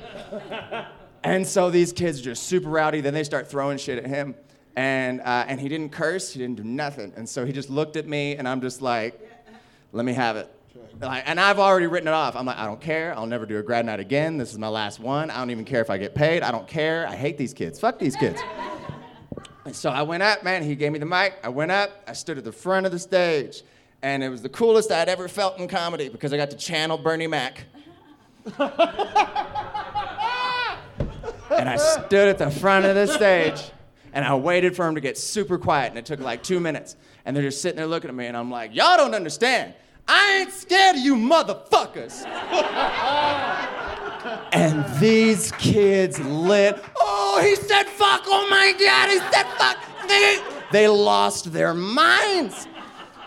And 1.24 1.48
so 1.48 1.70
these 1.70 1.94
kids 1.94 2.20
are 2.20 2.24
just 2.24 2.44
super 2.44 2.68
rowdy. 2.68 3.00
Then 3.00 3.14
they 3.14 3.24
start 3.24 3.50
throwing 3.50 3.78
shit 3.78 3.98
at 3.98 4.06
him. 4.06 4.36
And, 4.76 5.21
uh, 5.21 5.46
and 5.48 5.62
he 5.62 5.69
didn't 5.69 5.92
curse, 5.92 6.34
he 6.34 6.40
didn't 6.40 6.58
do 6.58 6.63
nothing. 6.63 7.13
And 7.15 7.30
so 7.30 7.46
he 7.46 7.54
just 7.54 7.69
looked 7.69 7.96
at 7.96 8.08
me, 8.08 8.36
and 8.36 8.48
I'm 8.48 8.60
just 8.60 8.82
like, 8.82 9.19
let 9.94 10.04
me 10.04 10.13
have 10.13 10.36
it. 10.36 10.52
Like, 11.00 11.24
and 11.28 11.40
I've 11.40 11.60
already 11.60 11.88
written 11.88 12.08
it 12.08 12.13
off. 12.13 12.36
I'm 12.36 12.46
like, 12.46 12.58
I 12.58 12.65
don't 12.65 12.82
care. 12.82 13.15
I'll 13.15 13.26
never 13.26 13.46
do 13.46 13.58
a 13.60 13.63
grad 13.63 13.86
night 13.86 14.00
again. 14.00 14.38
This 14.38 14.52
is 14.52 14.58
my 14.58 14.69
last 14.69 15.00
one. 15.00 15.30
I 15.30 15.38
don't 15.38 15.52
even 15.52 15.65
care 15.65 15.82
if 15.82 15.90
I 15.90 15.98
get 15.98 16.15
paid. 16.15 16.44
I 16.44 16.52
don't 16.52 16.67
care. 16.67 17.08
I 17.08 17.15
hate 17.15 17.38
these 17.38 17.54
kids. 17.54 17.80
Fuck 17.80 18.00
these 18.00 18.15
kids. 18.15 18.42
And 19.65 19.74
so 19.74 19.90
I 19.90 20.02
went 20.02 20.24
up, 20.24 20.44
man. 20.44 20.62
He 20.62 20.76
gave 20.76 20.92
me 20.92 21.00
the 21.00 21.06
mic. 21.06 21.36
I 21.42 21.48
went 21.48 21.71
up. 21.71 21.92
I 22.06 22.12
stood 22.12 22.38
at 22.38 22.44
the 22.44 22.52
front 22.52 22.86
of 22.86 22.92
the 22.92 23.00
stage. 23.00 23.63
And 24.02 24.21
it 24.21 24.28
was 24.28 24.42
the 24.42 24.50
coolest 24.50 24.92
I'd 24.92 25.08
ever 25.08 25.30
felt 25.30 25.58
in 25.58 25.69
comedy 25.69 26.10
because 26.10 26.34
I 26.34 26.38
got 26.38 26.50
to 26.50 26.58
channel 26.58 26.98
Bernie 26.98 27.28
Mac. 27.28 27.63
and 28.60 28.71
I 31.69 31.78
stood 31.78 32.28
at 32.28 32.38
the 32.38 32.52
front 32.52 32.86
of 32.86 32.96
the 32.96 33.08
stage 33.08 33.71
and 34.12 34.26
I 34.26 34.36
waited 34.36 34.76
for 34.76 34.86
him 34.86 34.96
to 34.96 35.02
get 35.02 35.17
super 35.17 35.58
quiet. 35.58 35.92
And 35.92 35.98
it 35.98 36.06
took 36.06 36.19
like 36.19 36.44
two 36.44 36.60
minutes. 36.60 36.98
And 37.24 37.34
they're 37.34 37.44
just 37.44 37.62
sitting 37.62 37.78
there 37.78 37.88
looking 37.88 38.10
at 38.10 38.15
me. 38.15 38.26
And 38.26 38.36
I'm 38.36 38.52
like, 38.52 38.76
y'all 38.76 38.98
don't 38.98 39.15
understand. 39.15 39.76
I 40.08 40.39
ain't 40.41 40.54
scared 40.54 40.95
of 40.97 41.01
you 41.01 41.15
motherfuckers. 41.15 42.25
and 44.54 44.99
these 44.99 45.51
kids 45.54 46.19
lit. 46.19 46.83
Oh, 46.99 47.39
he 47.41 47.56
said 47.56 47.85
fuck. 47.85 48.23
Oh 48.25 48.47
my 48.49 48.73
God, 48.79 49.10
he 49.10 49.19
said 49.31 49.45
fuck. 49.58 49.77
They, 50.08 50.39
they 50.71 50.87
lost 50.87 51.54
their 51.54 51.73
minds 51.73 52.67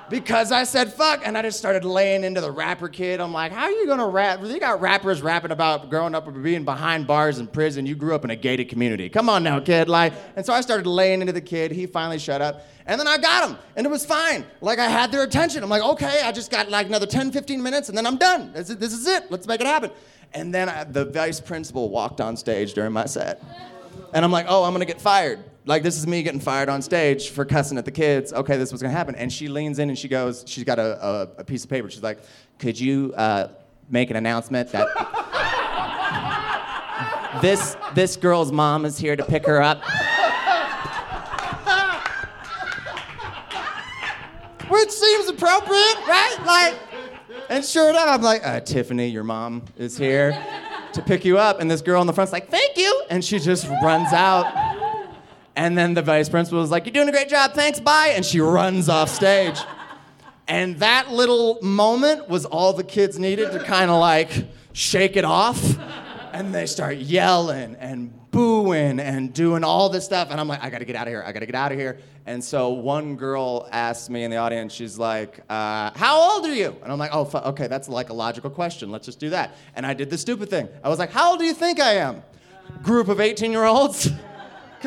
because 0.09 0.52
I 0.52 0.64
said 0.64 0.92
fuck, 0.92 1.22
and 1.24 1.36
I 1.36 1.42
just 1.42 1.59
started 1.59 1.84
laying 1.84 2.24
into 2.24 2.40
the 2.40 2.50
rapper 2.50 2.88
kid. 2.88 3.20
I'm 3.20 3.32
like, 3.32 3.52
how 3.52 3.64
are 3.64 3.70
you 3.70 3.86
gonna 3.86 4.09
rap? 4.09 4.40
You 4.42 4.61
got 4.61 4.80
rappers 4.80 5.22
rapping 5.22 5.50
about 5.50 5.90
growing 5.90 6.14
up 6.14 6.26
or 6.26 6.32
being 6.32 6.64
behind 6.64 7.07
bars 7.07 7.38
in 7.38 7.46
prison. 7.46 7.86
You 7.86 7.94
grew 7.94 8.14
up 8.14 8.24
in 8.24 8.30
a 8.30 8.36
gated 8.36 8.68
community. 8.68 9.09
Come 9.09 9.28
on 9.28 9.42
now, 9.42 9.61
kid. 9.61 9.88
Like, 9.88 10.12
and 10.36 10.44
so 10.44 10.52
I 10.52 10.61
started 10.61 10.86
laying 10.86 11.20
into 11.20 11.32
the 11.32 11.40
kid. 11.40 11.72
He 11.72 11.86
finally 11.86 12.18
shut 12.18 12.40
up, 12.40 12.66
and 12.86 13.00
then 13.00 13.09
I 13.09 13.18
got 13.18 13.48
him, 13.48 13.59
and 13.74 13.86
it 13.86 13.90
was 13.90 14.04
fine. 14.07 14.44
Like 14.61 14.78
I 14.78 14.88
had 14.88 15.11
their 15.12 15.22
attention. 15.22 15.62
I'm 15.62 15.70
like, 15.70 15.82
okay, 15.82 16.22
I 16.22 16.32
just 16.32 16.50
got 16.50 16.70
like 16.70 16.86
another 16.86 17.07
10, 17.07 17.32
15 17.32 17.62
minutes, 17.62 17.88
and 17.88 17.96
then 17.96 18.07
I'm 18.07 18.16
done. 18.16 18.52
This 18.52 18.70
is, 18.70 18.76
this 18.76 18.92
is 18.92 19.07
it. 19.07 19.30
Let's 19.30 19.46
make 19.46 19.61
it 19.61 19.66
happen. 19.66 19.90
And 20.32 20.54
then 20.54 20.68
I, 20.68 20.84
the 20.84 21.04
vice 21.04 21.40
principal 21.40 21.90
walked 21.90 22.20
on 22.20 22.36
stage 22.36 22.74
during 22.74 22.92
my 22.92 23.07
set. 23.07 23.42
And 24.12 24.24
I'm 24.24 24.32
like, 24.32 24.46
oh, 24.48 24.64
I'm 24.64 24.72
gonna 24.72 24.84
get 24.84 25.00
fired. 25.00 25.42
Like, 25.66 25.82
this 25.82 25.98
is 25.98 26.06
me 26.06 26.22
getting 26.22 26.38
fired 26.38 26.68
on 26.68 26.80
stage 26.80 27.30
for 27.30 27.44
cussing 27.44 27.76
at 27.76 27.84
the 27.84 27.90
kids. 27.90 28.32
Okay, 28.32 28.56
this 28.56 28.70
was 28.70 28.80
gonna 28.80 28.94
happen. 28.94 29.16
And 29.16 29.32
she 29.32 29.48
leans 29.48 29.80
in 29.80 29.88
and 29.88 29.98
she 29.98 30.06
goes, 30.06 30.44
she's 30.46 30.62
got 30.62 30.78
a, 30.78 31.04
a, 31.04 31.22
a 31.38 31.44
piece 31.44 31.64
of 31.64 31.70
paper. 31.70 31.90
She's 31.90 32.04
like, 32.04 32.20
could 32.60 32.78
you 32.78 33.12
uh, 33.16 33.48
make 33.90 34.10
an 34.10 34.16
announcement 34.16 34.70
that 34.70 34.86
this, 37.42 37.76
this 37.96 38.16
girl's 38.16 38.52
mom 38.52 38.84
is 38.84 38.96
here 38.96 39.16
to 39.16 39.24
pick 39.24 39.44
her 39.46 39.60
up? 39.60 39.78
Which 44.68 44.90
seems 44.90 45.28
appropriate, 45.28 45.96
right? 46.06 46.36
Like, 46.46 46.76
and 47.50 47.64
sure 47.64 47.90
enough, 47.90 48.08
I'm 48.08 48.22
like, 48.22 48.46
uh, 48.46 48.60
Tiffany, 48.60 49.08
your 49.08 49.24
mom 49.24 49.64
is 49.76 49.98
here 49.98 50.40
to 50.92 51.02
pick 51.02 51.24
you 51.24 51.38
up. 51.38 51.60
And 51.60 51.68
this 51.68 51.82
girl 51.82 52.00
in 52.02 52.06
the 52.06 52.12
front's 52.12 52.32
like, 52.32 52.50
thank 52.50 52.76
you. 52.76 53.04
And 53.10 53.24
she 53.24 53.40
just 53.40 53.66
runs 53.82 54.12
out. 54.12 54.86
And 55.57 55.76
then 55.76 55.94
the 55.94 56.02
vice 56.02 56.28
principal 56.28 56.62
is 56.62 56.70
like, 56.70 56.84
you're 56.84 56.92
doing 56.92 57.09
a 57.09 57.12
great 57.12 57.30
job, 57.30 57.54
thanks, 57.54 57.80
bye. 57.80 58.12
And 58.14 58.24
she 58.24 58.40
runs 58.40 58.90
off 58.90 59.09
stage. 59.09 59.59
And 60.46 60.78
that 60.78 61.11
little 61.11 61.59
moment 61.62 62.28
was 62.28 62.44
all 62.44 62.74
the 62.74 62.84
kids 62.84 63.18
needed 63.18 63.50
to 63.52 63.64
kind 63.64 63.90
of 63.90 63.98
like 63.98 64.46
shake 64.72 65.16
it 65.16 65.24
off. 65.24 65.78
And 66.32 66.54
they 66.54 66.66
start 66.66 66.98
yelling 66.98 67.74
and 67.76 68.12
booing 68.30 69.00
and 69.00 69.32
doing 69.32 69.64
all 69.64 69.88
this 69.88 70.04
stuff. 70.04 70.28
And 70.30 70.38
I'm 70.38 70.46
like, 70.46 70.62
I 70.62 70.68
gotta 70.68 70.84
get 70.84 70.94
out 70.94 71.07
of 71.07 71.12
here. 71.12 71.24
I 71.26 71.32
gotta 71.32 71.46
get 71.46 71.54
out 71.54 71.72
of 71.72 71.78
here. 71.78 71.98
And 72.26 72.44
so 72.44 72.70
one 72.70 73.16
girl 73.16 73.66
asked 73.72 74.11
me 74.11 74.24
in 74.24 74.30
the 74.30 74.36
audience, 74.36 74.74
she's 74.74 74.98
like, 74.98 75.40
uh, 75.48 75.90
How 75.96 76.34
old 76.34 76.44
are 76.44 76.54
you? 76.54 76.76
And 76.82 76.92
I'm 76.92 76.98
like, 76.98 77.12
Oh, 77.14 77.28
okay, 77.46 77.66
that's 77.66 77.88
like 77.88 78.11
a 78.11 78.14
logical 78.14 78.50
question. 78.50 78.90
Let's 78.90 79.07
just 79.07 79.18
do 79.18 79.30
that. 79.30 79.57
And 79.74 79.86
I 79.86 79.94
did 79.94 80.11
the 80.11 80.18
stupid 80.18 80.50
thing. 80.50 80.68
I 80.84 80.90
was 80.90 80.98
like, 80.98 81.11
How 81.11 81.30
old 81.30 81.38
do 81.38 81.46
you 81.46 81.54
think 81.54 81.80
I 81.80 81.94
am? 81.94 82.22
Group 82.82 83.09
of 83.09 83.20
18 83.20 83.50
year 83.50 83.64
olds? 83.64 84.11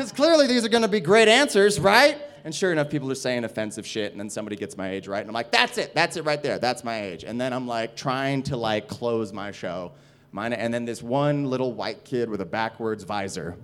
Because 0.00 0.12
clearly 0.12 0.46
these 0.46 0.64
are 0.64 0.70
gonna 0.70 0.88
be 0.88 1.00
great 1.00 1.28
answers, 1.28 1.78
right? 1.78 2.16
And 2.44 2.54
sure 2.54 2.72
enough, 2.72 2.88
people 2.88 3.12
are 3.12 3.14
saying 3.14 3.44
offensive 3.44 3.86
shit, 3.86 4.12
and 4.12 4.18
then 4.18 4.30
somebody 4.30 4.56
gets 4.56 4.74
my 4.78 4.88
age 4.88 5.06
right, 5.06 5.20
and 5.20 5.28
I'm 5.28 5.34
like, 5.34 5.52
that's 5.52 5.76
it, 5.76 5.94
that's 5.94 6.16
it 6.16 6.24
right 6.24 6.42
there, 6.42 6.58
that's 6.58 6.82
my 6.82 7.02
age. 7.02 7.22
And 7.22 7.38
then 7.38 7.52
I'm 7.52 7.66
like 7.66 7.96
trying 7.96 8.42
to 8.44 8.56
like 8.56 8.88
close 8.88 9.30
my 9.30 9.50
show. 9.50 9.92
Mine, 10.32 10.54
and 10.54 10.72
then 10.72 10.86
this 10.86 11.02
one 11.02 11.44
little 11.44 11.74
white 11.74 12.02
kid 12.02 12.30
with 12.30 12.40
a 12.40 12.46
backwards 12.46 13.04
visor, 13.04 13.58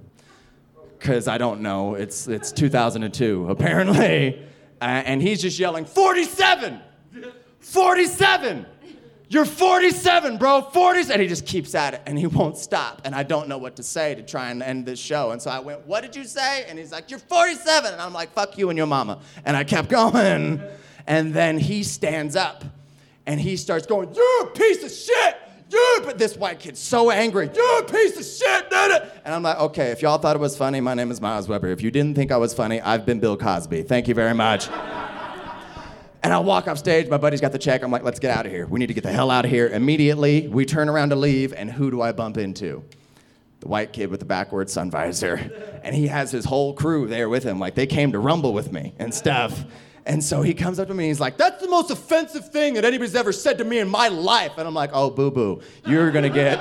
because 0.98 1.26
I 1.26 1.38
don't 1.38 1.62
know, 1.62 1.94
it's, 1.94 2.28
it's 2.28 2.52
2002, 2.52 3.48
apparently. 3.48 4.42
Uh, 4.78 4.84
and 5.06 5.22
he's 5.22 5.40
just 5.40 5.58
yelling, 5.58 5.86
47! 5.86 6.82
47! 7.60 8.66
You're 9.28 9.44
47, 9.44 10.38
bro. 10.38 10.62
47. 10.62 11.12
And 11.12 11.22
he 11.22 11.26
just 11.26 11.46
keeps 11.46 11.74
at 11.74 11.94
it 11.94 12.02
and 12.06 12.18
he 12.18 12.26
won't 12.26 12.56
stop. 12.56 13.02
And 13.04 13.14
I 13.14 13.24
don't 13.24 13.48
know 13.48 13.58
what 13.58 13.76
to 13.76 13.82
say 13.82 14.14
to 14.14 14.22
try 14.22 14.50
and 14.50 14.62
end 14.62 14.86
this 14.86 15.00
show. 15.00 15.32
And 15.32 15.42
so 15.42 15.50
I 15.50 15.58
went, 15.58 15.86
What 15.86 16.02
did 16.02 16.14
you 16.14 16.24
say? 16.24 16.64
And 16.68 16.78
he's 16.78 16.92
like, 16.92 17.10
You're 17.10 17.18
47. 17.18 17.92
And 17.92 18.00
I'm 18.00 18.12
like, 18.12 18.32
Fuck 18.32 18.56
you 18.56 18.70
and 18.70 18.76
your 18.76 18.86
mama. 18.86 19.18
And 19.44 19.56
I 19.56 19.64
kept 19.64 19.88
going. 19.88 20.62
And 21.08 21.34
then 21.34 21.58
he 21.58 21.82
stands 21.82 22.36
up 22.36 22.64
and 23.26 23.40
he 23.40 23.56
starts 23.56 23.86
going, 23.86 24.14
You're 24.14 24.44
a 24.44 24.50
piece 24.50 24.84
of 24.84 24.92
shit. 24.92 25.36
You're, 25.68 26.02
but 26.02 26.16
this 26.16 26.36
white 26.36 26.60
kid's 26.60 26.78
so 26.78 27.10
angry. 27.10 27.50
You're 27.52 27.80
a 27.80 27.84
piece 27.84 28.16
of 28.16 28.24
shit? 28.24 28.72
And 29.24 29.34
I'm 29.34 29.42
like, 29.42 29.58
okay, 29.58 29.90
if 29.90 30.00
y'all 30.00 30.18
thought 30.18 30.36
it 30.36 30.38
was 30.38 30.56
funny, 30.56 30.80
my 30.80 30.94
name 30.94 31.10
is 31.10 31.20
Miles 31.20 31.48
Weber. 31.48 31.68
If 31.68 31.82
you 31.82 31.90
didn't 31.90 32.14
think 32.14 32.30
I 32.30 32.36
was 32.36 32.54
funny, 32.54 32.80
I've 32.80 33.04
been 33.04 33.18
Bill 33.18 33.36
Cosby. 33.36 33.82
Thank 33.82 34.06
you 34.06 34.14
very 34.14 34.34
much. 34.34 34.68
And 36.26 36.34
I 36.34 36.40
walk 36.40 36.66
off 36.66 36.76
stage, 36.76 37.08
my 37.08 37.18
buddy's 37.18 37.40
got 37.40 37.52
the 37.52 37.58
check. 37.58 37.84
I'm 37.84 37.92
like, 37.92 38.02
let's 38.02 38.18
get 38.18 38.36
out 38.36 38.46
of 38.46 38.50
here. 38.50 38.66
We 38.66 38.80
need 38.80 38.88
to 38.88 38.94
get 38.94 39.04
the 39.04 39.12
hell 39.12 39.30
out 39.30 39.44
of 39.44 39.50
here 39.52 39.68
immediately. 39.68 40.48
We 40.48 40.64
turn 40.64 40.88
around 40.88 41.10
to 41.10 41.14
leave, 41.14 41.52
and 41.52 41.70
who 41.70 41.88
do 41.88 42.02
I 42.02 42.10
bump 42.10 42.36
into? 42.36 42.82
The 43.60 43.68
white 43.68 43.92
kid 43.92 44.10
with 44.10 44.18
the 44.18 44.26
backwards 44.26 44.72
sun 44.72 44.90
visor. 44.90 45.36
And 45.84 45.94
he 45.94 46.08
has 46.08 46.32
his 46.32 46.44
whole 46.44 46.74
crew 46.74 47.06
there 47.06 47.28
with 47.28 47.44
him. 47.44 47.60
Like, 47.60 47.76
they 47.76 47.86
came 47.86 48.10
to 48.10 48.18
rumble 48.18 48.52
with 48.52 48.72
me 48.72 48.92
and 48.98 49.14
stuff. 49.14 49.66
And 50.04 50.22
so 50.22 50.42
he 50.42 50.52
comes 50.52 50.80
up 50.80 50.88
to 50.88 50.94
me 50.94 51.04
and 51.04 51.10
he's 51.10 51.20
like, 51.20 51.36
That's 51.36 51.62
the 51.62 51.68
most 51.68 51.92
offensive 51.92 52.50
thing 52.50 52.74
that 52.74 52.84
anybody's 52.84 53.14
ever 53.14 53.30
said 53.30 53.58
to 53.58 53.64
me 53.64 53.78
in 53.78 53.88
my 53.88 54.08
life. 54.08 54.58
And 54.58 54.66
I'm 54.66 54.74
like, 54.74 54.90
Oh, 54.92 55.10
boo 55.10 55.30
boo, 55.30 55.62
you're 55.86 56.10
gonna 56.10 56.28
get. 56.28 56.60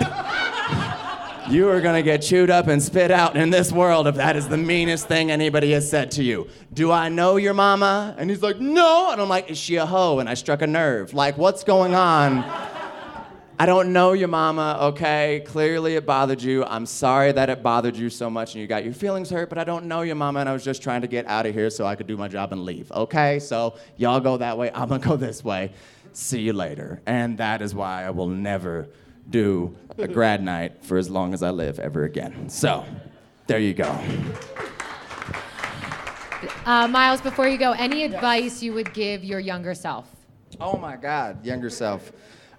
You 1.47 1.69
are 1.69 1.79
gonna 1.79 2.01
get 2.01 2.23
chewed 2.23 2.49
up 2.49 2.65
and 2.67 2.81
spit 2.81 3.11
out 3.11 3.37
in 3.37 3.51
this 3.51 3.71
world 3.71 4.07
if 4.07 4.15
that 4.15 4.35
is 4.35 4.47
the 4.47 4.57
meanest 4.57 5.07
thing 5.07 5.29
anybody 5.29 5.73
has 5.73 5.87
said 5.87 6.09
to 6.11 6.23
you. 6.23 6.47
Do 6.73 6.91
I 6.91 7.09
know 7.09 7.35
your 7.35 7.53
mama? 7.53 8.15
And 8.17 8.31
he's 8.31 8.41
like, 8.41 8.59
No. 8.59 9.11
And 9.11 9.21
I'm 9.21 9.29
like, 9.29 9.51
Is 9.51 9.57
she 9.59 9.75
a 9.75 9.85
hoe? 9.85 10.17
And 10.17 10.27
I 10.27 10.33
struck 10.33 10.63
a 10.63 10.67
nerve. 10.67 11.13
Like, 11.13 11.37
what's 11.37 11.63
going 11.63 11.93
on? 11.93 12.43
I 13.59 13.65
don't 13.67 13.93
know 13.93 14.13
your 14.13 14.27
mama, 14.27 14.79
okay? 14.81 15.43
Clearly 15.45 15.95
it 15.95 16.05
bothered 16.05 16.41
you. 16.41 16.65
I'm 16.65 16.87
sorry 16.87 17.31
that 17.31 17.49
it 17.49 17.61
bothered 17.61 17.95
you 17.95 18.09
so 18.09 18.27
much 18.27 18.53
and 18.53 18.61
you 18.61 18.67
got 18.67 18.83
your 18.83 18.93
feelings 18.93 19.29
hurt, 19.29 19.47
but 19.47 19.57
I 19.57 19.63
don't 19.63 19.85
know 19.85 20.01
your 20.01 20.15
mama 20.15 20.39
and 20.41 20.49
I 20.49 20.51
was 20.51 20.63
just 20.63 20.81
trying 20.81 21.01
to 21.01 21.07
get 21.07 21.25
out 21.27 21.45
of 21.45 21.53
here 21.53 21.69
so 21.69 21.85
I 21.85 21.95
could 21.95 22.07
do 22.07 22.17
my 22.17 22.27
job 22.27 22.51
and 22.51 22.65
leave, 22.65 22.91
okay? 22.91 23.39
So 23.39 23.77
y'all 23.95 24.19
go 24.19 24.35
that 24.37 24.57
way, 24.57 24.71
I'm 24.73 24.89
gonna 24.89 24.99
go 25.01 25.15
this 25.15 25.43
way. 25.43 25.71
See 26.11 26.41
you 26.41 26.53
later. 26.53 27.01
And 27.05 27.37
that 27.37 27.61
is 27.61 27.73
why 27.73 28.03
I 28.03 28.09
will 28.09 28.27
never 28.27 28.89
do 29.29 29.75
a 29.97 30.07
grad 30.07 30.43
night 30.43 30.83
for 30.83 30.97
as 30.97 31.09
long 31.09 31.33
as 31.33 31.41
I 31.43 31.49
live 31.51 31.79
ever 31.79 32.03
again. 32.03 32.49
So, 32.49 32.85
there 33.47 33.59
you 33.59 33.73
go. 33.73 33.97
Uh, 36.65 36.87
Miles, 36.87 37.21
before 37.21 37.47
you 37.47 37.57
go, 37.57 37.71
any 37.71 38.03
advice 38.03 38.61
you 38.61 38.73
would 38.73 38.93
give 38.93 39.23
your 39.23 39.39
younger 39.39 39.73
self? 39.73 40.07
Oh 40.59 40.77
my 40.77 40.95
God, 40.95 41.45
younger 41.45 41.69
self. 41.69 42.11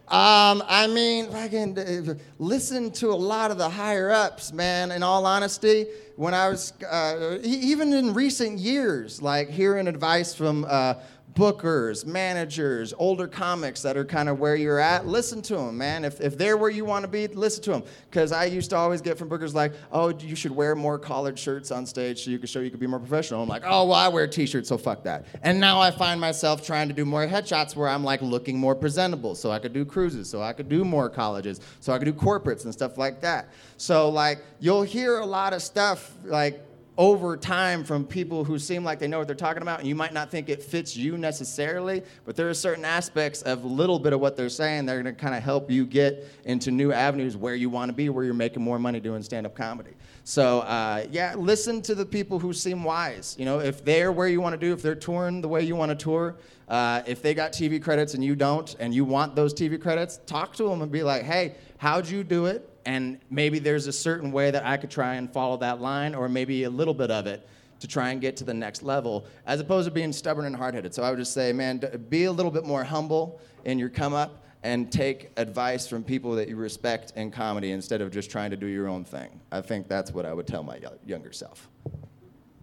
Um, 0.08 0.62
I 0.68 0.86
mean, 0.86 1.28
fucking 1.30 1.78
uh, 1.78 2.14
listen 2.38 2.92
to 2.92 3.08
a 3.08 3.14
lot 3.16 3.50
of 3.50 3.58
the 3.58 3.68
higher 3.68 4.12
ups, 4.12 4.52
man. 4.52 4.92
In 4.92 5.02
all 5.02 5.26
honesty, 5.26 5.86
when 6.14 6.32
I 6.32 6.48
was 6.48 6.72
uh, 6.88 7.38
e- 7.42 7.48
even 7.48 7.92
in 7.92 8.14
recent 8.14 8.58
years, 8.60 9.20
like 9.20 9.48
hearing 9.50 9.88
advice 9.88 10.32
from 10.32 10.64
uh, 10.68 10.94
bookers, 11.34 12.06
managers, 12.06 12.94
older 12.96 13.26
comics 13.26 13.82
that 13.82 13.96
are 13.96 14.04
kind 14.04 14.28
of 14.28 14.38
where 14.40 14.56
you're 14.56 14.78
at, 14.78 15.06
listen 15.06 15.42
to 15.42 15.54
them, 15.54 15.76
man. 15.76 16.04
If, 16.04 16.20
if 16.20 16.38
they're 16.38 16.56
where 16.56 16.70
you 16.70 16.86
want 16.86 17.04
to 17.04 17.08
be, 17.08 17.26
listen 17.26 17.62
to 17.64 17.72
them. 17.72 17.82
Because 18.10 18.32
I 18.32 18.46
used 18.46 18.70
to 18.70 18.76
always 18.76 19.02
get 19.02 19.18
from 19.18 19.28
bookers 19.28 19.52
like, 19.52 19.74
oh, 19.92 20.16
you 20.18 20.34
should 20.34 20.50
wear 20.52 20.74
more 20.74 20.98
collared 20.98 21.38
shirts 21.38 21.70
on 21.70 21.84
stage 21.84 22.24
so 22.24 22.30
you 22.30 22.38
can 22.38 22.46
show 22.46 22.60
you 22.60 22.70
could 22.70 22.80
be 22.80 22.86
more 22.86 22.98
professional. 22.98 23.42
I'm 23.42 23.48
like, 23.48 23.64
oh, 23.66 23.84
well, 23.84 23.98
I 23.98 24.08
wear 24.08 24.26
t-shirts, 24.26 24.68
so 24.68 24.78
fuck 24.78 25.02
that. 25.04 25.26
And 25.42 25.60
now 25.60 25.78
I 25.78 25.90
find 25.90 26.18
myself 26.18 26.64
trying 26.64 26.88
to 26.88 26.94
do 26.94 27.04
more 27.04 27.26
headshots 27.26 27.76
where 27.76 27.88
I'm 27.88 28.02
like 28.02 28.22
looking 28.22 28.58
more 28.58 28.74
presentable, 28.74 29.34
so 29.34 29.50
I 29.50 29.58
could 29.58 29.74
do 29.74 29.84
cruises, 29.84 30.30
so 30.30 30.42
I 30.42 30.54
could 30.54 30.70
do 30.70 30.84
more 30.84 31.10
colleges, 31.10 31.60
so 31.80 31.92
I 31.92 31.98
could 31.98 32.06
do 32.06 32.14
corporates 32.14 32.64
and 32.64 32.72
stuff 32.72 32.96
like 32.96 33.20
that. 33.20 33.50
So 33.76 34.08
like, 34.08 34.42
you'll 34.58 34.82
hear 34.82 35.18
a 35.18 35.26
lot 35.26 35.52
of 35.52 35.60
stuff 35.62 36.14
like 36.24 36.62
over 36.98 37.36
time 37.36 37.84
from 37.84 38.06
people 38.06 38.42
who 38.44 38.58
seem 38.58 38.82
like 38.82 38.98
they 38.98 39.06
know 39.06 39.18
what 39.18 39.26
they're 39.26 39.36
talking 39.36 39.62
about 39.62 39.78
and 39.78 39.88
you 39.88 39.94
might 39.94 40.14
not 40.14 40.30
think 40.30 40.48
it 40.48 40.62
fits 40.62 40.96
you 40.96 41.18
necessarily 41.18 42.02
but 42.24 42.36
there 42.36 42.48
are 42.48 42.54
certain 42.54 42.84
aspects 42.84 43.42
of 43.42 43.64
a 43.64 43.66
little 43.66 43.98
bit 43.98 44.12
of 44.12 44.20
what 44.20 44.36
they're 44.36 44.48
saying 44.48 44.86
they're 44.86 45.02
going 45.02 45.14
to 45.14 45.20
kind 45.20 45.34
of 45.34 45.42
help 45.42 45.70
you 45.70 45.84
get 45.84 46.26
into 46.44 46.70
new 46.70 46.92
avenues 46.92 47.36
where 47.36 47.54
you 47.54 47.68
want 47.68 47.90
to 47.90 47.92
be 47.92 48.08
where 48.08 48.24
you're 48.24 48.32
making 48.32 48.62
more 48.62 48.78
money 48.78 48.98
doing 48.98 49.22
stand-up 49.22 49.54
comedy. 49.54 49.92
So 50.24 50.60
uh, 50.60 51.06
yeah 51.10 51.34
listen 51.34 51.82
to 51.82 51.94
the 51.94 52.06
people 52.06 52.38
who 52.38 52.52
seem 52.52 52.82
wise. 52.82 53.36
You 53.38 53.44
know 53.44 53.60
if 53.60 53.84
they're 53.84 54.10
where 54.12 54.28
you 54.28 54.40
want 54.40 54.54
to 54.54 54.66
do 54.66 54.72
if 54.72 54.80
they're 54.80 54.94
touring 54.94 55.40
the 55.40 55.48
way 55.48 55.62
you 55.62 55.76
want 55.76 55.90
to 55.90 55.96
tour 55.96 56.36
uh, 56.68 57.02
if 57.06 57.22
they 57.22 57.34
got 57.34 57.52
tv 57.52 57.82
credits 57.82 58.14
and 58.14 58.24
you 58.24 58.34
don't 58.34 58.74
and 58.80 58.94
you 58.94 59.04
want 59.04 59.36
those 59.36 59.52
tv 59.52 59.80
credits 59.80 60.20
talk 60.26 60.54
to 60.54 60.68
them 60.68 60.82
and 60.82 60.90
be 60.90 61.02
like 61.02 61.22
hey 61.22 61.54
how'd 61.78 62.08
you 62.08 62.24
do 62.24 62.46
it 62.46 62.68
and 62.86 63.18
maybe 63.30 63.58
there's 63.58 63.88
a 63.88 63.92
certain 63.92 64.32
way 64.32 64.50
that 64.50 64.64
I 64.64 64.76
could 64.76 64.90
try 64.90 65.16
and 65.16 65.30
follow 65.30 65.56
that 65.58 65.80
line, 65.80 66.14
or 66.14 66.28
maybe 66.28 66.64
a 66.64 66.70
little 66.70 66.94
bit 66.94 67.10
of 67.10 67.26
it 67.26 67.46
to 67.80 67.86
try 67.86 68.10
and 68.10 68.20
get 68.20 68.36
to 68.38 68.44
the 68.44 68.54
next 68.54 68.82
level, 68.82 69.26
as 69.44 69.60
opposed 69.60 69.86
to 69.86 69.90
being 69.90 70.12
stubborn 70.12 70.46
and 70.46 70.56
hard 70.56 70.74
headed. 70.74 70.94
So 70.94 71.02
I 71.02 71.10
would 71.10 71.18
just 71.18 71.34
say, 71.34 71.52
man, 71.52 71.82
be 72.08 72.24
a 72.24 72.32
little 72.32 72.50
bit 72.50 72.64
more 72.64 72.82
humble 72.84 73.40
in 73.66 73.78
your 73.78 73.90
come 73.90 74.14
up 74.14 74.44
and 74.62 74.90
take 74.90 75.30
advice 75.36 75.86
from 75.86 76.02
people 76.02 76.34
that 76.36 76.48
you 76.48 76.56
respect 76.56 77.12
in 77.16 77.30
comedy 77.30 77.72
instead 77.72 78.00
of 78.00 78.10
just 78.10 78.30
trying 78.30 78.50
to 78.50 78.56
do 78.56 78.66
your 78.66 78.88
own 78.88 79.04
thing. 79.04 79.40
I 79.52 79.60
think 79.60 79.88
that's 79.88 80.12
what 80.12 80.24
I 80.24 80.32
would 80.32 80.46
tell 80.46 80.62
my 80.62 80.80
younger 81.04 81.32
self. 81.32 81.68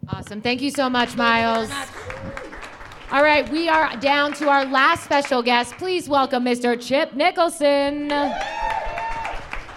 Awesome. 0.09 0.41
Thank 0.41 0.61
you 0.61 0.71
so 0.71 0.89
much, 0.89 1.15
Miles. 1.15 1.69
All 3.11 3.21
right, 3.23 3.47
we 3.51 3.69
are 3.69 3.95
down 3.97 4.33
to 4.33 4.49
our 4.49 4.65
last 4.65 5.03
special 5.03 5.43
guest. 5.43 5.73
Please 5.77 6.09
welcome 6.09 6.43
Mr. 6.43 6.81
Chip 6.81 7.13
Nicholson. 7.13 8.11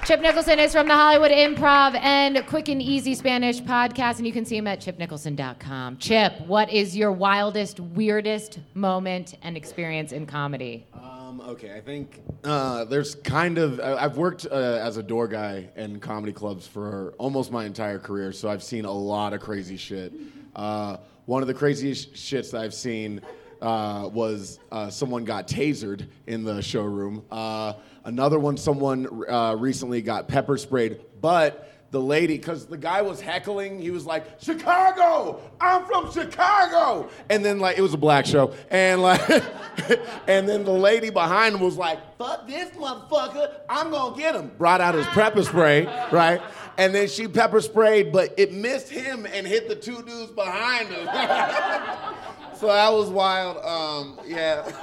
Chip 0.07 0.20
Nicholson 0.20 0.61
is 0.61 0.70
from 0.70 0.86
the 0.86 0.94
Hollywood 0.94 1.32
Improv 1.32 1.96
and 2.00 2.46
Quick 2.46 2.68
and 2.68 2.80
Easy 2.80 3.12
Spanish 3.16 3.61
podcast, 3.61 4.18
and 4.18 4.26
you 4.28 4.32
can 4.32 4.44
see 4.44 4.57
him 4.57 4.68
at 4.68 4.80
chipnicholson.com. 4.80 5.96
Chip, 5.96 6.40
what 6.42 6.72
is 6.72 6.96
your 6.96 7.11
wildest, 7.11 7.80
weirdest 7.80 8.61
moment 8.74 9.36
and 9.42 9.57
experience 9.57 10.12
in 10.12 10.24
comedy? 10.24 10.86
Um, 10.94 11.40
okay, 11.40 11.74
I 11.76 11.80
think 11.80 12.22
uh, 12.44 12.84
there's 12.84 13.16
kind 13.16 13.59
of. 13.59 13.80
I- 13.80 14.04
I've 14.04 14.16
worked 14.16 14.46
uh, 14.48 14.54
as 14.54 14.96
a 14.96 15.02
door 15.02 15.26
guy 15.26 15.70
in 15.74 15.98
comedy 15.98 16.32
clubs 16.32 16.68
for 16.68 17.12
almost 17.18 17.50
my 17.50 17.64
entire 17.64 17.98
career, 17.98 18.30
so 18.30 18.48
I've 18.48 18.62
seen 18.62 18.84
a 18.84 18.92
lot 18.92 19.32
of 19.32 19.40
crazy 19.40 19.76
shit. 19.76 20.12
Uh, 20.54 20.98
one 21.24 21.42
of 21.42 21.48
the 21.48 21.54
craziest 21.54 22.12
shits 22.14 22.52
that 22.52 22.61
I've 22.61 22.74
seen 22.74 23.20
uh, 23.66 24.06
was 24.06 24.60
uh, 24.70 24.88
someone 24.88 25.24
got 25.24 25.48
tasered 25.48 26.06
in 26.28 26.44
the 26.44 26.62
showroom. 26.62 27.24
Uh, 27.32 27.72
another 28.04 28.38
one, 28.38 28.56
someone 28.56 29.08
uh, 29.28 29.56
recently 29.58 30.00
got 30.00 30.28
pepper 30.28 30.56
sprayed, 30.56 31.00
but 31.20 31.68
the 31.90 32.00
lady, 32.00 32.36
because 32.36 32.66
the 32.66 32.76
guy 32.76 33.02
was 33.02 33.20
heckling, 33.20 33.80
he 33.80 33.90
was 33.90 34.06
like, 34.06 34.40
Chicago, 34.40 35.40
I'm 35.60 35.84
from 35.84 36.12
Chicago. 36.12 37.08
And 37.28 37.44
then, 37.44 37.58
like, 37.58 37.76
it 37.76 37.80
was 37.80 37.92
a 37.92 37.98
black 37.98 38.24
show. 38.24 38.54
And, 38.70 39.02
like, 39.02 39.20
and 40.28 40.48
then 40.48 40.64
the 40.64 40.72
lady 40.72 41.10
behind 41.10 41.56
him 41.56 41.60
was 41.60 41.76
like, 41.76 41.98
fuck 42.18 42.46
this 42.46 42.70
motherfucker, 42.76 43.52
I'm 43.68 43.90
gonna 43.90 44.16
get 44.16 44.36
him. 44.36 44.52
Brought 44.58 44.80
out 44.80 44.94
his 44.94 45.06
pepper 45.06 45.42
spray, 45.42 45.86
right? 46.12 46.40
And 46.78 46.94
then 46.94 47.08
she 47.08 47.26
pepper 47.26 47.60
sprayed, 47.60 48.12
but 48.12 48.32
it 48.36 48.52
missed 48.52 48.90
him 48.90 49.26
and 49.26 49.44
hit 49.44 49.68
the 49.68 49.74
two 49.74 50.02
dudes 50.02 50.30
behind 50.30 50.88
him. 50.88 51.08
so 52.59 52.66
that 52.66 52.92
was 52.92 53.09
wild. 53.09 53.59
Um, 53.64 54.18
yeah. 54.26 54.70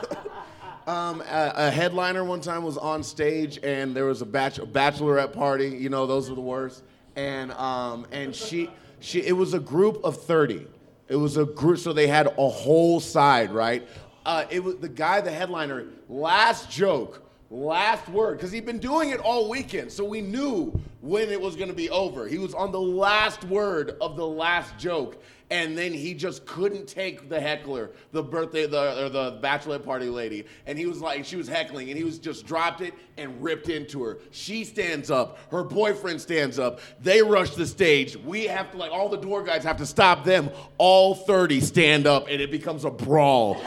Um, 0.86 1.22
a, 1.22 1.54
a 1.56 1.72
headliner 1.72 2.26
one 2.26 2.42
time 2.42 2.62
was 2.62 2.78
on 2.78 3.04
stage, 3.04 3.58
and 3.64 3.96
there 3.96 4.04
was 4.04 4.22
a 4.22 4.26
bach- 4.26 4.56
bachelorette 4.56 5.32
party. 5.32 5.70
You 5.70 5.88
know, 5.88 6.06
those 6.06 6.30
are 6.30 6.36
the 6.36 6.42
worst. 6.42 6.84
And 7.16 7.54
um, 7.54 8.06
and 8.12 8.36
she 8.36 8.70
she 9.00 9.22
it 9.22 9.32
was 9.32 9.54
a 9.54 9.62
group 9.62 10.04
of 10.04 10.22
thirty. 10.22 10.68
It 11.08 11.16
was 11.16 11.38
a 11.38 11.46
group, 11.46 11.80
so 11.80 11.94
they 11.94 12.08
had 12.08 12.28
a 12.38 12.50
whole 12.50 13.00
side, 13.00 13.52
right? 13.52 13.88
Uh, 14.26 14.44
it 14.50 14.62
was 14.62 14.76
the 14.78 14.90
guy, 14.90 15.22
the 15.22 15.32
headliner. 15.32 15.86
Last 16.10 16.70
joke, 16.70 17.24
last 17.50 18.08
word, 18.10 18.38
because 18.38 18.52
he'd 18.52 18.66
been 18.66 18.80
doing 18.80 19.12
it 19.12 19.20
all 19.20 19.50
weekend, 19.50 19.92
so 19.92 20.04
we 20.04 20.22
knew 20.22 20.78
when 21.02 21.30
it 21.30 21.40
was 21.40 21.56
going 21.56 21.68
to 21.70 21.74
be 21.76 21.90
over. 21.90 22.28
He 22.28 22.38
was 22.38 22.54
on 22.54 22.72
the 22.72 22.82
last 22.82 23.44
word 23.46 23.96
of 24.02 24.16
the 24.16 24.28
last 24.28 24.78
joke, 24.78 25.22
and 25.54 25.78
then 25.78 25.94
he 25.94 26.16
just 26.16 26.48
couldn't 26.48 26.88
take 26.88 27.30
the 27.30 27.40
heckler, 27.40 27.92
the 28.12 28.24
birthday, 28.24 28.66
the 28.66 29.06
or 29.06 29.10
the 29.10 29.40
bachelorette 29.40 29.86
party 29.86 30.10
lady, 30.10 30.46
and 30.66 30.80
he 30.80 30.88
was 30.88 31.00
like, 31.00 31.24
she 31.24 31.36
was 31.36 31.48
heckling, 31.48 31.90
and 31.90 31.98
he 31.98 32.04
was 32.04 32.18
just 32.18 32.48
dropped 32.48 32.82
it 32.82 32.96
and 33.18 33.42
ripped 33.42 33.70
into 33.70 34.02
her. 34.02 34.18
She 34.32 34.64
stands 34.64 35.12
up, 35.12 35.38
her 35.52 35.64
boyfriend 35.64 36.20
stands 36.20 36.58
up. 36.58 36.80
They 37.02 37.22
rush 37.22 37.52
the 37.52 37.68
stage. 37.68 38.18
We 38.18 38.46
have 38.46 38.72
to 38.72 38.78
like 38.78 38.92
all 38.92 39.10
the 39.10 39.18
door 39.18 39.44
guys 39.44 39.64
have 39.64 39.78
to 39.78 39.86
stop 39.86 40.24
them. 40.24 40.50
All 40.80 41.14
30 41.14 41.62
stand 41.62 42.08
up, 42.08 42.26
and 42.30 42.42
it 42.42 42.50
becomes 42.50 42.84
a 42.84 42.90
brawl. 42.90 43.62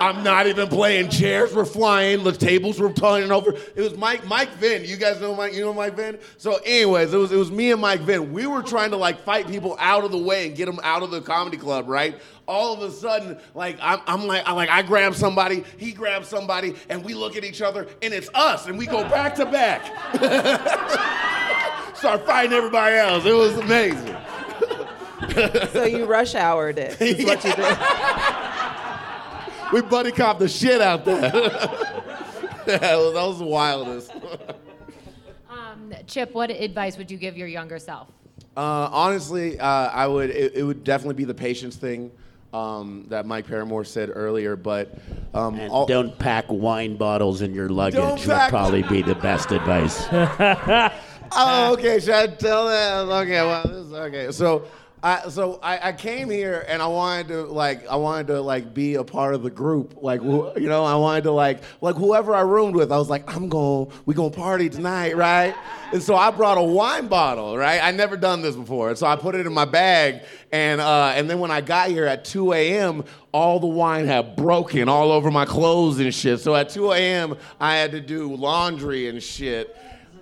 I'm 0.00 0.22
not 0.22 0.46
even 0.46 0.68
playing. 0.68 1.08
Chairs 1.10 1.54
were 1.54 1.64
flying. 1.64 2.24
The 2.24 2.32
tables 2.32 2.78
were 2.80 2.92
turning 2.92 3.32
over. 3.32 3.52
It 3.74 3.80
was 3.80 3.96
Mike 3.96 4.26
Mike 4.26 4.50
Vin. 4.54 4.84
You 4.84 4.96
guys 4.96 5.20
know 5.20 5.34
Mike. 5.34 5.54
You 5.54 5.62
know 5.62 5.72
Mike 5.74 5.94
Vin. 5.94 6.18
So, 6.36 6.58
anyways, 6.64 7.12
it 7.12 7.16
was 7.16 7.32
it 7.32 7.36
was 7.36 7.50
me 7.50 7.72
and 7.72 7.80
Mike 7.80 8.00
Vin. 8.00 8.32
We 8.32 8.46
were 8.46 8.62
trying 8.62 8.90
to 8.90 8.96
like 8.96 9.20
fight 9.24 9.46
people 9.48 9.76
out 9.80 10.04
of 10.04 10.12
the 10.12 10.18
way 10.18 10.46
and 10.46 10.56
get 10.56 10.66
them 10.66 10.80
out 10.82 11.02
of 11.02 11.10
the 11.10 11.20
comedy 11.20 11.56
club. 11.56 11.88
Right. 11.88 12.18
All 12.46 12.72
of 12.72 12.80
a 12.80 12.90
sudden, 12.90 13.38
like 13.54 13.76
I'm, 13.80 14.00
I'm 14.06 14.26
like 14.26 14.46
I 14.46 14.52
like 14.52 14.70
I 14.70 14.82
grab 14.82 15.14
somebody, 15.14 15.64
he 15.76 15.92
grabs 15.92 16.28
somebody, 16.28 16.76
and 16.88 17.04
we 17.04 17.14
look 17.14 17.36
at 17.36 17.44
each 17.44 17.60
other, 17.60 17.86
and 18.00 18.14
it's 18.14 18.30
us, 18.34 18.66
and 18.66 18.78
we 18.78 18.86
go 18.86 19.02
back 19.04 19.34
to 19.36 19.44
back. 19.46 19.84
Start 21.96 22.24
fighting 22.24 22.52
everybody 22.52 22.96
else. 22.96 23.24
It 23.26 23.34
was 23.34 23.56
amazing. 23.58 24.16
So 25.72 25.84
you 25.84 26.06
rush 26.06 26.32
houred 26.32 26.78
it. 26.78 27.00
Is 27.00 27.24
what 27.24 27.44
you 27.44 27.52
did. 27.54 27.78
We 29.72 29.82
buddy 29.82 30.12
cop 30.12 30.38
the 30.38 30.48
shit 30.48 30.80
out 30.80 31.04
there. 31.04 31.20
that, 31.30 32.96
was, 32.96 33.14
that 33.14 33.26
was 33.26 33.38
the 33.38 33.44
wildest. 33.44 34.12
Um, 35.50 35.92
Chip, 36.06 36.32
what 36.34 36.50
advice 36.50 36.96
would 36.96 37.10
you 37.10 37.18
give 37.18 37.36
your 37.36 37.48
younger 37.48 37.78
self? 37.78 38.08
Uh, 38.56 38.88
honestly, 38.90 39.58
uh, 39.60 39.66
I 39.66 40.06
would. 40.06 40.30
It, 40.30 40.54
it 40.54 40.62
would 40.62 40.84
definitely 40.84 41.14
be 41.14 41.24
the 41.24 41.34
patience 41.34 41.76
thing 41.76 42.10
um, 42.52 43.06
that 43.08 43.26
Mike 43.26 43.46
Paramore 43.46 43.84
said 43.84 44.10
earlier. 44.12 44.56
But 44.56 44.98
um, 45.34 45.58
And 45.58 45.70
all- 45.70 45.86
don't 45.86 46.18
pack 46.18 46.46
wine 46.48 46.96
bottles 46.96 47.42
in 47.42 47.54
your 47.54 47.68
luggage. 47.68 48.00
Don't 48.00 48.26
Would 48.26 48.48
probably 48.48 48.82
be 48.82 49.02
the 49.02 49.14
best 49.14 49.52
advice. 49.52 50.06
Oh, 51.32 51.74
okay. 51.74 52.00
Should 52.00 52.14
I 52.14 52.26
tell 52.26 52.68
that? 52.68 53.00
Okay. 53.22 53.42
Well, 53.42 53.62
this 53.64 53.86
is 53.86 53.92
okay. 53.92 54.32
So, 54.32 54.64
I 55.02 55.28
so 55.28 55.60
I, 55.62 55.88
I 55.88 55.92
came 55.92 56.28
here 56.28 56.64
and 56.66 56.82
I 56.82 56.86
wanted 56.88 57.28
to 57.28 57.42
like 57.44 57.86
I 57.86 57.96
wanted 57.96 58.26
to 58.28 58.40
like 58.40 58.74
be 58.74 58.96
a 58.96 59.04
part 59.04 59.34
of 59.34 59.42
the 59.44 59.50
group. 59.50 59.98
Like 60.02 60.20
wh- 60.20 60.56
you 60.56 60.68
know, 60.68 60.84
I 60.84 60.96
wanted 60.96 61.24
to 61.24 61.30
like 61.30 61.60
like 61.80 61.94
whoever 61.94 62.34
I 62.34 62.40
roomed 62.40 62.74
with. 62.74 62.90
I 62.90 62.98
was 62.98 63.08
like, 63.08 63.32
I'm 63.34 63.48
going. 63.48 63.92
We 64.06 64.14
gonna 64.14 64.30
party 64.30 64.68
tonight, 64.68 65.16
right? 65.16 65.54
And 65.92 66.02
so 66.02 66.16
I 66.16 66.30
brought 66.32 66.58
a 66.58 66.62
wine 66.62 67.06
bottle, 67.06 67.56
right? 67.56 67.82
I 67.82 67.92
never 67.92 68.16
done 68.16 68.42
this 68.42 68.56
before, 68.56 68.94
so 68.96 69.06
I 69.06 69.14
put 69.16 69.34
it 69.34 69.46
in 69.46 69.52
my 69.52 69.64
bag. 69.64 70.22
And 70.50 70.80
uh, 70.80 71.12
and 71.14 71.30
then 71.30 71.38
when 71.38 71.52
I 71.52 71.60
got 71.60 71.90
here 71.90 72.06
at 72.06 72.24
2 72.24 72.52
a.m., 72.52 73.04
all 73.32 73.60
the 73.60 73.66
wine 73.68 74.06
had 74.06 74.34
broken 74.34 74.88
all 74.88 75.12
over 75.12 75.30
my 75.30 75.44
clothes 75.44 76.00
and 76.00 76.12
shit. 76.12 76.40
So 76.40 76.56
at 76.56 76.70
2 76.70 76.92
a.m., 76.92 77.36
I 77.60 77.76
had 77.76 77.92
to 77.92 78.00
do 78.00 78.34
laundry 78.34 79.08
and 79.08 79.22
shit. 79.22 79.76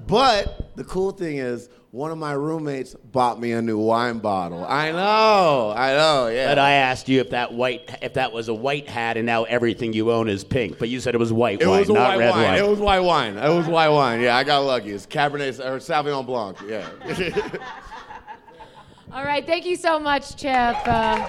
But 0.07 0.76
the 0.76 0.84
cool 0.84 1.11
thing 1.11 1.38
is, 1.38 1.68
one 1.90 2.11
of 2.11 2.18
my 2.18 2.32
roommates 2.32 2.94
bought 2.94 3.40
me 3.40 3.53
a 3.53 3.62
new 3.62 3.78
wine 3.78 4.18
bottle. 4.18 4.64
I 4.66 4.92
know, 4.92 5.72
I 5.74 5.92
know, 5.92 6.28
yeah. 6.28 6.49
But 6.49 6.59
I 6.59 6.72
asked 6.72 7.09
you 7.09 7.20
if 7.20 7.30
that 7.30 7.55
white, 7.55 7.99
if 8.03 8.14
that 8.14 8.32
was 8.32 8.49
a 8.49 8.55
white 8.55 8.88
hat, 8.88 9.16
and 9.16 9.24
now 9.24 9.44
everything 9.44 9.94
you 9.94 10.12
own 10.12 10.28
is 10.28 10.44
pink. 10.44 10.78
But 10.78 10.90
you 10.90 11.01
said 11.01 11.14
it 11.14 11.18
was 11.18 11.32
white 11.32 11.62
it 11.62 11.66
wine, 11.66 11.80
was 11.80 11.88
not 11.88 12.11
white 12.11 12.18
red 12.18 12.30
wine. 12.30 12.42
wine. 12.42 12.59
It 12.59 12.68
was 12.68 12.78
white 12.78 13.01
wine. 13.01 13.38
It 13.38 13.49
was 13.49 13.66
white 13.66 13.88
wine. 13.88 14.20
Yeah, 14.20 14.36
I 14.36 14.44
got 14.44 14.59
lucky. 14.61 14.90
It's 14.90 15.07
Cabernet 15.07 15.59
or 15.64 15.78
Sauvignon 15.78 16.26
Blanc. 16.26 16.59
Yeah. 16.66 16.86
All 19.12 19.24
right, 19.24 19.47
thank 19.47 19.64
you 19.64 19.76
so 19.76 19.99
much, 19.99 20.36
Chip. 20.36 20.76
Uh, 20.86 21.26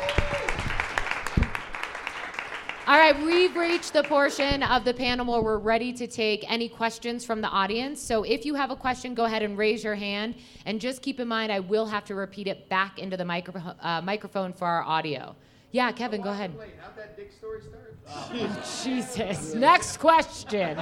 all 2.88 2.98
right, 2.98 3.20
we've 3.22 3.54
reached 3.58 3.92
the 3.92 4.04
portion 4.04 4.64
of 4.64 4.86
the 4.86 4.94
panel 4.94 5.26
where 5.26 5.42
we're 5.42 5.58
ready 5.58 5.92
to 5.92 6.08
take 6.08 6.50
any 6.50 6.70
questions 6.70 7.26
from 7.26 7.42
the 7.42 7.50
audience. 7.50 8.02
So 8.02 8.24
if 8.24 8.46
you 8.46 8.56
have 8.56 8.72
a 8.72 8.78
question, 8.78 9.14
go 9.14 9.26
ahead 9.26 9.44
and 9.44 9.58
raise 9.58 9.84
your 9.84 9.96
hand. 9.96 10.36
And 10.66 10.80
just 10.80 11.02
keep 11.02 11.20
in 11.20 11.28
mind, 11.28 11.52
I 11.52 11.60
will 11.60 11.86
have 11.88 12.06
to 12.06 12.16
repeat 12.16 12.48
it 12.48 12.70
back 12.70 12.98
into 12.98 13.18
the 13.18 13.26
micro- 13.26 13.76
uh, 13.82 14.02
microphone 14.02 14.54
for 14.54 14.66
our 14.66 14.84
audio. 14.84 15.36
Yeah, 15.72 15.92
Kevin, 15.92 16.22
go 16.22 16.30
ahead. 16.30 16.54
how'd 16.82 16.96
that 16.96 17.18
dick 17.18 17.34
story 17.34 17.60
start? 17.62 18.64
Jesus. 18.84 19.54
Next 19.54 19.98
question. 19.98 20.78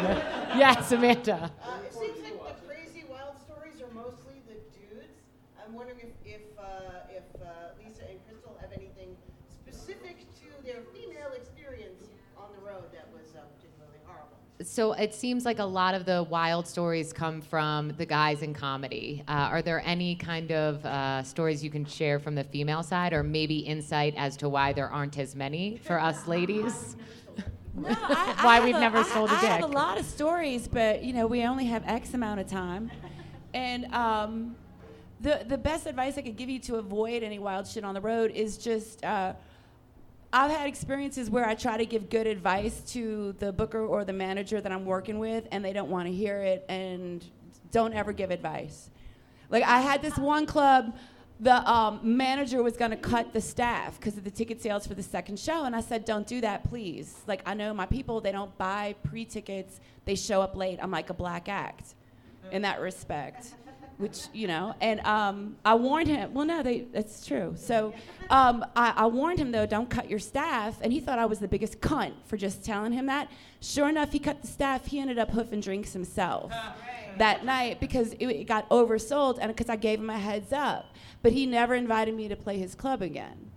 Yes, 0.55 0.91
Amanda. 0.91 1.51
Uh, 1.63 1.79
it 1.83 1.91
seems 1.91 2.19
like 2.21 2.37
the 2.37 2.67
crazy 2.67 3.03
wild 3.09 3.33
stories 3.41 3.81
are 3.81 3.91
mostly 3.95 4.43
the 4.47 4.53
dudes. 4.77 5.09
I'm 5.65 5.73
wondering 5.73 5.97
if 6.03 6.13
if 6.23 6.41
uh, 6.59 7.09
if 7.09 7.23
uh, 7.41 7.73
Lisa 7.83 8.03
and 8.07 8.19
Crystal 8.27 8.55
have 8.61 8.71
anything 8.73 9.17
specific 9.49 10.17
to 10.37 10.45
their 10.63 10.81
female 10.93 11.33
experience 11.33 12.05
on 12.37 12.49
the 12.53 12.61
road 12.65 12.83
that 12.93 13.07
was 13.11 13.33
uh, 13.35 13.41
particularly 13.57 13.97
horrible. 14.05 14.37
So 14.65 14.93
it 14.93 15.13
seems 15.13 15.45
like 15.45 15.59
a 15.59 15.63
lot 15.65 15.93
of 15.93 16.05
the 16.05 16.23
wild 16.23 16.67
stories 16.67 17.13
come 17.13 17.39
from 17.39 17.89
the 17.97 18.05
guys 18.05 18.41
in 18.41 18.53
comedy. 18.53 19.23
Uh, 19.27 19.31
are 19.31 19.61
there 19.61 19.81
any 19.85 20.15
kind 20.15 20.51
of 20.51 20.83
uh, 20.85 21.21
stories 21.21 21.63
you 21.63 21.69
can 21.69 21.85
share 21.85 22.17
from 22.19 22.33
the 22.33 22.43
female 22.43 22.81
side, 22.81 23.13
or 23.13 23.21
maybe 23.21 23.59
insight 23.59 24.15
as 24.17 24.35
to 24.37 24.49
why 24.49 24.73
there 24.73 24.89
aren't 24.89 25.19
as 25.19 25.35
many 25.35 25.77
for 25.83 25.99
us 25.99 26.27
ladies? 26.27 26.95
No, 27.77 27.89
I, 27.89 28.35
Why 28.41 28.57
I 28.61 28.63
we've 28.63 28.73
have 28.73 28.79
never 28.81 28.99
I- 28.99 29.03
sold 29.03 29.29
a 29.29 29.33
I 29.33 29.35
have 29.35 29.63
a 29.63 29.67
lot 29.67 29.99
of 29.99 30.05
stories, 30.05 30.65
but 30.65 31.03
you 31.03 31.11
know 31.11 31.27
we 31.27 31.43
only 31.43 31.65
have 31.65 31.83
X 31.85 32.13
amount 32.13 32.39
of 32.39 32.47
time, 32.47 32.89
and 33.53 33.93
um, 33.93 34.55
the 35.19 35.43
the 35.45 35.57
best 35.57 35.85
advice 35.85 36.17
I 36.17 36.21
could 36.21 36.37
give 36.37 36.47
you 36.49 36.59
to 36.59 36.75
avoid 36.77 37.21
any 37.21 37.37
wild 37.37 37.67
shit 37.67 37.83
on 37.83 37.93
the 37.93 37.99
road 37.99 38.31
is 38.31 38.57
just. 38.57 39.03
Uh, 39.03 39.33
I've 40.35 40.51
had 40.51 40.67
experiences 40.67 41.29
where 41.29 41.47
I 41.47 41.55
try 41.55 41.77
to 41.77 41.85
give 41.85 42.09
good 42.09 42.27
advice 42.27 42.81
to 42.91 43.33
the 43.39 43.53
booker 43.53 43.85
or 43.85 44.03
the 44.03 44.11
manager 44.11 44.59
that 44.59 44.69
I'm 44.69 44.83
working 44.83 45.17
with, 45.17 45.47
and 45.49 45.63
they 45.63 45.71
don't 45.71 45.89
want 45.89 46.09
to 46.09 46.13
hear 46.13 46.41
it 46.41 46.65
and 46.67 47.23
don't 47.71 47.93
ever 47.93 48.11
give 48.11 48.31
advice. 48.31 48.89
Like 49.49 49.63
I 49.63 49.79
had 49.79 50.01
this 50.01 50.17
one 50.17 50.45
club, 50.45 50.97
the 51.39 51.55
um, 51.71 52.01
manager 52.03 52.61
was 52.61 52.75
going 52.75 52.91
to 52.91 52.97
cut 52.97 53.31
the 53.31 53.39
staff 53.39 53.97
because 53.97 54.17
of 54.17 54.25
the 54.25 54.31
ticket 54.31 54.61
sales 54.61 54.85
for 54.85 54.93
the 54.93 55.03
second 55.03 55.39
show, 55.39 55.63
and 55.63 55.73
I 55.73 55.79
said, 55.79 56.03
"Don't 56.03 56.27
do 56.27 56.41
that, 56.41 56.65
please." 56.65 57.15
Like 57.27 57.41
I 57.45 57.53
know 57.53 57.73
my 57.73 57.85
people, 57.85 58.19
they 58.19 58.33
don't 58.33 58.57
buy 58.57 58.95
pre-tickets; 59.03 59.79
they 60.03 60.15
show 60.15 60.41
up 60.41 60.53
late. 60.53 60.79
I'm 60.81 60.91
like 60.91 61.09
a 61.09 61.13
black 61.13 61.47
act, 61.47 61.95
in 62.51 62.61
that 62.63 62.81
respect. 62.81 63.53
Which 63.97 64.27
you 64.33 64.47
know, 64.47 64.75
and 64.81 64.99
um, 65.01 65.55
I 65.63 65.75
warned 65.75 66.07
him. 66.07 66.33
Well, 66.33 66.45
no, 66.45 66.61
they, 66.61 66.81
that's 66.81 67.25
true. 67.25 67.53
So 67.57 67.93
um, 68.29 68.65
I, 68.75 68.93
I 68.95 69.05
warned 69.05 69.39
him 69.39 69.51
though, 69.51 69.65
don't 69.65 69.89
cut 69.89 70.09
your 70.09 70.19
staff, 70.19 70.77
and 70.81 70.91
he 70.91 70.99
thought 70.99 71.17
I 71.19 71.25
was 71.25 71.39
the 71.39 71.47
biggest 71.47 71.79
cunt 71.79 72.13
for 72.25 72.37
just 72.37 72.63
telling 72.63 72.91
him 72.91 73.05
that. 73.05 73.31
Sure 73.61 73.87
enough, 73.87 74.11
he 74.11 74.19
cut 74.19 74.41
the 74.41 74.47
staff. 74.47 74.85
He 74.85 74.99
ended 74.99 75.17
up 75.17 75.31
hoofing 75.31 75.61
drinks 75.61 75.93
himself 75.93 76.51
that 77.17 77.45
night 77.45 77.79
because 77.79 78.13
it, 78.13 78.25
it 78.27 78.47
got 78.47 78.69
oversold, 78.69 79.37
and 79.39 79.53
because 79.55 79.69
I 79.69 79.77
gave 79.77 79.99
him 79.99 80.09
a 80.09 80.19
heads 80.19 80.51
up. 80.51 80.93
But 81.21 81.31
he 81.31 81.45
never 81.45 81.73
invited 81.73 82.13
me 82.13 82.27
to 82.27 82.35
play 82.35 82.57
his 82.59 82.75
club 82.75 83.01
again, 83.01 83.51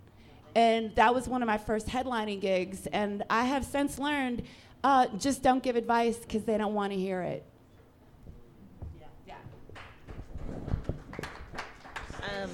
and 0.55 0.95
that 0.95 1.13
was 1.13 1.27
one 1.27 1.41
of 1.41 1.47
my 1.47 1.57
first 1.57 1.87
headlining 1.87 2.39
gigs. 2.39 2.87
And 2.87 3.23
I 3.29 3.43
have 3.43 3.65
since 3.65 3.99
learned, 3.99 4.43
uh, 4.83 5.07
just 5.17 5.43
don't 5.43 5.61
give 5.61 5.75
advice 5.75 6.17
because 6.17 6.45
they 6.45 6.57
don't 6.57 6.73
want 6.73 6.93
to 6.93 6.97
hear 6.97 7.21
it. 7.21 7.45
Um, 12.41 12.49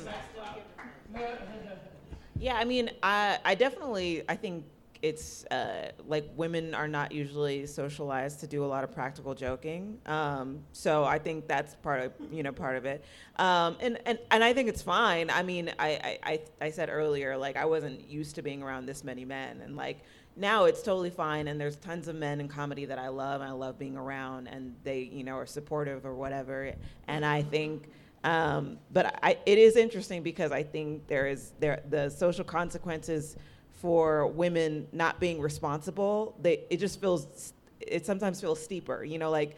yeah, 2.39 2.55
I 2.57 2.65
mean, 2.65 2.89
I, 3.03 3.39
I 3.45 3.55
definitely, 3.55 4.23
I 4.27 4.35
think 4.35 4.65
it's 5.01 5.45
uh, 5.45 5.91
like 6.07 6.27
women 6.35 6.73
are 6.73 6.87
not 6.87 7.11
usually 7.11 7.65
socialized 7.67 8.39
to 8.39 8.47
do 8.47 8.63
a 8.63 8.65
lot 8.65 8.83
of 8.83 8.91
practical 8.91 9.35
joking. 9.35 9.99
Um, 10.05 10.59
so 10.71 11.03
I 11.03 11.19
think 11.19 11.47
that's 11.47 11.75
part 11.75 12.01
of, 12.01 12.13
you 12.31 12.41
know, 12.41 12.51
part 12.51 12.75
of 12.75 12.85
it. 12.85 13.05
Um, 13.35 13.77
and, 13.79 13.99
and, 14.05 14.17
and 14.31 14.43
I 14.43 14.53
think 14.53 14.67
it's 14.69 14.81
fine. 14.81 15.29
I 15.29 15.43
mean, 15.43 15.71
I, 15.77 16.17
I, 16.23 16.39
I, 16.59 16.71
said 16.71 16.89
earlier, 16.89 17.37
like, 17.37 17.55
I 17.55 17.65
wasn't 17.65 18.09
used 18.09 18.35
to 18.35 18.41
being 18.41 18.63
around 18.63 18.87
this 18.87 19.03
many 19.03 19.25
men. 19.25 19.61
And 19.61 19.75
like, 19.75 19.99
now 20.35 20.65
it's 20.65 20.81
totally 20.81 21.11
fine. 21.11 21.47
And 21.49 21.61
there's 21.61 21.75
tons 21.75 22.07
of 22.07 22.15
men 22.15 22.39
in 22.39 22.47
comedy 22.47 22.85
that 22.85 22.97
I 22.97 23.09
love 23.09 23.41
and 23.41 23.49
I 23.49 23.53
love 23.53 23.77
being 23.77 23.97
around 23.97 24.47
and 24.47 24.75
they, 24.83 25.01
you 25.01 25.23
know, 25.23 25.35
are 25.35 25.45
supportive 25.45 26.05
or 26.05 26.15
whatever. 26.15 26.73
And 27.07 27.23
I 27.23 27.43
think, 27.43 27.89
um, 28.25 28.79
but 28.91 29.19
I, 29.21 29.37
it 29.45 29.59
is 29.59 29.75
interesting 29.75 30.23
because 30.23 30.51
I 30.51 30.63
think 30.63 31.07
there 31.07 31.27
is 31.27 31.53
there 31.59 31.83
the 31.87 32.09
social 32.09 32.43
consequences 32.43 33.37
for 33.71 34.25
women 34.25 34.87
not 34.91 35.19
being 35.19 35.39
responsible. 35.39 36.35
They 36.41 36.63
it 36.71 36.77
just 36.77 36.99
feels 36.99 37.53
it 37.79 38.03
sometimes 38.03 38.41
feels 38.41 38.61
steeper. 38.61 39.03
You 39.03 39.19
know, 39.19 39.29
like 39.29 39.55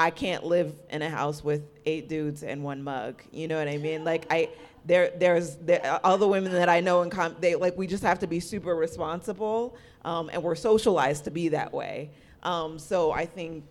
I 0.00 0.10
can't 0.10 0.42
live 0.44 0.74
in 0.90 1.00
a 1.02 1.08
house 1.08 1.44
with 1.44 1.62
eight 1.86 2.08
dudes 2.08 2.42
and 2.42 2.64
one 2.64 2.82
mug. 2.82 3.22
You 3.30 3.46
know 3.46 3.56
what 3.56 3.68
I 3.68 3.76
mean? 3.76 4.02
Like 4.02 4.26
I 4.30 4.48
there 4.84 5.12
there's 5.16 5.54
there, 5.56 6.00
all 6.02 6.18
the 6.18 6.26
women 6.26 6.50
that 6.52 6.68
I 6.68 6.80
know 6.80 7.02
in 7.02 7.10
com 7.10 7.36
they 7.38 7.54
like 7.54 7.78
we 7.78 7.86
just 7.86 8.02
have 8.02 8.18
to 8.18 8.26
be 8.26 8.40
super 8.40 8.74
responsible 8.74 9.76
um, 10.04 10.28
and 10.32 10.42
we're 10.42 10.56
socialized 10.56 11.22
to 11.26 11.30
be 11.30 11.50
that 11.50 11.72
way. 11.72 12.10
Um, 12.42 12.80
so 12.80 13.12
I 13.12 13.26
think 13.26 13.64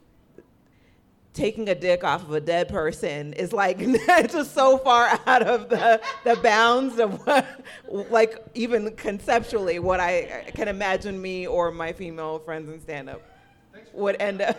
taking 1.37 1.69
a 1.69 1.75
dick 1.75 2.03
off 2.03 2.23
of 2.23 2.33
a 2.33 2.41
dead 2.41 2.67
person 2.67 3.31
is 3.33 3.53
like 3.53 3.77
just 4.27 4.53
so 4.55 4.77
far 4.79 5.19
out 5.27 5.43
of 5.43 5.69
the, 5.69 6.01
the 6.23 6.35
bounds 6.37 6.97
of 6.97 7.25
what, 7.25 7.45
like 7.87 8.43
even 8.55 8.91
conceptually 8.95 9.77
what 9.77 9.99
I 9.99 10.51
can 10.55 10.67
imagine 10.67 11.21
me 11.21 11.45
or 11.45 11.71
my 11.71 11.93
female 11.93 12.39
friends 12.39 12.67
in 12.69 12.81
stand 12.81 13.09
up 13.09 13.21
would 13.93 14.19
end 14.19 14.41
up. 14.41 14.57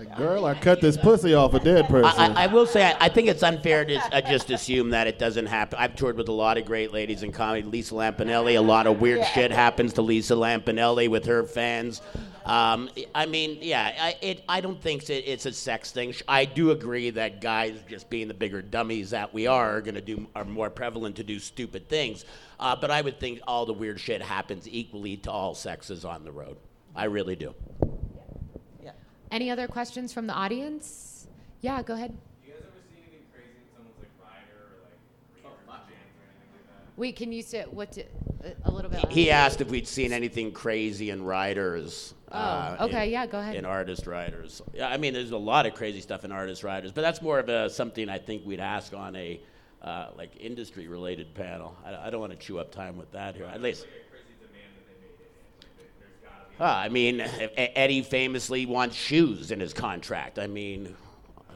Like, 0.00 0.16
girl, 0.16 0.46
I 0.46 0.54
cut 0.54 0.80
this 0.80 0.96
pussy 0.96 1.34
off 1.34 1.52
a 1.52 1.60
dead 1.60 1.86
person. 1.86 2.18
I, 2.18 2.28
I, 2.28 2.44
I 2.44 2.46
will 2.46 2.64
say, 2.64 2.86
I, 2.86 2.96
I 3.00 3.08
think 3.10 3.28
it's 3.28 3.42
unfair 3.42 3.84
to 3.84 3.96
uh, 3.96 4.22
just 4.22 4.48
assume 4.48 4.88
that 4.90 5.06
it 5.06 5.18
doesn't 5.18 5.44
happen. 5.44 5.78
I've 5.78 5.94
toured 5.94 6.16
with 6.16 6.28
a 6.28 6.32
lot 6.32 6.56
of 6.56 6.64
great 6.64 6.90
ladies 6.90 7.22
in 7.22 7.32
comedy. 7.32 7.64
Lisa 7.64 7.92
Lampanelli, 7.92 8.56
a 8.56 8.62
lot 8.62 8.86
of 8.86 9.02
weird 9.02 9.26
shit 9.26 9.50
happens 9.50 9.92
to 9.94 10.02
Lisa 10.02 10.32
Lampanelli 10.32 11.10
with 11.10 11.26
her 11.26 11.42
fans. 11.44 12.00
Um, 12.46 12.88
I 13.14 13.26
mean, 13.26 13.58
yeah, 13.60 13.92
I, 14.00 14.16
it, 14.22 14.42
I 14.48 14.62
don't 14.62 14.80
think 14.80 15.10
it, 15.10 15.24
it's 15.26 15.44
a 15.44 15.52
sex 15.52 15.92
thing. 15.92 16.14
I 16.26 16.46
do 16.46 16.70
agree 16.70 17.10
that 17.10 17.42
guys, 17.42 17.78
just 17.86 18.08
being 18.08 18.26
the 18.26 18.32
bigger 18.32 18.62
dummies 18.62 19.10
that 19.10 19.34
we 19.34 19.48
are, 19.48 19.76
are 19.76 19.80
going 19.82 19.96
to 19.96 20.00
do 20.00 20.26
are 20.34 20.46
more 20.46 20.70
prevalent 20.70 21.16
to 21.16 21.24
do 21.24 21.38
stupid 21.38 21.90
things. 21.90 22.24
Uh, 22.58 22.74
but 22.74 22.90
I 22.90 23.02
would 23.02 23.20
think 23.20 23.40
all 23.46 23.66
the 23.66 23.74
weird 23.74 24.00
shit 24.00 24.22
happens 24.22 24.66
equally 24.66 25.18
to 25.18 25.30
all 25.30 25.54
sexes 25.54 26.06
on 26.06 26.24
the 26.24 26.32
road. 26.32 26.56
I 26.96 27.04
really 27.04 27.36
do. 27.36 27.54
Any 29.30 29.50
other 29.50 29.68
questions 29.68 30.12
from 30.12 30.26
the 30.26 30.32
audience? 30.32 31.26
Yeah, 31.60 31.82
go 31.82 31.94
ahead. 31.94 32.16
Wait, 36.96 37.16
can 37.16 37.32
you 37.32 37.40
say 37.40 37.64
what 37.70 37.92
to, 37.92 38.02
a, 38.44 38.68
a 38.68 38.70
little 38.70 38.90
bit? 38.90 39.08
He 39.08 39.30
asked 39.30 39.62
if 39.62 39.70
we'd 39.70 39.88
seen 39.88 40.12
anything 40.12 40.52
crazy 40.52 41.08
in 41.08 41.24
riders. 41.24 42.12
Oh, 42.30 42.76
okay, 42.80 43.06
in- 43.06 43.12
yeah, 43.12 43.26
go 43.26 43.38
ahead. 43.38 43.56
In 43.56 43.64
artist 43.64 44.06
riders, 44.06 44.60
Yeah, 44.74 44.88
I 44.90 44.98
mean, 44.98 45.14
there's 45.14 45.30
a 45.30 45.38
lot 45.38 45.64
of 45.64 45.74
crazy 45.74 46.02
stuff 46.02 46.26
in 46.26 46.32
artist 46.32 46.62
riders, 46.62 46.92
but 46.92 47.00
that's 47.00 47.22
more 47.22 47.38
of 47.38 47.48
a, 47.48 47.70
something 47.70 48.10
I 48.10 48.18
think 48.18 48.44
we'd 48.44 48.60
ask 48.60 48.92
on 48.92 49.16
a 49.16 49.40
uh, 49.80 50.08
like 50.14 50.36
industry 50.38 50.88
related 50.88 51.32
panel. 51.34 51.74
I, 51.86 52.08
I 52.08 52.10
don't 52.10 52.20
want 52.20 52.32
to 52.32 52.38
chew 52.38 52.58
up 52.58 52.70
time 52.70 52.98
with 52.98 53.10
that 53.12 53.34
here. 53.34 53.46
At 53.46 53.62
least. 53.62 53.86
Ah, 56.62 56.78
I 56.78 56.90
mean, 56.90 57.20
Eddie 57.56 58.02
famously 58.02 58.66
wants 58.66 58.94
shoes 58.94 59.50
in 59.50 59.60
his 59.60 59.72
contract. 59.72 60.38
I 60.38 60.46
mean, 60.46 60.94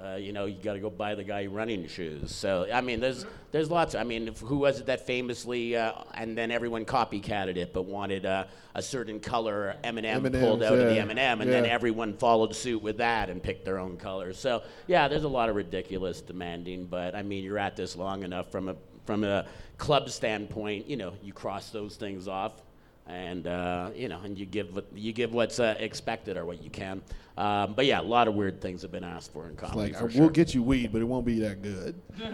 uh, 0.03 0.17
you 0.17 0.33
know, 0.33 0.47
you 0.47 0.57
got 0.63 0.73
to 0.75 0.81
go 0.81 0.89
buy 0.89 1.15
the 1.15 1.25
guy 1.25 1.45
running 1.45 1.87
shoes. 1.89 2.35
So, 2.35 2.67
I 2.73 2.81
mean, 2.81 3.01
there's 3.01 3.27
there's 3.53 3.71
lots. 3.71 3.95
I 3.95 4.03
mean, 4.03 4.35
who 4.43 4.57
was 4.57 4.81
it 4.81 4.87
that 4.87 5.07
famously, 5.07 5.77
uh, 5.77 5.93
and 6.15 6.37
then 6.37 6.51
everyone 6.51 6.87
copycatted 6.87 7.57
it, 7.57 7.75
but 7.75 7.83
wanted 7.83 8.25
uh, 8.25 8.45
a 8.75 8.81
certain 8.81 9.21
color 9.21 9.77
M&M 9.85 10.23
pulled 10.23 10.35
M&Ms, 10.35 10.71
out 10.71 10.79
of 10.79 10.89
the 10.89 10.95
yeah. 10.95 11.03
M&M, 11.03 11.41
and 11.43 11.53
then 11.53 11.67
everyone 11.67 12.15
followed 12.15 12.55
suit 12.55 12.83
with 12.83 12.97
that 12.99 13.29
and 13.29 13.43
picked 13.43 13.67
their 13.67 13.79
own 13.79 13.99
colors. 13.99 14.39
So, 14.39 14.63
yeah, 14.87 15.07
there's 15.07 15.25
a 15.25 15.29
lot 15.29 15.51
of 15.51 15.57
ridiculous 15.57 16.23
demanding, 16.23 16.87
but 16.87 17.15
I 17.15 17.23
mean, 17.23 17.45
you're 17.45 17.59
at 17.59 17.77
this 17.77 17.95
long 17.95 18.23
enough 18.23 18.51
from 18.51 18.71
a 18.71 18.77
from 19.05 19.23
a 19.23 19.47
club 19.77 20.09
standpoint. 20.09 20.87
You 20.87 20.97
know, 20.97 21.13
you 21.23 21.35
cross 21.35 21.69
those 21.71 21.97
things 21.97 22.27
off 22.27 22.63
and 23.07 23.47
uh, 23.47 23.91
you 23.95 24.09
know, 24.09 24.21
and 24.25 24.39
you 24.39 24.47
give 24.47 24.75
what 24.75 24.87
you 24.95 25.13
give 25.13 25.33
what's 25.35 25.61
uh, 25.61 25.75
expected 25.79 26.37
or 26.37 26.45
what 26.45 26.63
you 26.63 26.71
can. 26.71 27.03
Um, 27.37 27.75
but 27.75 27.87
yeah, 27.87 28.01
a 28.01 28.03
lot 28.03 28.29
of 28.29 28.35
weird 28.35 28.61
things 28.61 28.83
have 28.83 28.93
been 28.93 29.03
asked 29.05 29.33
for 29.33 29.49
in 29.49 29.57
comedy. 29.57 29.93
like, 29.93 30.01
for 30.01 30.09
sure. 30.09 30.21
we'll 30.21 30.31
get 30.31 30.55
you 30.55 30.63
weed, 30.63 30.93
but 30.93 31.01
it 31.01 31.05
won't 31.05 31.27
be 31.27 31.41
that 31.41 31.63
good. 31.63 32.01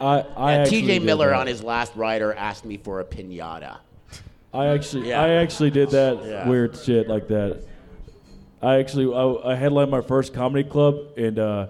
I, 0.00 0.20
I 0.34 0.56
Yeah, 0.56 0.64
T.J. 0.64 0.98
Miller 1.00 1.28
that. 1.28 1.40
on 1.40 1.46
his 1.46 1.62
last 1.62 1.94
rider 1.94 2.32
asked 2.32 2.64
me 2.64 2.78
for 2.78 3.00
a 3.00 3.04
pinata. 3.04 3.76
I 4.54 4.68
actually, 4.68 5.10
Yeah. 5.10 5.22
I 5.22 5.28
actually 5.42 5.70
did 5.70 5.90
that 5.90 6.24
Yeah. 6.24 6.48
weird 6.48 6.74
shit 6.76 7.06
like 7.06 7.28
that. 7.28 7.62
I 8.62 8.76
actually, 8.76 9.14
I, 9.14 9.52
I 9.52 9.54
headlined 9.56 9.90
my 9.90 10.00
first 10.00 10.32
comedy 10.34 10.68
club, 10.68 10.96
and 11.18 11.38
uh, 11.38 11.66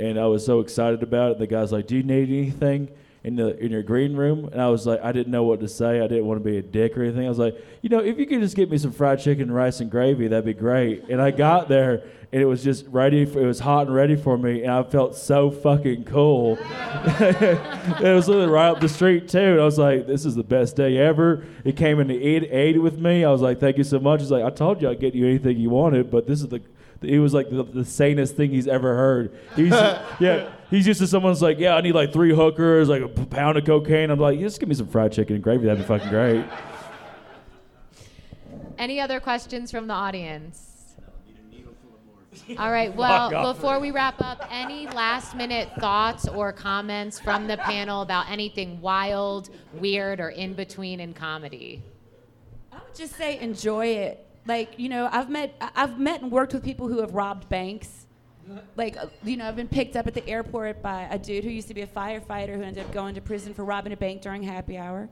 and 0.00 0.18
I 0.18 0.26
was 0.26 0.46
so 0.46 0.60
excited 0.60 1.02
about 1.02 1.32
it. 1.32 1.38
The 1.38 1.46
guy's 1.48 1.70
like, 1.72 1.86
"Do 1.88 1.96
you 1.96 2.02
need 2.04 2.28
anything 2.28 2.88
in 3.24 3.36
the 3.36 3.56
in 3.58 3.70
your 3.70 3.82
green 3.82 4.16
room?" 4.16 4.48
And 4.52 4.60
I 4.60 4.68
was 4.68 4.86
like, 4.86 5.00
I 5.02 5.12
didn't 5.12 5.32
know 5.32 5.44
what 5.44 5.60
to 5.60 5.68
say. 5.68 6.00
I 6.00 6.06
didn't 6.06 6.26
want 6.26 6.42
to 6.42 6.44
be 6.44 6.58
a 6.58 6.62
dick 6.62 6.96
or 6.96 7.02
anything. 7.02 7.26
I 7.26 7.28
was 7.28 7.38
like, 7.38 7.56
you 7.82 7.88
know, 7.88 8.00
if 8.00 8.18
you 8.18 8.26
could 8.26 8.40
just 8.40 8.56
get 8.56 8.70
me 8.70 8.78
some 8.78 8.92
fried 8.92 9.20
chicken, 9.20 9.50
rice, 9.50 9.80
and 9.80 9.90
gravy, 9.90 10.28
that'd 10.28 10.44
be 10.44 10.54
great. 10.54 11.04
And 11.08 11.20
I 11.20 11.30
got 11.30 11.68
there, 11.68 12.04
and 12.32 12.42
it 12.42 12.44
was 12.44 12.62
just 12.62 12.86
ready. 12.88 13.24
For, 13.24 13.40
it 13.40 13.46
was 13.46 13.60
hot 13.60 13.86
and 13.86 13.94
ready 13.94 14.16
for 14.16 14.36
me, 14.36 14.62
and 14.62 14.70
I 14.70 14.82
felt 14.82 15.16
so 15.16 15.50
fucking 15.50 16.04
cool. 16.04 16.58
it 16.60 18.14
was 18.14 18.28
literally 18.28 18.50
right 18.50 18.68
up 18.68 18.80
the 18.80 18.88
street 18.88 19.28
too. 19.28 19.38
And 19.38 19.60
I 19.60 19.64
was 19.64 19.78
like, 19.78 20.06
"This 20.06 20.24
is 20.24 20.34
the 20.34 20.44
best 20.44 20.76
day 20.76 20.98
ever." 20.98 21.44
It 21.64 21.76
came 21.76 22.00
in 22.00 22.08
to 22.08 22.14
eat, 22.14 22.48
ate 22.50 22.80
with 22.80 22.98
me. 22.98 23.24
I 23.24 23.30
was 23.30 23.40
like, 23.40 23.60
"Thank 23.60 23.78
you 23.78 23.84
so 23.84 23.98
much." 23.98 24.20
He's 24.20 24.30
like, 24.30 24.44
"I 24.44 24.50
told 24.50 24.82
you 24.82 24.90
I'd 24.90 25.00
get 25.00 25.14
you 25.14 25.26
anything 25.26 25.58
you 25.58 25.70
wanted, 25.70 26.10
but 26.10 26.26
this 26.26 26.40
is 26.40 26.48
the." 26.48 26.60
He 27.00 27.18
was 27.18 27.32
like 27.32 27.48
the, 27.50 27.62
the 27.62 27.84
sanest 27.84 28.36
thing 28.36 28.50
he's 28.50 28.66
ever 28.66 28.94
heard. 28.94 29.38
He's 29.54 29.70
yeah. 30.20 30.50
He's 30.70 30.86
used 30.86 31.00
to 31.00 31.06
someone's 31.06 31.40
like, 31.40 31.58
"Yeah, 31.58 31.76
I 31.76 31.80
need 31.80 31.94
like 31.94 32.12
three 32.12 32.34
hookers, 32.34 32.88
like 32.88 33.02
a 33.02 33.08
pound 33.08 33.56
of 33.56 33.64
cocaine." 33.64 34.10
I'm 34.10 34.18
like, 34.18 34.38
"Just 34.38 34.60
give 34.60 34.68
me 34.68 34.74
some 34.74 34.88
fried 34.88 35.12
chicken 35.12 35.36
and 35.36 35.42
gravy. 35.42 35.66
That'd 35.66 35.78
be 35.78 35.86
fucking 35.86 36.08
great." 36.10 36.44
Any 38.78 39.00
other 39.00 39.18
questions 39.18 39.70
from 39.70 39.86
the 39.86 39.94
audience? 39.94 40.94
All 42.58 42.70
right. 42.70 42.94
Well, 42.94 43.52
before 43.52 43.80
we 43.80 43.90
wrap 43.90 44.20
up, 44.20 44.46
any 44.50 44.86
last 44.88 45.34
minute 45.34 45.68
thoughts 45.78 46.28
or 46.28 46.52
comments 46.52 47.18
from 47.18 47.46
the 47.46 47.56
panel 47.56 48.02
about 48.02 48.30
anything 48.30 48.80
wild, 48.80 49.50
weird, 49.74 50.20
or 50.20 50.30
in 50.30 50.54
between 50.54 51.00
in 51.00 51.12
comedy? 51.12 51.82
I 52.72 52.76
would 52.76 52.94
just 52.94 53.16
say 53.16 53.38
enjoy 53.40 53.86
it. 53.86 54.27
Like 54.48 54.78
you 54.78 54.88
know, 54.88 55.10
I've 55.12 55.28
met 55.28 55.54
I've 55.76 56.00
met 56.00 56.22
and 56.22 56.32
worked 56.32 56.54
with 56.54 56.64
people 56.64 56.88
who 56.88 57.00
have 57.00 57.14
robbed 57.14 57.48
banks. 57.50 58.06
Like 58.76 58.96
uh, 58.96 59.08
you 59.22 59.36
know, 59.36 59.46
I've 59.46 59.56
been 59.56 59.68
picked 59.68 59.94
up 59.94 60.06
at 60.06 60.14
the 60.14 60.26
airport 60.26 60.82
by 60.82 61.06
a 61.10 61.18
dude 61.18 61.44
who 61.44 61.50
used 61.50 61.68
to 61.68 61.74
be 61.74 61.82
a 61.82 61.86
firefighter 61.86 62.56
who 62.56 62.62
ended 62.62 62.82
up 62.82 62.90
going 62.90 63.14
to 63.14 63.20
prison 63.20 63.52
for 63.52 63.62
robbing 63.62 63.92
a 63.92 63.96
bank 63.96 64.22
during 64.22 64.42
happy 64.42 64.78
hour. 64.78 65.10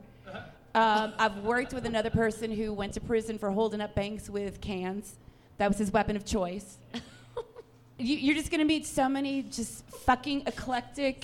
Um, 0.73 1.13
I've 1.17 1.37
worked 1.37 1.71
with 1.71 1.85
another 1.85 2.09
person 2.09 2.51
who 2.51 2.73
went 2.73 2.93
to 2.93 2.99
prison 2.99 3.37
for 3.37 3.51
holding 3.51 3.79
up 3.79 3.93
banks 3.93 4.27
with 4.27 4.59
cans. 4.59 5.17
That 5.59 5.67
was 5.67 5.77
his 5.77 5.91
weapon 5.91 6.15
of 6.15 6.25
choice. 6.25 6.79
you, 7.99 8.17
you're 8.17 8.35
just 8.35 8.49
gonna 8.49 8.65
meet 8.65 8.87
so 8.87 9.07
many 9.07 9.43
just 9.43 9.87
fucking 9.89 10.43
eclectic, 10.47 11.23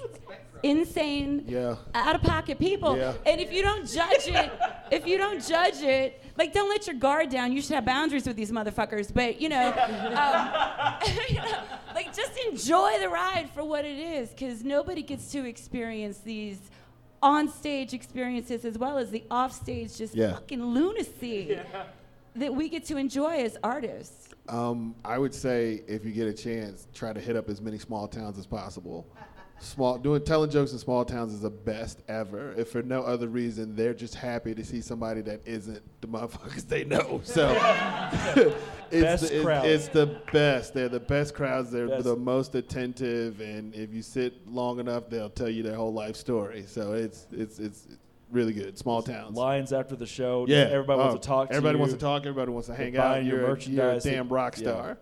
insane, 0.64 1.44
Yeah. 1.48 1.76
out 1.94 2.16
of 2.16 2.22
pocket 2.22 2.58
people. 2.58 2.98
Yeah. 2.98 3.14
And 3.26 3.40
if 3.40 3.52
you 3.54 3.62
don't 3.62 3.88
judge 3.88 4.28
it, 4.28 4.52
if 4.92 5.06
you 5.06 5.18
don't 5.18 5.46
judge 5.46 5.82
it, 5.82 6.24
like 6.38 6.54
don't 6.54 6.70
let 6.70 6.88
your 6.88 6.96
guard 6.96 7.30
down. 7.30 7.52
You 7.52 7.62
should 7.62 7.76
have 7.76 7.86
boundaries 7.86 8.26
with 8.26 8.36
these 8.36 8.52
motherfuckers. 8.52 9.14
But 9.14 9.40
you 9.40 9.50
know, 9.50 9.68
um, 9.68 10.96
you 11.30 11.36
know, 11.36 11.62
like 11.94 12.16
just 12.16 12.32
enjoy 12.50 12.98
the 13.00 13.10
ride 13.10 13.50
for 13.54 13.64
what 13.64 13.86
it 13.86 13.98
is, 14.00 14.30
because 14.30 14.64
nobody 14.64 15.04
gets 15.04 15.32
to 15.34 15.46
experience 15.46 16.20
these 16.20 16.60
on-stage 17.22 17.94
experiences 17.94 18.66
as 18.66 18.78
well 18.78 18.98
as 18.98 19.10
the 19.10 19.24
off-stage 19.32 19.96
just 19.98 20.14
Yeah. 20.16 20.34
fucking 20.34 20.62
lunacy 20.64 21.58
that 22.36 22.54
we 22.54 22.68
get 22.68 22.84
to 22.86 22.98
enjoy 22.98 23.44
as 23.44 23.58
artists. 23.64 24.30
Um, 24.50 24.96
I 25.06 25.18
would 25.18 25.34
say 25.34 25.84
if 25.88 26.04
you 26.04 26.12
get 26.12 26.28
a 26.28 26.34
chance, 26.34 26.88
try 26.94 27.14
to 27.14 27.20
hit 27.22 27.38
up 27.38 27.48
as 27.50 27.62
many 27.62 27.78
small 27.78 28.10
towns 28.10 28.38
as 28.38 28.46
possible. 28.46 29.08
Small 29.64 29.98
doing 29.98 30.22
telling 30.26 30.50
jokes 30.50 30.74
in 30.74 30.78
small 30.80 31.06
towns 31.06 31.34
is 31.34 31.40
the 31.40 31.50
best 31.50 32.02
ever. 32.10 32.54
If 32.58 32.70
for 32.72 32.82
no 32.84 33.02
other 33.04 33.30
reason, 33.30 33.76
they're 33.76 33.94
just 33.94 34.14
happy 34.14 34.54
to 34.54 34.64
see 34.64 34.82
somebody 34.82 35.22
that 35.22 35.40
isn't 35.48 35.82
the 36.02 36.08
motherfuckers 36.08 36.68
they 36.68 36.84
know. 36.84 37.22
So 37.24 37.50
it's, 38.92 39.02
Best 39.04 39.30
the, 39.30 39.36
it's, 39.38 39.44
crowd. 39.46 39.66
it's 39.66 39.88
the 39.88 40.20
best. 40.34 40.74
They're 40.74 40.90
the 40.90 41.00
best 41.00 41.34
crowds. 41.34 41.72
They're 41.72 41.88
Best. 41.88 42.04
the 42.04 42.16
most 42.18 42.56
attentive, 42.56 43.40
and 43.40 43.74
if 43.74 43.94
you 43.94 44.02
sit 44.02 44.46
long 44.48 44.80
enough, 44.82 45.10
they'll 45.10 45.30
tell 45.30 45.50
you 45.50 45.64
their 45.64 45.76
whole 45.76 45.94
life 45.94 46.18
story. 46.18 46.66
So 46.68 46.92
it's 46.94 47.26
it's 47.32 47.58
it's 47.60 47.88
really 48.32 48.54
good. 48.54 48.78
Small 48.78 49.02
towns. 49.02 49.38
Lines 49.38 49.72
after 49.72 49.96
the 49.96 50.06
show. 50.08 50.46
Yeah, 50.48 50.68
Everybody 50.72 51.00
Oh, 51.02 51.06
wants 51.08 51.22
to 51.26 51.28
talk 51.28 51.48
to 51.50 51.56
Everybody 51.56 51.76
you. 51.78 51.80
wants 51.80 51.94
to 51.94 52.00
talk. 52.00 52.22
Everybody 52.24 52.52
wants 52.52 52.68
to 52.68 52.76
hang 52.76 52.98
out. 52.98 53.04
buying 53.14 53.26
your 53.28 53.38
You're, 53.38 53.46
a- 53.46 53.50
merchandise. 53.50 54.04
You're 54.06 54.14
a 54.14 54.18
damn 54.18 54.28
rock 54.30 54.56
Yeah. 54.58 54.64
star. 54.72 54.98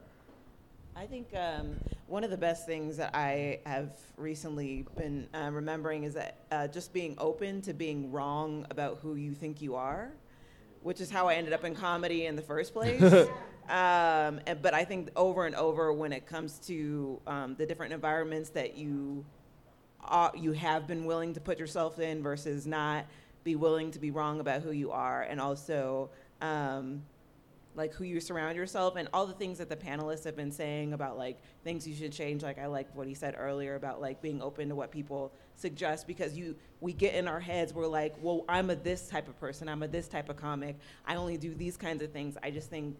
I 0.96 1.08
think 1.08 1.28
um, 1.36 1.76
one 2.12 2.26
of 2.26 2.30
the 2.30 2.38
best 2.38 2.66
things 2.66 2.98
that 2.98 3.16
I 3.16 3.62
have 3.66 3.92
recently 4.18 4.86
been 4.98 5.30
uh, 5.34 5.50
remembering 5.50 6.04
is 6.04 6.14
that 6.16 6.40
uh, 6.52 6.68
just 6.68 6.92
being 6.92 7.16
open 7.18 7.62
to 7.62 7.74
being 7.74 8.12
wrong 8.12 8.68
about 8.70 9.00
who 9.02 9.16
you 9.16 9.34
think 9.34 9.62
you 9.62 9.76
are, 9.76 10.12
which 10.82 11.00
is 11.00 11.10
how 11.10 11.30
I 11.30 11.36
ended 11.36 11.54
up 11.54 11.64
in 11.64 11.74
comedy 11.74 12.26
in 12.26 12.36
the 12.36 12.42
first 12.42 12.74
place. 12.74 13.02
um, 13.70 14.42
and- 14.46 14.62
but 14.62 14.74
I 14.74 14.84
think 14.84 15.10
over 15.16 15.46
and 15.46 15.56
over, 15.56 15.94
when 15.94 16.12
it 16.12 16.28
comes 16.28 16.60
to 16.68 17.22
um, 17.28 17.56
the 17.56 17.66
different 17.66 17.94
environments 17.94 18.50
that 18.50 18.76
you 18.76 19.24
are, 20.04 20.34
you 20.36 20.52
have 20.52 20.88
been 20.88 21.06
willing 21.06 21.34
to 21.36 21.40
put 21.40 21.58
yourself 21.58 21.98
in 21.98 22.22
versus 22.22 22.68
not, 22.68 23.06
be 23.46 23.56
willing 23.56 23.90
to 23.92 24.00
be 24.00 24.12
wrong 24.12 24.42
about 24.42 24.64
who 24.64 24.72
you 24.72 24.92
are, 24.92 25.22
and 25.22 25.40
also. 25.40 26.10
Um, 26.42 27.04
like 27.76 27.94
who 27.94 28.04
you 28.04 28.20
surround 28.20 28.56
yourself 28.56 28.96
and 28.96 29.08
all 29.14 29.26
the 29.26 29.34
things 29.34 29.58
that 29.58 29.70
the 29.70 29.76
panelists 29.76 30.24
have 30.24 30.36
been 30.36 30.52
saying 30.52 30.94
about 30.94 31.18
like 31.18 31.40
things 31.64 31.88
you 31.88 31.96
should 31.96 32.12
change 32.12 32.44
like 32.44 32.60
i 32.60 32.66
like 32.66 32.94
what 32.96 33.08
he 33.08 33.14
said 33.14 33.36
earlier 33.38 33.76
about 33.76 34.02
like 34.02 34.22
being 34.22 34.42
open 34.42 34.70
to 34.70 34.76
what 34.76 34.92
people 34.92 35.32
suggest 35.56 36.08
because 36.08 36.38
you 36.38 36.56
we 36.82 36.92
get 36.94 37.16
in 37.16 37.28
our 37.28 37.40
heads 37.40 37.74
we're 37.74 37.88
like 37.88 38.14
well 38.22 38.44
i'm 38.50 38.70
a 38.70 38.76
this 38.76 39.08
type 39.08 39.28
of 39.28 39.40
person 39.40 39.70
i'm 39.70 39.84
a 39.84 39.88
this 39.88 40.08
type 40.08 40.30
of 40.30 40.36
comic 40.36 40.78
i 41.06 41.16
only 41.16 41.38
do 41.38 41.54
these 41.54 41.78
kinds 41.78 42.02
of 42.02 42.12
things 42.12 42.38
i 42.44 42.52
just 42.52 42.70
think 42.70 42.96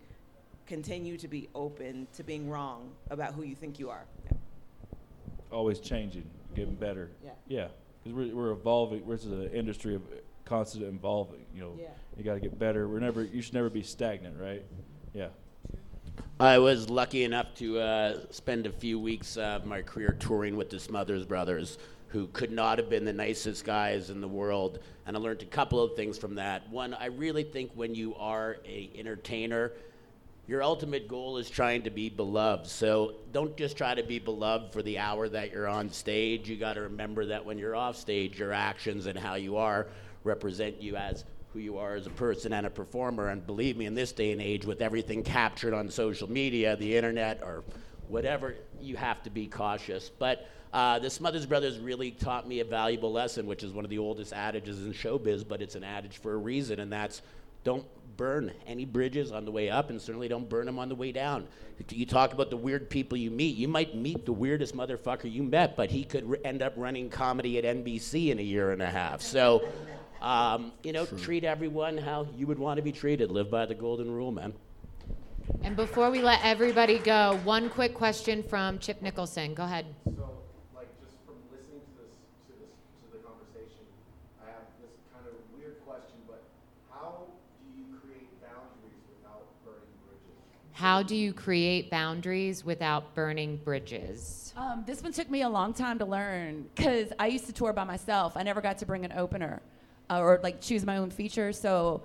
continue 0.68 1.18
to 1.18 1.28
be 1.28 1.50
open 1.54 2.08
to 2.14 2.24
being 2.24 2.50
wrong 2.50 2.92
about 3.10 3.34
who 3.34 3.44
you 3.44 3.56
think 3.56 3.80
you 3.80 3.90
are 3.90 4.06
always 5.52 5.80
changing, 5.80 6.24
getting 6.56 6.76
better. 6.76 7.10
Yeah. 7.24 7.32
Yeah, 7.48 7.68
because 8.04 8.16
we're, 8.16 8.36
we're 8.36 8.52
evolving. 8.52 9.06
We're 9.06 9.18
just 9.18 9.28
an 9.28 9.50
industry 9.52 9.96
of 9.96 10.02
constant 10.46 10.84
evolving. 10.86 11.46
You 11.54 11.62
know, 11.62 11.78
Yeah. 11.80 11.88
you 12.18 12.24
got 12.24 12.36
to 12.36 12.40
get 12.40 12.58
better. 12.58 12.88
We're 12.88 13.00
never. 13.00 13.24
You 13.24 13.42
should 13.42 13.54
never 13.54 13.70
be 13.70 13.84
stagnant, 13.84 14.40
right? 14.40 14.64
Yeah. 15.14 15.30
I 16.40 16.58
was 16.58 16.90
lucky 16.90 17.24
enough 17.24 17.54
to 17.56 17.80
uh, 17.80 18.20
spend 18.32 18.66
a 18.66 18.72
few 18.72 19.00
weeks 19.00 19.38
of 19.38 19.66
my 19.66 19.82
career 19.82 20.16
touring 20.20 20.56
with 20.58 20.70
the 20.70 20.80
Smothers 20.80 21.26
Brothers, 21.26 21.78
who 22.08 22.28
could 22.28 22.52
not 22.52 22.80
have 22.80 22.90
been 22.90 23.06
the 23.06 23.14
nicest 23.14 23.64
guys 23.64 24.10
in 24.10 24.22
the 24.22 24.28
world. 24.28 24.80
And 25.06 25.16
I 25.16 25.20
learned 25.20 25.44
a 25.44 25.46
couple 25.46 25.80
of 25.82 25.96
things 25.96 26.18
from 26.18 26.36
that. 26.36 26.68
One, 26.70 26.94
I 26.96 27.06
really 27.06 27.44
think 27.44 27.72
when 27.76 27.94
you 27.94 28.16
are 28.16 28.58
a 28.66 28.90
entertainer, 28.96 29.72
your 30.48 30.64
ultimate 30.64 31.08
goal 31.08 31.38
is 31.38 31.50
trying 31.50 31.84
to 31.84 31.92
be 31.92 32.10
beloved. 32.10 32.66
So 32.68 33.16
don't 33.32 33.56
just 33.56 33.78
try 33.78 33.94
to 33.94 34.04
be 34.04 34.18
beloved 34.18 34.74
for 34.74 34.82
the 34.82 34.98
hour 34.98 35.30
that 35.30 35.52
you're 35.52 35.68
on 35.68 35.92
stage. 35.92 36.50
You 36.50 36.58
got 36.58 36.74
to 36.74 36.82
remember 36.82 37.28
that 37.28 37.46
when 37.46 37.58
you're 37.60 37.76
off 37.76 37.96
stage, 37.96 38.40
your 38.40 38.52
actions 38.52 39.06
and 39.06 39.18
how 39.18 39.36
you 39.36 39.58
are 39.58 39.88
represent 40.24 40.82
you 40.82 40.96
as 40.96 41.26
who 41.54 41.60
you 41.60 41.78
are 41.78 41.96
as 41.96 42.08
a 42.08 42.12
person 42.12 42.54
and 42.54 42.66
a 42.66 42.70
performer. 42.70 43.30
And 43.30 43.46
believe 43.46 43.78
me, 43.78 43.86
in 43.86 43.96
this 43.96 44.12
day 44.12 44.32
and 44.32 44.42
age, 44.42 44.66
with 44.66 44.82
everything 44.82 45.24
captured 45.24 45.74
on 45.74 45.90
social 45.90 46.30
media, 46.30 46.76
the 46.76 46.96
internet, 46.96 47.42
or 47.44 47.64
whatever, 48.08 48.56
you 48.82 48.96
have 48.96 49.22
to 49.24 49.30
be 49.30 49.48
cautious. 49.48 50.10
But 50.10 50.48
uh, 50.74 51.00
the 51.00 51.10
Smothers 51.10 51.46
Brothers 51.46 51.80
really 51.80 52.12
taught 52.12 52.48
me 52.48 52.62
a 52.62 52.66
valuable 52.66 53.12
lesson, 53.12 53.46
which 53.46 53.64
is 53.64 53.74
one 53.74 53.84
of 53.84 53.90
the 53.90 53.98
oldest 53.98 54.34
adages 54.34 54.86
in 54.86 54.94
showbiz, 54.94 55.46
but 55.48 55.62
it's 55.62 55.76
an 55.76 55.84
adage 55.84 56.18
for 56.18 56.34
a 56.34 56.38
reason, 56.38 56.80
and 56.80 56.92
that's 56.92 57.22
don't 57.64 57.86
burn 58.18 58.52
any 58.68 58.86
bridges 58.86 59.32
on 59.32 59.46
the 59.46 59.52
way 59.52 59.70
up, 59.70 59.90
and 59.90 60.02
certainly 60.02 60.28
don't 60.28 60.48
burn 60.48 60.66
them 60.66 60.80
on 60.80 60.90
the 60.90 60.96
way 60.96 61.12
down. 61.12 61.48
You 61.90 62.06
talk 62.06 62.34
about 62.34 62.50
the 62.50 62.58
weird 62.58 62.90
people 62.90 63.18
you 63.18 63.32
meet. 63.32 63.58
You 63.58 63.68
might 63.68 63.96
meet 63.96 64.26
the 64.26 64.34
weirdest 64.34 64.76
motherfucker 64.76 65.32
you 65.32 65.44
met, 65.44 65.76
but 65.76 65.90
he 65.90 66.04
could 66.04 66.30
r- 66.30 66.38
end 66.46 66.62
up 66.62 66.74
running 66.76 67.10
comedy 67.10 67.58
at 67.58 67.64
NBC 67.64 68.30
in 68.30 68.40
a 68.40 68.44
year 68.44 68.72
and 68.72 68.82
a 68.82 68.90
half. 68.90 69.22
So, 69.22 69.68
um, 70.22 70.72
you 70.84 70.94
know, 70.94 71.06
treat 71.06 71.44
everyone 71.44 71.98
how 71.98 72.28
you 72.38 72.48
would 72.48 72.60
want 72.60 72.78
to 72.78 72.84
be 72.84 72.92
treated. 72.92 73.32
Live 73.32 73.50
by 73.50 73.66
the 73.66 73.76
golden 73.76 74.12
rule, 74.12 74.32
man. 74.32 74.54
And 75.64 75.76
before 75.76 76.12
we 76.12 76.22
let 76.22 76.40
everybody 76.44 77.00
go, 77.00 77.40
one 77.44 77.70
quick 77.70 77.94
question 77.94 78.44
from 78.44 78.78
Chip 78.80 79.02
Nicholson. 79.02 79.54
Go 79.54 79.64
ahead. 79.64 79.86
So, 80.06 80.30
like, 80.76 80.88
just 81.02 81.18
from 81.26 81.36
listening 81.52 81.82
to 81.82 82.02
this, 82.02 82.14
to 82.48 82.54
this, 82.60 82.70
to 83.02 83.18
the 83.18 83.24
conversation, 83.24 83.84
I 84.44 84.52
have 84.52 84.68
this 84.80 84.92
kind 85.12 85.26
of 85.28 85.34
weird 85.58 85.84
question, 85.86 86.18
but 86.28 86.44
how 86.92 87.26
do 87.60 87.80
you 87.80 87.86
create 88.00 88.30
boundaries 88.42 89.02
without 89.10 89.44
burning 89.66 89.98
bridges? 90.06 90.72
How 90.74 91.04
do 91.04 91.16
you 91.16 91.34
create 91.34 91.90
boundaries 91.90 92.64
without 92.64 93.16
burning 93.16 93.58
bridges? 93.58 94.54
Um, 94.56 94.84
this 94.86 95.02
one 95.02 95.12
took 95.14 95.30
me 95.30 95.42
a 95.42 95.50
long 95.50 95.74
time 95.74 95.98
to 96.00 96.06
learn 96.06 96.68
because 96.76 97.12
I 97.18 97.28
used 97.28 97.48
to 97.48 97.54
tour 97.54 97.74
by 97.74 97.84
myself. 97.84 98.38
I 98.38 98.44
never 98.44 98.62
got 98.62 98.78
to 98.80 98.86
bring 98.86 99.04
an 99.06 99.14
opener 99.14 99.62
uh, 100.12 100.20
or 100.20 100.40
like 100.44 100.60
choose 100.60 100.86
my 100.86 100.98
own 100.98 101.10
feature. 101.10 101.54
So 101.54 102.04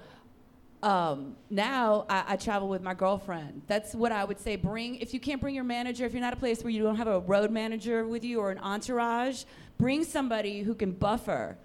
um, 0.83 1.35
now 1.51 2.07
I, 2.09 2.25
I 2.29 2.37
travel 2.37 2.69
with 2.69 2.83
my 2.83 2.95
girlfriend. 2.95 3.63
That's 3.67 3.95
what 3.95 4.13
I 4.13 4.25
would 4.25 4.39
say. 4.39 4.55
Bring 4.57 4.97
if 4.97 5.13
you 5.13 5.19
can't 5.21 5.41
bring 5.41 5.55
your 5.55 5.65
manager, 5.65 6.05
if 6.05 6.13
you're 6.13 6.21
not 6.21 6.33
a 6.33 6.37
place 6.37 6.63
where 6.63 6.71
you 6.71 6.83
don't 6.83 6.97
have 6.97 7.09
a 7.09 7.21
road 7.21 7.51
manager 7.51 8.07
with 8.07 8.25
you 8.25 8.39
or 8.41 8.51
an 8.53 8.59
entourage, 8.59 9.45
bring 9.79 10.05
somebody 10.05 10.63
who 10.63 10.75
can 10.75 10.93
buffer. 10.93 11.57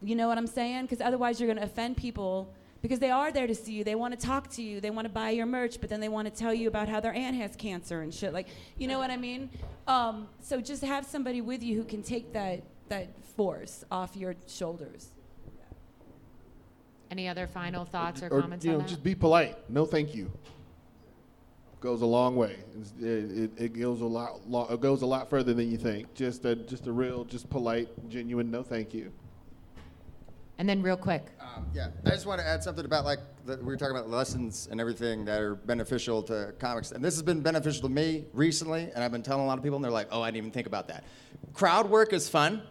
You 0.00 0.14
know 0.14 0.28
what 0.28 0.38
I'm 0.38 0.46
saying? 0.46 0.82
Because 0.82 1.00
otherwise 1.00 1.40
you're 1.40 1.48
going 1.48 1.58
to 1.58 1.64
offend 1.64 1.96
people 1.96 2.52
because 2.82 2.98
they 2.98 3.10
are 3.10 3.30
there 3.30 3.46
to 3.46 3.54
see 3.54 3.72
you. 3.72 3.84
They 3.84 3.94
want 3.94 4.18
to 4.18 4.26
talk 4.26 4.50
to 4.50 4.62
you. 4.62 4.80
They 4.80 4.90
want 4.90 5.06
to 5.06 5.12
buy 5.12 5.30
your 5.30 5.46
merch, 5.46 5.80
but 5.80 5.88
then 5.88 6.00
they 6.00 6.08
want 6.08 6.26
to 6.26 6.34
tell 6.34 6.52
you 6.52 6.66
about 6.66 6.88
how 6.88 6.98
their 6.98 7.14
aunt 7.14 7.36
has 7.36 7.54
cancer 7.54 8.02
and 8.02 8.12
shit. 8.12 8.32
Like, 8.32 8.48
you 8.76 8.88
know 8.88 8.98
what 8.98 9.10
I 9.10 9.16
mean? 9.16 9.48
Um, 9.86 10.28
so 10.40 10.60
just 10.60 10.82
have 10.82 11.06
somebody 11.06 11.40
with 11.40 11.62
you 11.62 11.76
who 11.76 11.84
can 11.84 12.02
take 12.02 12.32
that 12.32 12.62
that 12.88 13.08
force 13.36 13.84
off 13.90 14.16
your 14.16 14.34
shoulders. 14.46 15.11
Any 17.12 17.28
other 17.28 17.46
final 17.46 17.84
thoughts 17.84 18.22
or, 18.22 18.28
or 18.28 18.40
comments 18.40 18.64
you 18.64 18.70
know, 18.70 18.78
on 18.78 18.82
that? 18.84 18.88
just 18.88 19.04
be 19.04 19.14
polite. 19.14 19.58
No, 19.68 19.84
thank 19.84 20.14
you. 20.14 20.32
Goes 21.78 22.00
a 22.00 22.06
long 22.06 22.36
way. 22.36 22.56
It, 22.98 23.04
it, 23.06 23.50
it 23.58 23.78
goes 23.78 24.00
a 24.00 24.06
lot. 24.06 24.48
Lo- 24.48 24.66
it 24.70 24.80
goes 24.80 25.02
a 25.02 25.06
lot 25.06 25.28
further 25.28 25.52
than 25.52 25.70
you 25.70 25.76
think. 25.76 26.14
Just 26.14 26.46
a 26.46 26.56
just 26.56 26.86
a 26.86 26.92
real, 26.92 27.24
just 27.24 27.50
polite, 27.50 27.88
genuine. 28.08 28.50
No, 28.50 28.62
thank 28.62 28.94
you. 28.94 29.12
and 30.56 30.66
then 30.66 30.80
real 30.80 30.96
quick. 30.96 31.26
Um, 31.38 31.66
yeah, 31.74 31.88
I 32.06 32.10
just 32.10 32.24
want 32.24 32.40
to 32.40 32.46
add 32.46 32.62
something 32.62 32.86
about 32.86 33.04
like 33.04 33.18
the, 33.44 33.58
we 33.58 33.64
were 33.64 33.76
talking 33.76 33.94
about 33.94 34.08
lessons 34.08 34.68
and 34.70 34.80
everything 34.80 35.26
that 35.26 35.38
are 35.38 35.54
beneficial 35.56 36.22
to 36.22 36.54
comics, 36.58 36.92
and 36.92 37.04
this 37.04 37.12
has 37.14 37.22
been 37.22 37.42
beneficial 37.42 37.82
to 37.82 37.88
me 37.90 38.24
recently. 38.32 38.90
And 38.94 39.04
I've 39.04 39.12
been 39.12 39.22
telling 39.22 39.42
a 39.44 39.46
lot 39.46 39.58
of 39.58 39.64
people, 39.64 39.76
and 39.76 39.84
they're 39.84 39.92
like, 39.92 40.08
"Oh, 40.10 40.22
I 40.22 40.28
didn't 40.28 40.38
even 40.38 40.50
think 40.50 40.66
about 40.66 40.88
that." 40.88 41.04
Crowd 41.52 41.90
work 41.90 42.14
is 42.14 42.26
fun. 42.30 42.62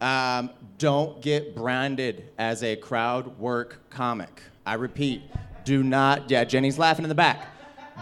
Um, 0.00 0.50
don't 0.78 1.22
get 1.22 1.54
branded 1.54 2.30
as 2.38 2.62
a 2.62 2.76
crowd 2.76 3.38
work 3.38 3.88
comic. 3.90 4.42
I 4.64 4.74
repeat, 4.74 5.22
do 5.64 5.82
not. 5.82 6.30
Yeah, 6.30 6.44
Jenny's 6.44 6.78
laughing 6.78 7.04
in 7.04 7.08
the 7.08 7.14
back. 7.14 7.48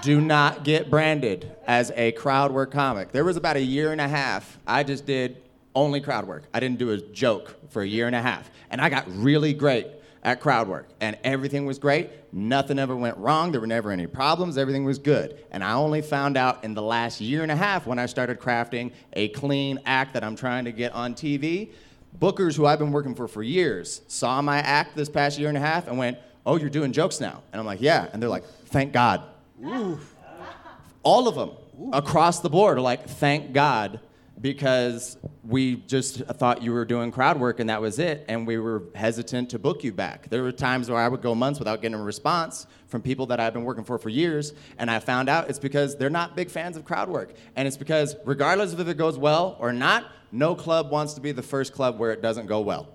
Do 0.03 0.21
not 0.21 0.65
get 0.65 0.91
branded 0.91 1.55
as 1.67 1.93
a 1.95 2.13
crowd 2.13 2.51
work 2.51 2.73
comic. 2.73 3.13
There 3.13 3.25
was 3.25 3.37
about 3.37 3.57
a 3.57 3.63
year 3.63 3.93
and 3.93 4.01
a 4.01 4.09
half 4.09 4.59
I 4.67 4.83
just 4.83 5.07
did 5.07 5.43
only 5.75 6.01
crowd 6.01 6.27
work. 6.27 6.45
I 6.53 6.61
didn't 6.61 6.79
do 6.79 6.91
a 6.91 6.99
joke 6.99 7.57
for 7.71 7.83
a 7.83 7.87
year 7.87 8.07
and 8.07 8.17
a 8.17 8.23
half. 8.23 8.51
And 8.71 8.81
I 8.81 8.89
got 8.89 9.05
really 9.09 9.53
great 9.53 9.87
at 10.25 10.41
crowdwork. 10.41 10.87
And 11.01 11.19
everything 11.23 11.67
was 11.67 11.79
great. 11.79 12.11
Nothing 12.33 12.79
ever 12.79 12.97
went 12.97 13.17
wrong. 13.19 13.53
There 13.53 13.61
were 13.61 13.67
never 13.67 13.91
any 13.91 14.07
problems. 14.07 14.57
Everything 14.57 14.85
was 14.85 14.99
good. 14.99 15.45
And 15.51 15.63
I 15.63 15.75
only 15.75 16.01
found 16.01 16.37
out 16.37 16.65
in 16.65 16.75
the 16.75 16.83
last 16.83 17.21
year 17.21 17.43
and 17.43 17.53
a 17.53 17.57
half 17.57 17.87
when 17.87 17.99
I 17.99 18.07
started 18.07 18.41
crafting 18.41 18.93
a 19.13 19.29
clean 19.29 19.81
act 19.85 20.15
that 20.15 20.25
I'm 20.25 20.35
trying 20.35 20.65
to 20.65 20.73
get 20.73 20.93
on 20.93 21.15
TV. 21.15 21.73
Bookers 22.19 22.57
who 22.57 22.65
I've 22.65 22.79
been 22.79 22.93
working 22.93 23.15
for 23.15 23.29
for 23.29 23.43
years 23.43 24.01
saw 24.09 24.41
my 24.41 24.59
act 24.59 24.97
this 24.97 25.09
past 25.09 25.39
year 25.39 25.49
and 25.49 25.59
a 25.59 25.61
half 25.61 25.87
and 25.89 25.99
went, 25.99 26.19
Oh, 26.47 26.57
you're 26.57 26.71
doing 26.71 26.93
jokes 26.93 27.21
now. 27.21 27.43
And 27.53 27.61
I'm 27.61 27.67
like, 27.67 27.81
Yeah. 27.81 28.09
And 28.13 28.23
they're 28.23 28.31
like, 28.31 28.45
Thank 28.67 28.93
God. 28.93 29.23
All 31.03 31.29
of 31.29 31.35
them 31.35 31.51
across 31.93 32.41
the 32.41 32.51
board 32.51 32.79
are 32.79 32.83
like, 32.83 33.09
Thank 33.09 33.53
God 33.53 34.01
because 34.41 35.17
we 35.45 35.77
just 35.77 36.19
thought 36.19 36.63
you 36.63 36.73
were 36.73 36.85
doing 36.85 37.11
crowd 37.11 37.39
work 37.39 37.61
and 37.61 37.71
that 37.71 37.81
was 37.81 37.99
it, 37.99 38.25
and 38.29 38.47
we 38.47 38.59
were 38.59 38.83
hesitant 38.95 39.51
to 39.51 39.59
book 39.59 39.85
you 39.85 39.93
back. 39.93 40.29
There 40.29 40.43
were 40.43 40.53
times 40.53 40.91
where 40.91 40.99
I 40.99 41.09
would 41.09 41.23
go 41.23 41.35
months 41.35 41.59
without 41.59 41.83
getting 41.83 41.99
a 41.99 42.03
response 42.03 42.67
from 42.89 43.03
people 43.03 43.27
that 43.27 43.41
I've 43.41 43.53
been 43.53 43.65
working 43.65 43.85
for 43.85 43.99
for 43.99 44.09
years, 44.09 44.53
and 44.79 44.91
I 44.91 44.99
found 44.99 45.29
out 45.29 45.49
it's 45.49 45.59
because 45.59 45.97
they're 45.97 46.11
not 46.11 46.37
big 46.37 46.51
fans 46.51 46.77
of 46.77 46.85
crowd 46.85 47.09
work. 47.09 47.35
And 47.57 47.67
it's 47.67 47.77
because, 47.77 48.17
regardless 48.25 48.73
of 48.73 48.81
if 48.81 48.89
it 48.89 48.99
goes 48.99 49.19
well 49.19 49.57
or 49.59 49.73
not, 49.73 50.07
no 50.33 50.55
club 50.55 50.91
wants 50.91 51.15
to 51.15 51.21
be 51.21 51.33
the 51.33 51.43
first 51.43 51.73
club 51.73 51.99
where 51.99 52.13
it 52.13 52.21
doesn't 52.21 52.47
go 52.47 52.61
well. 52.61 52.89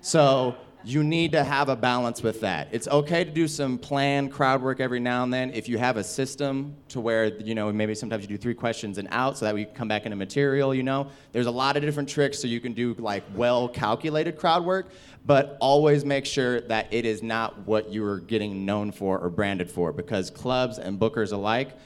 So 0.00 0.56
you 0.84 1.02
need 1.02 1.32
to 1.32 1.42
have 1.42 1.68
a 1.68 1.76
balance 1.76 2.22
with 2.22 2.40
that. 2.40 2.68
It's 2.70 2.86
okay 2.88 3.24
to 3.24 3.30
do 3.30 3.48
some 3.48 3.78
planned 3.78 4.32
crowd 4.32 4.62
work 4.62 4.80
every 4.80 5.00
now 5.00 5.24
and 5.24 5.32
then 5.32 5.50
if 5.50 5.68
you 5.68 5.76
have 5.78 5.96
a 5.96 6.04
system 6.04 6.76
to 6.88 7.00
where, 7.00 7.26
you 7.26 7.54
know, 7.54 7.72
maybe 7.72 7.94
sometimes 7.94 8.22
you 8.22 8.28
do 8.28 8.36
three 8.36 8.54
questions 8.54 8.98
and 8.98 9.08
out 9.10 9.36
so 9.36 9.44
that 9.44 9.54
we 9.54 9.64
can 9.64 9.74
come 9.74 9.88
back 9.88 10.04
into 10.06 10.16
material, 10.16 10.74
you 10.74 10.82
know. 10.82 11.08
There's 11.32 11.46
a 11.46 11.50
lot 11.50 11.76
of 11.76 11.82
different 11.82 12.08
tricks 12.08 12.38
so 12.38 12.46
you 12.46 12.60
can 12.60 12.72
do 12.72 12.94
like 12.98 13.24
well 13.34 13.68
calculated 13.68 14.38
crowd 14.38 14.64
work, 14.64 14.90
but 15.26 15.56
always 15.60 16.04
make 16.04 16.24
sure 16.24 16.60
that 16.62 16.86
it 16.92 17.04
is 17.04 17.22
not 17.22 17.58
what 17.66 17.90
you 17.90 18.04
are 18.04 18.20
getting 18.20 18.64
known 18.64 18.92
for 18.92 19.18
or 19.18 19.30
branded 19.30 19.70
for 19.70 19.92
because 19.92 20.30
clubs 20.30 20.78
and 20.78 20.98
bookers 20.98 21.32
alike 21.32 21.76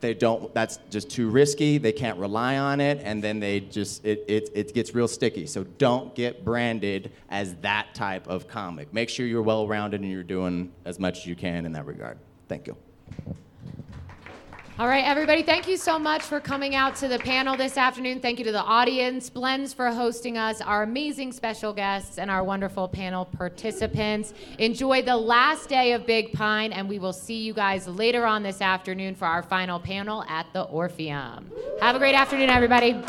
they 0.00 0.14
don't 0.14 0.52
that's 0.54 0.78
just 0.90 1.10
too 1.10 1.28
risky 1.28 1.78
they 1.78 1.92
can't 1.92 2.18
rely 2.18 2.58
on 2.58 2.80
it 2.80 3.00
and 3.02 3.22
then 3.22 3.40
they 3.40 3.60
just 3.60 4.04
it, 4.04 4.24
it, 4.28 4.50
it 4.54 4.74
gets 4.74 4.94
real 4.94 5.08
sticky. 5.08 5.46
So 5.46 5.64
don't 5.64 6.14
get 6.14 6.44
branded 6.44 7.12
as 7.30 7.54
that 7.56 7.94
type 7.94 8.26
of 8.28 8.48
comic. 8.48 8.92
Make 8.92 9.08
sure 9.08 9.26
you're 9.26 9.42
well 9.42 9.66
rounded 9.66 10.00
and 10.00 10.10
you're 10.10 10.22
doing 10.22 10.72
as 10.84 10.98
much 10.98 11.18
as 11.18 11.26
you 11.26 11.36
can 11.36 11.66
in 11.66 11.72
that 11.72 11.86
regard. 11.86 12.18
Thank 12.48 12.66
you 12.66 12.76
All 14.78 14.86
right, 14.86 15.04
everybody, 15.04 15.42
thank 15.42 15.66
you 15.66 15.76
so 15.76 15.98
much 15.98 16.22
for 16.22 16.38
coming 16.38 16.76
out 16.76 16.94
to 16.98 17.08
the 17.08 17.18
panel 17.18 17.56
this 17.56 17.76
afternoon. 17.76 18.20
Thank 18.20 18.38
you 18.38 18.44
to 18.44 18.52
the 18.52 18.62
audience, 18.62 19.28
Blends 19.28 19.72
for 19.72 19.90
hosting 19.90 20.38
us, 20.38 20.60
our 20.60 20.84
amazing 20.84 21.32
special 21.32 21.72
guests, 21.72 22.16
and 22.16 22.30
our 22.30 22.44
wonderful 22.44 22.86
panel 22.86 23.24
participants. 23.24 24.34
Enjoy 24.60 25.02
the 25.02 25.16
last 25.16 25.68
day 25.68 25.94
of 25.94 26.06
Big 26.06 26.32
Pine, 26.32 26.72
and 26.72 26.88
we 26.88 27.00
will 27.00 27.12
see 27.12 27.42
you 27.42 27.52
guys 27.52 27.88
later 27.88 28.24
on 28.24 28.44
this 28.44 28.60
afternoon 28.60 29.16
for 29.16 29.24
our 29.24 29.42
final 29.42 29.80
panel 29.80 30.22
at 30.28 30.46
the 30.52 30.62
Orpheum. 30.62 31.50
Have 31.80 31.96
a 31.96 31.98
great 31.98 32.14
afternoon, 32.14 32.48
everybody. 32.48 33.02